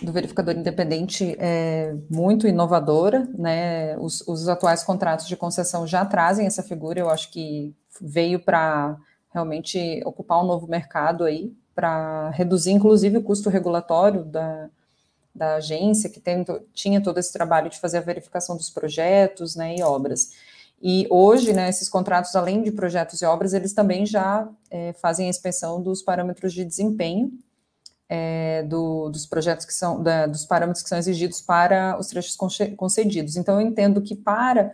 [0.00, 3.96] do verificador independente é muito inovadora, né?
[3.98, 8.96] Os, os atuais contratos de concessão já trazem essa figura, eu acho que veio para
[9.32, 14.68] realmente ocupar um novo mercado aí, para reduzir, inclusive, o custo regulatório da,
[15.34, 19.76] da agência, que tem, tinha todo esse trabalho de fazer a verificação dos projetos né,
[19.76, 20.32] e obras.
[20.82, 25.26] E hoje, né, esses contratos, além de projetos e obras, eles também já é, fazem
[25.26, 27.32] a inspeção dos parâmetros de desempenho
[28.08, 32.36] é, do, dos projetos que são, da, dos parâmetros que são exigidos para os trechos
[32.76, 33.36] concedidos.
[33.36, 34.70] Então, eu entendo que para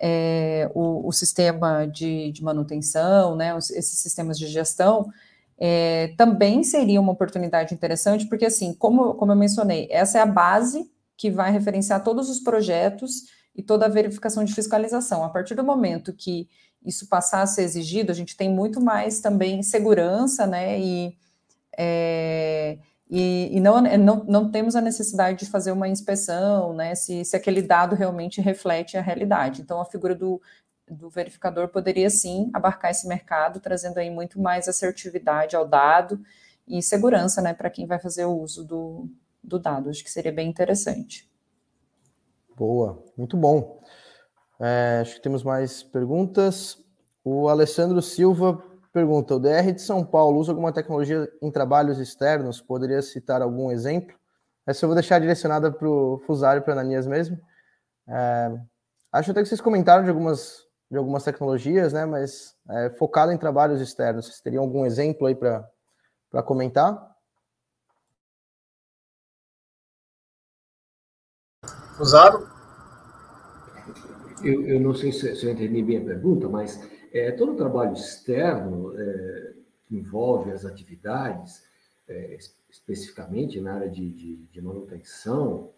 [0.00, 5.12] é, o, o, sistema de, de manutenção, né, esses sistemas de gestão,
[5.60, 10.26] é, também seria uma oportunidade interessante, porque, assim, como, como eu mencionei, essa é a
[10.26, 15.22] base que vai referenciar todos os projetos e toda a verificação de fiscalização.
[15.22, 16.48] A partir do momento que
[16.82, 21.14] isso passar a ser exigido, a gente tem muito mais também segurança, né, e,
[21.76, 22.78] é,
[23.10, 27.36] e, e não, não, não, temos a necessidade de fazer uma inspeção, né, se, se
[27.36, 29.60] aquele dado realmente reflete a realidade.
[29.60, 30.40] Então, a figura do,
[30.90, 36.20] do verificador poderia sim abarcar esse mercado, trazendo aí muito mais assertividade ao dado
[36.66, 39.08] e segurança, né, para quem vai fazer o uso do,
[39.42, 39.90] do dado.
[39.90, 41.30] Acho que seria bem interessante.
[42.56, 43.82] Boa, muito bom.
[44.60, 46.78] É, acho que temos mais perguntas.
[47.24, 48.62] O Alessandro Silva
[48.92, 52.60] pergunta: o DR de São Paulo usa alguma tecnologia em trabalhos externos?
[52.60, 54.14] Poderia citar algum exemplo?
[54.66, 57.40] Essa eu vou deixar direcionada para o Fusário e para Ananias mesmo.
[58.06, 58.52] É,
[59.12, 62.04] acho até que vocês comentaram de algumas de algumas tecnologias, né?
[62.04, 64.26] Mas é, focado em trabalhos externos.
[64.26, 67.10] Vocês teriam algum exemplo aí para comentar?
[72.00, 72.48] Usado?
[74.42, 76.80] Eu, eu não sei se, se, eu entendi bem a pergunta, mas
[77.12, 79.52] é, todo trabalho externo é,
[79.86, 81.62] que envolve as atividades,
[82.08, 82.38] é,
[82.70, 85.70] especificamente na área de, de, de, manutenção,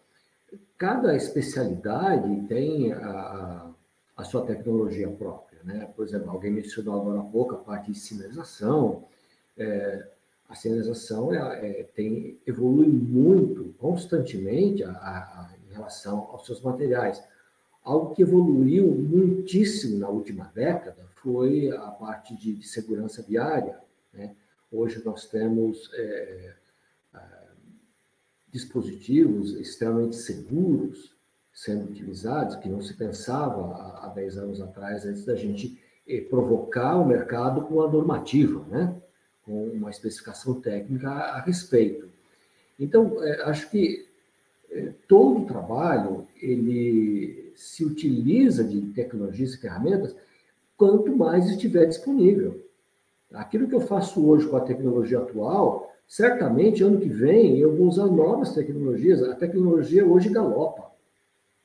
[0.77, 3.73] cada especialidade tem a, a
[4.23, 5.59] sua tecnologia própria.
[5.63, 5.89] Né?
[5.95, 9.05] Por exemplo, alguém mencionou agora há pouco a parte de sinalização.
[9.57, 10.07] É,
[10.47, 17.23] a sinalização é, é, tem, evolui muito, constantemente, a, a, em relação aos seus materiais.
[17.83, 23.79] Algo que evoluiu muitíssimo na última década foi a parte de, de segurança viária.
[24.13, 24.35] Né?
[24.71, 26.55] Hoje nós temos é,
[27.15, 27.19] é,
[28.51, 31.12] dispositivos extremamente seguros
[31.53, 36.21] sendo utilizados, que não se pensava há, há 10 anos atrás, antes da gente eh,
[36.21, 38.95] provocar o mercado com a normativa, né?
[39.45, 42.09] com uma especificação técnica a, respeito.
[42.79, 44.05] Então, é, acho que
[44.71, 50.15] é, todo trabalho ele se utiliza de tecnologias e ferramentas
[50.77, 52.65] quanto mais estiver disponível.
[53.31, 57.87] Aquilo que eu faço hoje com a tecnologia atual, certamente ano que vem eu vou
[57.87, 59.21] usar novas tecnologias.
[59.23, 60.92] A tecnologia hoje galopa.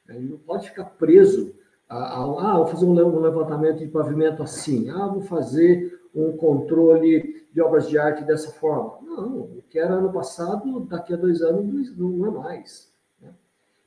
[0.09, 1.55] Ele não pode ficar preso
[1.89, 7.47] a, a, ah, vou fazer um levantamento de pavimento assim, ah, vou fazer um controle
[7.53, 8.99] de obras de arte dessa forma.
[9.03, 12.93] Não, o que era ano passado, daqui a dois anos não é mais.
[13.21, 13.33] Né?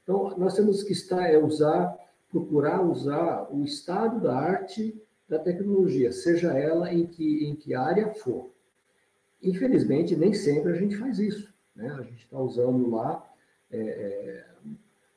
[0.04, 1.96] Então, nós temos que estar, é usar,
[2.30, 5.00] procurar usar o estado da arte
[5.30, 8.50] da tecnologia, seja ela em que, em que área for.
[9.42, 11.54] Infelizmente, nem sempre a gente faz isso.
[11.76, 11.90] Né?
[11.90, 13.24] A gente está usando lá
[13.72, 14.46] é, é,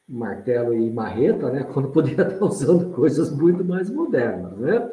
[0.09, 1.65] martelo e marreta, né?
[1.73, 4.59] quando poderia estar usando coisas muito mais modernas.
[4.59, 4.93] Né?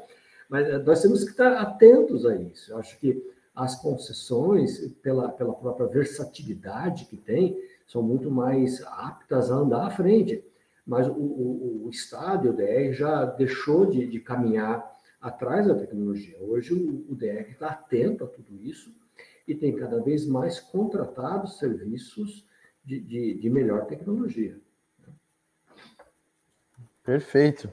[0.49, 2.71] Mas eh, nós temos que estar atentos a isso.
[2.71, 3.21] Eu acho que
[3.55, 9.89] as concessões, pela, pela própria versatilidade que tem, são muito mais aptas a andar à
[9.89, 10.43] frente.
[10.85, 14.89] Mas o, o, o Estado, o DR, já deixou de, de caminhar
[15.21, 16.37] atrás da tecnologia.
[16.41, 18.91] Hoje o, o DR está atento a tudo isso
[19.47, 22.45] e tem cada vez mais contratado serviços
[22.83, 24.57] de, de, de melhor tecnologia.
[27.03, 27.71] Perfeito.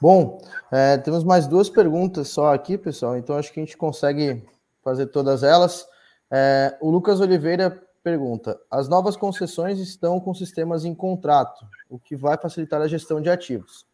[0.00, 4.44] Bom, é, temos mais duas perguntas só aqui, pessoal, então acho que a gente consegue
[4.82, 5.86] fazer todas elas.
[6.30, 12.16] É, o Lucas Oliveira pergunta: as novas concessões estão com sistemas em contrato, o que
[12.16, 13.86] vai facilitar a gestão de ativos.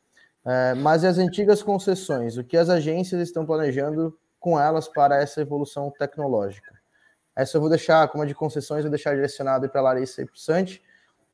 [0.47, 2.39] É, mas e as antigas concessões?
[2.39, 6.73] O que as agências estão planejando com elas para essa evolução tecnológica?
[7.37, 10.23] Essa eu vou deixar, como a de concessões, eu vou deixar direcionado para a Larissa
[10.23, 10.83] e para o Santi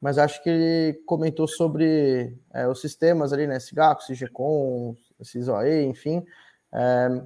[0.04, 6.22] mas acho que ele comentou sobre é, os sistemas ali, né, SIGACO, CIGECOM, CISOE, enfim,
[6.70, 7.22] é,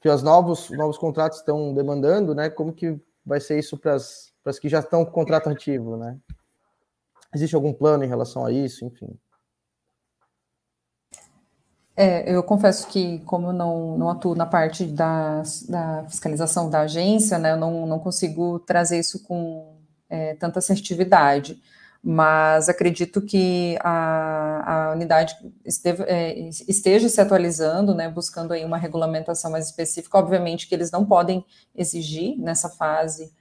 [0.00, 4.58] que os novos, novos contratos estão demandando, né, como que vai ser isso para as
[4.58, 6.16] que já estão com contrato ativo, né?
[7.34, 9.18] Existe algum plano em relação a isso, enfim?
[11.94, 16.80] É, eu confesso que, como eu não, não atuo na parte da, da fiscalização da
[16.80, 19.76] agência, né, eu não, não consigo trazer isso com
[20.08, 21.60] é, tanta assertividade
[22.06, 28.76] mas acredito que a, a unidade esteve, é, esteja se atualizando, né, buscando aí uma
[28.76, 30.18] regulamentação mais específica.
[30.18, 31.42] Obviamente que eles não podem
[31.74, 33.32] exigir nessa fase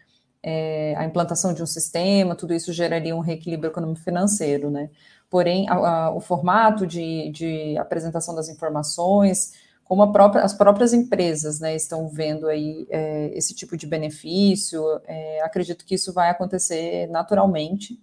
[0.41, 4.89] é, a implantação de um sistema, tudo isso geraria um reequilíbrio econômico-financeiro, né?
[5.29, 9.53] Porém, a, a, o formato de, de apresentação das informações,
[9.83, 14.81] como própria, as próprias empresas né, estão vendo aí é, esse tipo de benefício.
[15.05, 17.99] É, acredito que isso vai acontecer naturalmente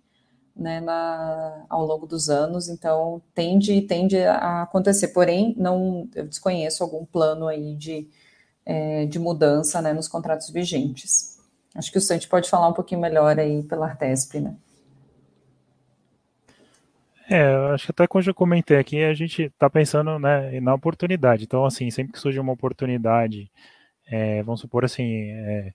[0.61, 6.85] né, na, ao longo dos anos, então tende, tende a acontecer, porém, não eu desconheço
[6.85, 8.07] algum plano aí de,
[8.67, 11.39] é, de mudança né, nos contratos vigentes.
[11.75, 14.55] Acho que o Santi pode falar um pouquinho melhor aí pela Artesp, né?
[17.29, 21.45] É, acho que até quando eu comentei aqui, a gente está pensando né, na oportunidade.
[21.45, 23.51] Então, assim, sempre que surge uma oportunidade,
[24.07, 25.73] é, vamos supor assim, é,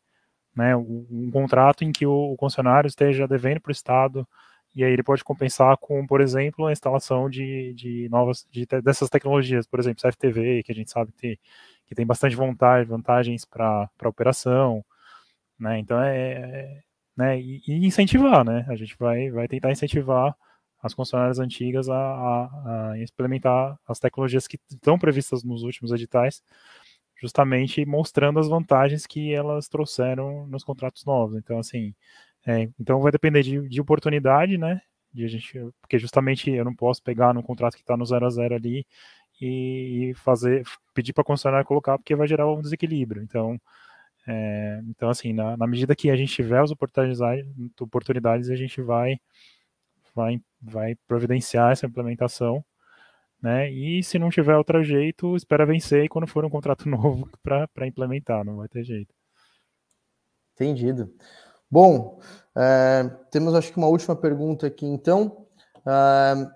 [0.55, 4.27] né, um, um, contrato em que o, o concessionário esteja devendo para o Estado,
[4.75, 9.09] e aí ele pode compensar com, por exemplo, a instalação de, de novas, de, dessas
[9.09, 11.39] tecnologias, por exemplo, CFTV, que a gente sabe que,
[11.87, 14.83] que tem bastante vontade, vantagens para a operação,
[15.59, 16.81] né, então é, é
[17.15, 20.35] né, e, e incentivar, né, a gente vai, vai tentar incentivar
[20.83, 26.43] as concessionárias antigas a, a, a, implementar as tecnologias que estão previstas nos últimos editais,
[27.19, 31.37] justamente mostrando as vantagens que elas trouxeram nos contratos novos.
[31.37, 31.95] Então, assim,
[32.45, 34.81] é, então vai depender de, de, oportunidade, né?
[35.13, 38.25] De a gente, porque justamente eu não posso pegar num contrato que está no zero
[38.25, 38.85] a zero ali
[39.41, 40.63] e fazer,
[40.93, 43.23] pedir para a concessionária colocar, porque vai gerar um desequilíbrio.
[43.23, 43.59] Então,
[44.27, 47.47] é, então assim, na, na, medida que a gente tiver as oportunidades,
[47.79, 49.17] oportunidades a gente vai
[50.15, 52.63] vai, vai providenciar essa implementação,
[53.41, 53.71] né?
[53.71, 58.45] E se não tiver outro jeito, espera vencer quando for um contrato novo para implementar,
[58.45, 59.13] não vai ter jeito.
[60.55, 61.13] Entendido.
[61.69, 62.19] Bom,
[62.55, 65.45] é, temos acho que uma última pergunta aqui então.
[65.85, 66.47] É,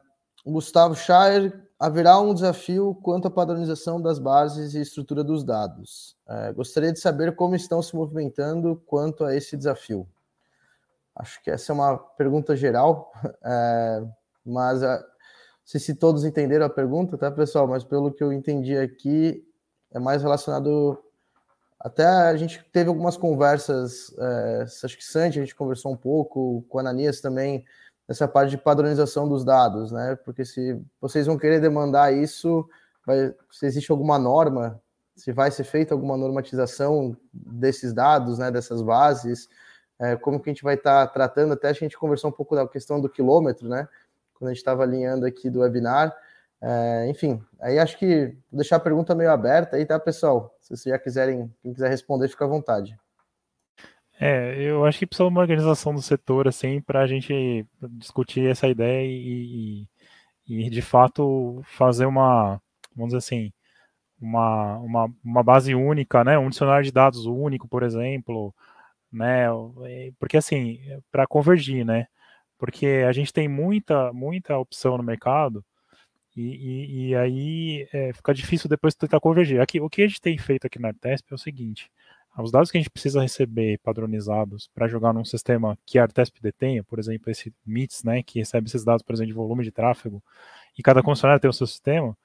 [0.45, 6.15] Gustavo Schaer, haverá um desafio quanto à padronização das bases e estrutura dos dados.
[6.27, 10.07] É, gostaria de saber como estão se movimentando quanto a esse desafio.
[11.15, 13.11] Acho que essa é uma pergunta geral,
[13.43, 14.03] é,
[14.45, 15.03] mas a,
[15.63, 17.67] sei se todos entenderam a pergunta, tá, pessoal?
[17.67, 19.45] Mas pelo que eu entendi aqui,
[19.91, 20.97] é mais relacionado.
[21.79, 26.65] Até a gente teve algumas conversas, é, acho que Santi, a gente conversou um pouco,
[26.67, 27.63] com a Ananias também,
[28.07, 30.17] nessa parte de padronização dos dados, né?
[30.25, 32.67] Porque se vocês vão querer demandar isso,
[33.05, 34.81] vai, se existe alguma norma,
[35.15, 39.47] se vai ser feita alguma normatização desses dados, né, dessas bases,
[39.99, 42.55] é, como que a gente vai estar tá tratando, até a gente conversou um pouco
[42.55, 43.87] da questão do quilômetro, né?
[44.33, 46.15] Quando a gente estava alinhando aqui do webinar.
[46.61, 50.53] É, enfim, aí acho que vou deixar a pergunta meio aberta aí, tá, pessoal?
[50.59, 52.97] Se vocês já quiserem, quem quiser responder, fica à vontade.
[54.19, 58.49] É, eu acho que precisa de uma organização do setor, assim, para a gente discutir
[58.49, 59.87] essa ideia e,
[60.45, 62.61] e, e, de fato, fazer uma,
[62.93, 63.53] vamos dizer assim,
[64.19, 66.37] uma, uma, uma base única, né?
[66.37, 68.53] Um dicionário de dados único, por exemplo,
[69.11, 69.45] né?
[69.85, 70.79] É, porque assim,
[71.11, 72.07] para convergir, né?
[72.57, 75.63] Porque a gente tem muita, muita opção no mercado
[76.39, 79.59] e, e, e aí é, fica difícil depois tentar convergir.
[79.59, 81.91] Aqui, o que a gente tem feito aqui na Artesp é o seguinte:
[82.37, 86.41] os dados que a gente precisa receber padronizados para jogar num sistema que a Artesp
[86.41, 89.71] detenha, por exemplo, esse MITS, né, que recebe esses dados, por exemplo, de volume de
[89.71, 90.23] tráfego,
[90.77, 92.17] e cada concessionária tem o seu sistema,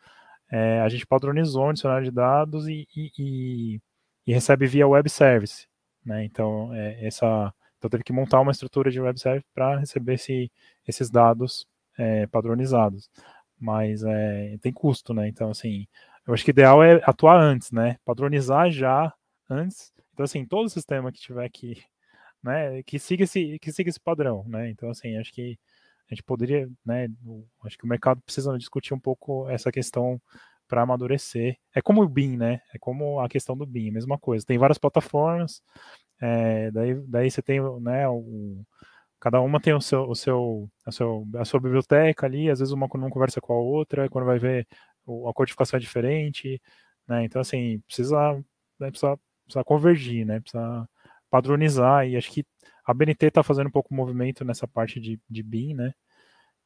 [0.50, 3.80] é, a gente padronizou um dicionário de dados e, e,
[4.26, 5.66] e recebe via web service.
[6.04, 6.24] Né?
[6.24, 10.52] Então, é, essa, então, teve que montar uma estrutura de web service para receber esse,
[10.86, 11.66] esses dados
[11.98, 13.10] é, padronizados.
[13.64, 15.26] Mas é, tem custo, né?
[15.26, 15.86] Então, assim,
[16.26, 17.96] eu acho que o ideal é atuar antes, né?
[18.04, 19.10] Padronizar já
[19.48, 19.90] antes.
[20.12, 21.82] Então, assim, todo sistema que tiver aqui,
[22.42, 24.68] né, que siga esse, que siga esse padrão, né?
[24.68, 25.58] Então, assim, acho que
[26.10, 27.08] a gente poderia, né,
[27.64, 30.20] acho que o mercado precisa discutir um pouco essa questão
[30.68, 31.56] para amadurecer.
[31.74, 32.60] É como o BIM, né?
[32.74, 34.44] É como a questão do BIM, mesma coisa.
[34.44, 35.62] Tem várias plataformas,
[36.20, 38.62] é, daí, daí você tem, né, o,
[39.24, 42.72] cada uma tem o seu, o seu, a, seu, a sua biblioteca ali, às vezes
[42.74, 44.68] uma não conversa com a outra, quando vai ver
[45.28, 46.60] a codificação é diferente,
[47.08, 47.24] né?
[47.24, 48.34] Então, assim, precisa,
[48.78, 50.40] né, precisa, precisa convergir, né?
[50.40, 50.88] Precisa
[51.30, 52.44] padronizar, e acho que
[52.86, 55.94] a BNT está fazendo um pouco movimento nessa parte de, de BIM, né?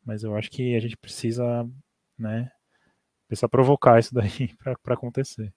[0.05, 1.69] Mas eu acho que a gente precisa,
[2.19, 2.51] né,
[3.29, 4.51] Precisa provocar isso daí
[4.83, 5.53] para acontecer.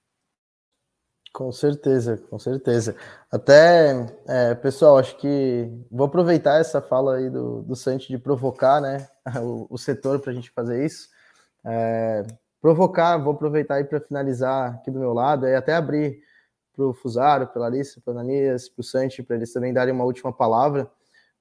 [1.34, 2.95] Com certeza, com certeza.
[3.32, 8.82] Até, é, pessoal, acho que vou aproveitar essa fala aí do, do Santi de provocar
[8.82, 9.08] né,
[9.41, 11.08] o, o setor para a gente fazer isso.
[11.66, 12.24] É,
[12.62, 16.20] provocar, vou aproveitar aí para finalizar aqui do meu lado e até abrir
[16.76, 17.72] para o Fusaro, para a
[18.03, 20.91] para a Ananias, para o Santi, para eles também darem uma última palavra.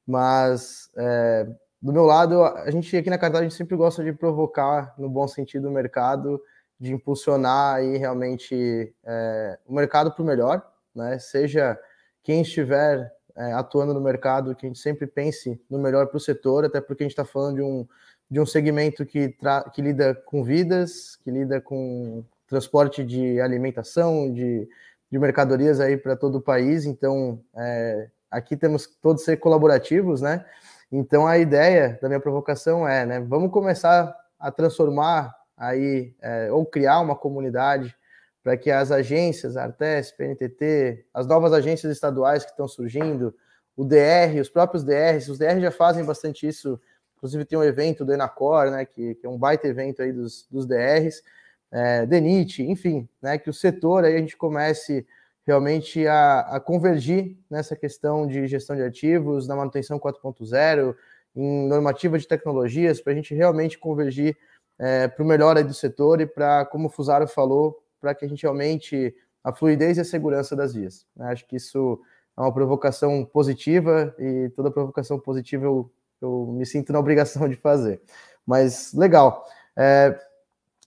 [0.06, 1.48] Mas é,
[1.82, 5.08] do meu lado, a gente aqui na Cartaz, a gente sempre gosta de provocar, no
[5.08, 6.40] bom sentido, o mercado,
[6.80, 11.18] de impulsionar aí realmente é, o mercado para o melhor, né?
[11.18, 11.78] Seja
[12.22, 16.20] quem estiver é, atuando no mercado, que a gente sempre pense no melhor para o
[16.20, 17.86] setor, até porque a gente está falando de um,
[18.30, 19.36] de um segmento que,
[19.74, 24.66] que lida com vidas, que lida com transporte de alimentação, de,
[25.10, 26.86] de mercadorias aí para todo o país.
[26.86, 30.44] Então, é, aqui temos todos ser colaborativos, né?
[30.90, 33.20] Então, a ideia da minha provocação é, né?
[33.20, 37.94] Vamos começar a transformar aí, é, ou criar uma comunidade
[38.42, 43.34] para que as agências, Artes, PNTT, as novas agências estaduais que estão surgindo,
[43.76, 46.80] o DR, os próprios DRs, os DRs já fazem bastante isso,
[47.18, 50.46] inclusive tem um evento do Enacor, né, que, que é um baita evento aí dos,
[50.50, 51.22] dos DRs,
[51.70, 55.06] é, DENIT, enfim, né, que o setor aí a gente comece
[55.46, 60.94] realmente a, a convergir nessa questão de gestão de ativos, na manutenção 4.0,
[61.36, 64.36] em normativa de tecnologias, para a gente realmente convergir
[64.80, 68.28] é, para o melhor do setor e para, como o Fusaro falou, para que a
[68.28, 71.06] gente aumente a fluidez e a segurança das vias.
[71.14, 71.26] Né?
[71.30, 72.00] Acho que isso
[72.34, 75.90] é uma provocação positiva e toda provocação positiva eu,
[76.20, 78.00] eu me sinto na obrigação de fazer.
[78.46, 79.44] Mas legal.
[79.76, 80.18] É,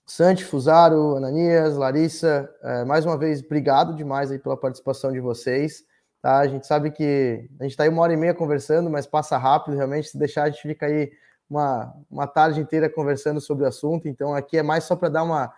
[0.07, 5.83] Santi, Fusaro, Ananias, Larissa, é, mais uma vez, obrigado demais aí pela participação de vocês.
[6.19, 6.39] Tá?
[6.39, 9.37] A gente sabe que a gente está aí uma hora e meia conversando, mas passa
[9.37, 10.09] rápido, realmente.
[10.09, 11.11] Se deixar, a gente fica aí
[11.53, 14.07] uma, uma tarde inteira conversando sobre o assunto.
[14.07, 15.53] Então, aqui é mais só para dar uma,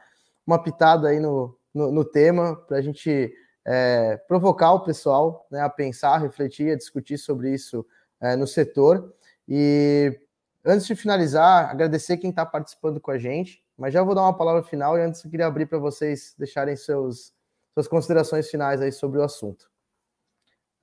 [0.45, 3.33] uma pitada aí no, no, no tema, para a gente
[3.65, 7.85] é, provocar o pessoal né, a pensar, a refletir, a discutir sobre isso
[8.19, 9.13] é, no setor.
[9.47, 10.19] E
[10.65, 14.35] antes de finalizar, agradecer quem está participando com a gente, mas já vou dar uma
[14.35, 17.33] palavra final e antes eu queria abrir para vocês deixarem seus,
[17.73, 19.69] suas considerações finais aí sobre o assunto.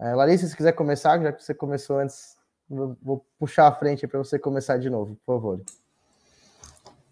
[0.01, 2.37] É, Larissa, se quiser começar, já que você começou antes,
[2.69, 5.61] vou puxar a frente para você começar de novo, por favor.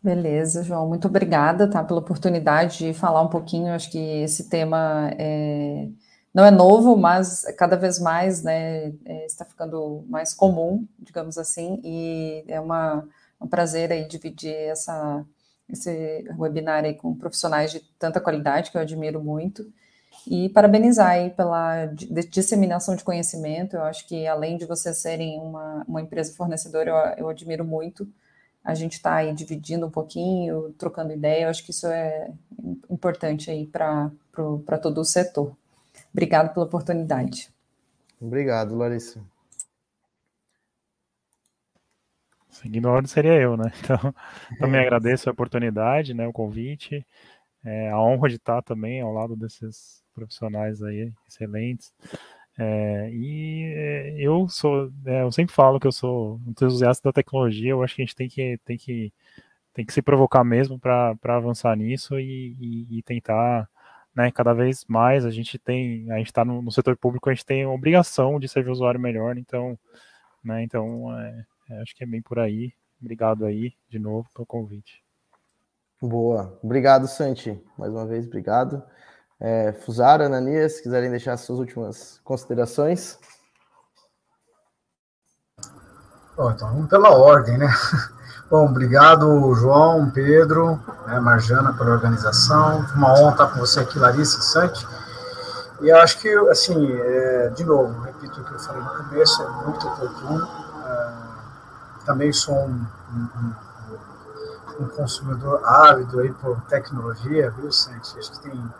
[0.02, 3.74] Beleza, João, muito obrigada tá, pela oportunidade de falar um pouquinho.
[3.74, 5.88] Acho que esse tema é,
[6.32, 11.80] não é novo, mas cada vez mais né, é, está ficando mais comum, digamos assim,
[11.84, 13.06] e é uma,
[13.38, 15.22] um prazer aí dividir essa,
[15.68, 19.70] esse webinar aí com profissionais de tanta qualidade que eu admiro muito.
[20.26, 21.86] E parabenizar aí pela
[22.28, 23.76] disseminação de conhecimento.
[23.76, 28.06] Eu acho que além de vocês serem uma, uma empresa fornecedora, eu, eu admiro muito
[28.64, 32.30] a gente está aí dividindo um pouquinho, trocando ideia, eu acho que isso é
[32.90, 35.56] importante aí para todo o setor.
[36.12, 37.50] Obrigado pela oportunidade.
[38.20, 39.20] Obrigado, Larissa.
[42.50, 43.72] Seguindo a ordem seria eu, né?
[43.82, 44.14] Então,
[44.58, 47.06] também agradeço a oportunidade, né, o convite,
[47.64, 51.92] é, a honra de estar também ao lado desses profissionais aí excelentes.
[52.58, 57.70] É, e é, eu sou, é, eu sempre falo que eu sou entusiasta da tecnologia.
[57.70, 59.12] Eu acho que a gente tem que, tem que,
[59.72, 63.68] tem que se provocar mesmo para avançar nisso e, e, e, tentar,
[64.14, 65.24] né, cada vez mais.
[65.24, 68.38] A gente tem, a gente está no, no, setor público, a gente tem a obrigação
[68.38, 69.38] de servir o usuário melhor.
[69.38, 69.78] Então,
[70.44, 72.74] né, então é, é, acho que é bem por aí.
[73.00, 75.02] Obrigado aí de novo pelo convite.
[76.02, 78.82] Boa, obrigado Santi, mais uma vez, obrigado.
[79.40, 83.18] É, Fusara, Ananias, se quiserem deixar suas últimas considerações.
[86.36, 87.68] Bom, então vamos pela ordem, né?
[88.50, 92.84] Bom, obrigado, João, Pedro, né, Marjana, pela organização.
[92.96, 94.86] Uma honra estar com você aqui, Larissa e Santi.
[95.80, 99.42] E eu acho que, assim, é, de novo, repito o que eu falei no começo,
[99.42, 100.48] é muito oportuno.
[100.84, 101.12] É,
[102.04, 103.54] também sou um, um,
[104.80, 108.18] um, consumidor ávido aí por tecnologia, viu, Santi?
[108.18, 108.70] Acho que tem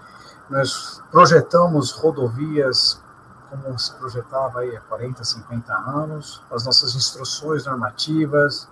[0.50, 3.00] nós projetamos rodovias
[3.50, 8.68] como se projetava aí há 40, 50 anos, as nossas instruções normativas,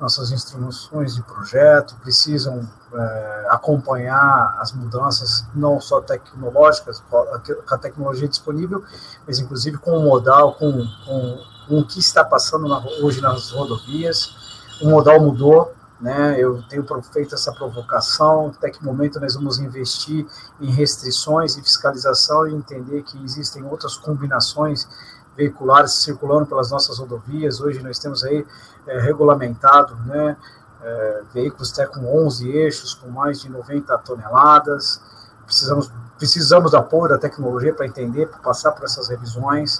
[0.00, 8.28] nossas instruções de projeto precisam é, acompanhar as mudanças, não só tecnológicas, com a tecnologia
[8.28, 8.84] disponível,
[9.26, 10.72] mas inclusive com o modal, com,
[11.04, 14.36] com, com o que está passando na, hoje nas rodovias.
[14.80, 16.36] O modal mudou, né?
[16.38, 20.26] Eu tenho feito essa provocação, até que momento nós vamos investir
[20.60, 24.88] em restrições e fiscalização e entender que existem outras combinações
[25.36, 27.60] veiculares circulando pelas nossas rodovias.
[27.60, 28.46] Hoje nós temos aí
[28.86, 30.36] é, regulamentado, né,
[30.82, 35.00] é, veículos até com 11 eixos, com mais de 90 toneladas.
[35.44, 39.78] Precisamos, precisamos do apoio da tecnologia para entender, para passar por essas revisões.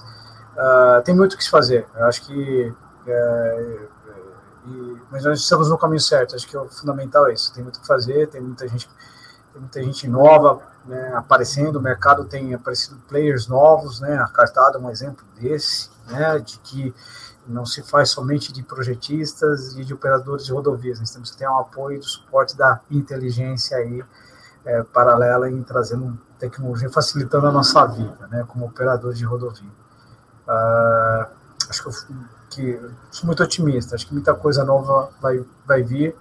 [0.57, 1.87] Uh, tem muito o que se fazer.
[1.95, 2.75] Eu acho que
[3.07, 3.79] é,
[5.11, 7.53] mas nós estamos no caminho certo, acho que é o fundamental é isso.
[7.53, 8.89] Tem muito o que fazer, tem muita gente,
[9.53, 14.79] tem muita gente nova né, aparecendo, o mercado tem aparecido players novos, né, a Cartada
[14.79, 16.95] é um exemplo desse, né, de que
[17.47, 21.49] não se faz somente de projetistas e de operadores de rodovias, nós temos que ter
[21.49, 24.03] um apoio do suporte da inteligência aí,
[24.65, 29.79] é, paralela em trazendo tecnologia, facilitando a nossa vida, né, como operador de rodovia.
[30.47, 31.27] Uh,
[31.69, 36.17] acho que eu que sou muito otimista, acho que muita coisa nova vai, vai vir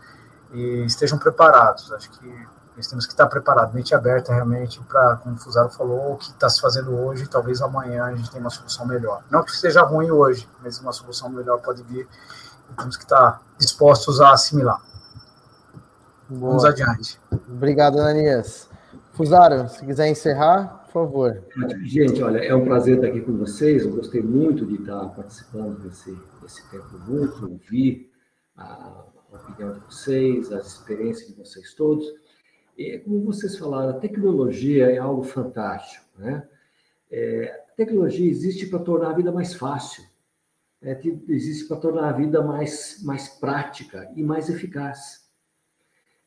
[0.54, 1.92] e estejam preparados.
[1.92, 2.48] Acho que
[2.78, 6.30] Nós temos que estar preparados, mente aberta realmente para, como o Fusaro falou, o que
[6.30, 9.24] está se fazendo hoje, talvez amanhã a gente tenha uma solução melhor.
[9.32, 12.08] Não que seja ruim hoje, mas uma solução melhor pode vir.
[12.78, 14.80] Temos que estar dispostos a assimilar.
[16.30, 16.52] Boa.
[16.52, 17.20] Vamos adiante.
[17.50, 18.70] Obrigado, Ananias.
[19.14, 21.44] Fusaro, se quiser encerrar, favor.
[21.84, 23.84] Gente, olha, é um prazer estar aqui com vocês.
[23.84, 28.12] Eu gostei muito de estar participando desse, desse tempo junto, ouvir
[28.56, 32.06] a opinião de vocês, as experiências de vocês todos.
[32.78, 36.06] E, como vocês falaram, a tecnologia é algo fantástico.
[36.18, 36.48] Né?
[37.10, 40.04] É, a tecnologia existe para tornar a vida mais fácil,
[40.82, 41.00] é,
[41.30, 45.28] existe para tornar a vida mais, mais prática e mais eficaz.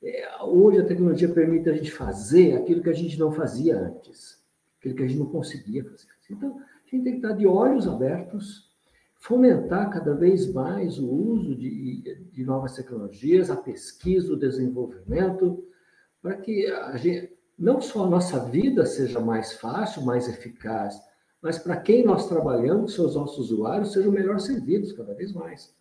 [0.02, 4.39] É, hoje a tecnologia permite a gente fazer aquilo que a gente não fazia antes,
[4.80, 6.08] aquilo que a gente não conseguia fazer.
[6.30, 8.70] Então, a gente tem que estar de olhos abertos,
[9.20, 15.62] fomentar cada vez mais o uso de, de novas tecnologias, a pesquisa, o desenvolvimento,
[16.22, 20.98] para que a gente, não só a nossa vida seja mais fácil, mais eficaz,
[21.42, 25.74] mas para quem nós trabalhamos, seus nossos usuários, sejam melhor servidos cada vez mais.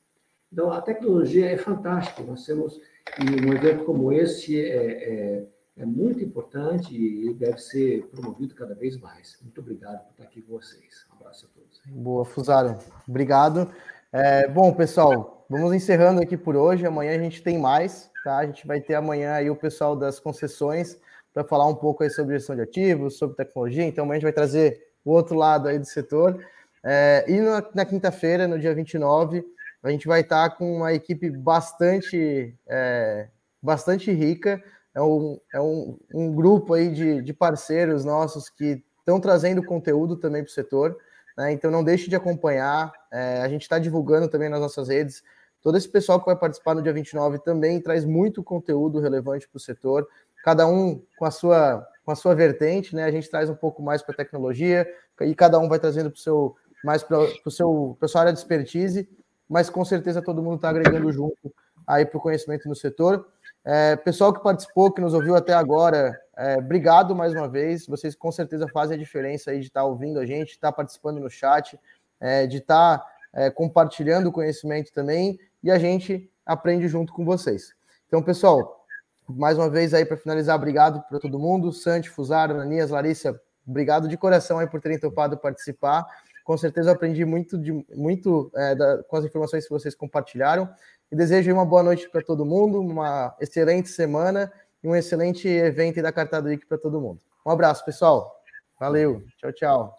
[0.51, 2.23] Então, a tecnologia é fantástica.
[2.23, 2.79] Nós temos,
[3.19, 5.47] e um evento como esse é, é,
[5.79, 9.37] é muito importante e deve ser promovido cada vez mais.
[9.41, 11.05] Muito obrigado por estar aqui com vocês.
[11.09, 11.81] Um abraço a todos.
[11.85, 12.77] Boa, Fusaro.
[13.07, 13.71] Obrigado.
[14.11, 16.85] É, bom, pessoal, vamos encerrando aqui por hoje.
[16.85, 18.39] Amanhã a gente tem mais, tá?
[18.39, 20.99] A gente vai ter amanhã aí o pessoal das concessões
[21.33, 23.85] para falar um pouco aí sobre gestão de ativos, sobre tecnologia.
[23.85, 26.43] Então, amanhã a gente vai trazer o outro lado aí do setor.
[26.83, 29.45] É, e na, na quinta-feira, no dia 29,
[29.81, 33.29] a gente vai estar com uma equipe bastante, é,
[33.61, 34.61] bastante rica.
[34.93, 40.15] É um, é um, um grupo aí de, de parceiros nossos que estão trazendo conteúdo
[40.15, 40.97] também para o setor.
[41.37, 41.51] Né?
[41.51, 42.91] Então não deixe de acompanhar.
[43.11, 45.23] É, a gente está divulgando também nas nossas redes.
[45.61, 49.57] Todo esse pessoal que vai participar no dia 29 também traz muito conteúdo relevante para
[49.57, 50.07] o setor,
[50.43, 53.03] cada um com a sua com a sua vertente, né?
[53.03, 54.87] A gente traz um pouco mais para tecnologia
[55.21, 58.33] e cada um vai trazendo para o seu mais para o seu para sua área
[58.33, 59.07] de expertise
[59.49, 61.51] mas com certeza todo mundo está agregando junto
[61.87, 63.27] aí para o conhecimento no setor.
[63.65, 67.85] É, pessoal que participou, que nos ouviu até agora, é, obrigado mais uma vez.
[67.85, 70.75] Vocês com certeza fazem a diferença aí de estar tá ouvindo a gente, estar tá
[70.75, 71.79] participando no chat,
[72.19, 77.73] é, de estar tá, é, compartilhando conhecimento também, e a gente aprende junto com vocês.
[78.07, 78.85] Então, pessoal,
[79.27, 81.71] mais uma vez aí para finalizar, obrigado para todo mundo.
[81.71, 86.07] Santi, Fusaro, Ananias, Larissa, obrigado de coração aí por terem topado participar.
[86.43, 90.67] Com certeza aprendi muito, de, muito é, da, com as informações que vocês compartilharam.
[91.11, 94.51] E desejo uma boa noite para todo mundo, uma excelente semana
[94.83, 97.19] e um excelente evento da Cartada Week para todo mundo.
[97.45, 98.39] Um abraço, pessoal.
[98.79, 99.23] Valeu.
[99.37, 99.97] Tchau, tchau.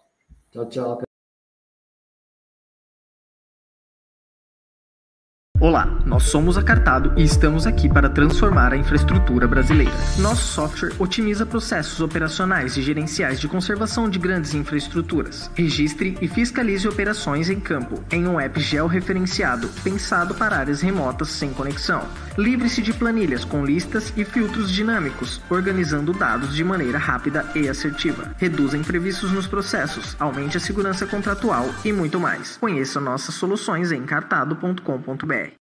[0.51, 1.10] Tchau, tchau.
[5.71, 9.93] Olá, nós somos a Cartado e estamos aqui para transformar a infraestrutura brasileira.
[10.17, 15.49] Nosso software otimiza processos operacionais e gerenciais de conservação de grandes infraestruturas.
[15.55, 21.53] Registre e fiscalize operações em campo em um app georreferenciado, pensado para áreas remotas sem
[21.53, 22.03] conexão.
[22.37, 28.35] Livre-se de planilhas com listas e filtros dinâmicos, organizando dados de maneira rápida e assertiva.
[28.37, 32.57] Reduza imprevistos nos processos, aumente a segurança contratual e muito mais.
[32.57, 35.60] Conheça nossas soluções em cartado.com.br.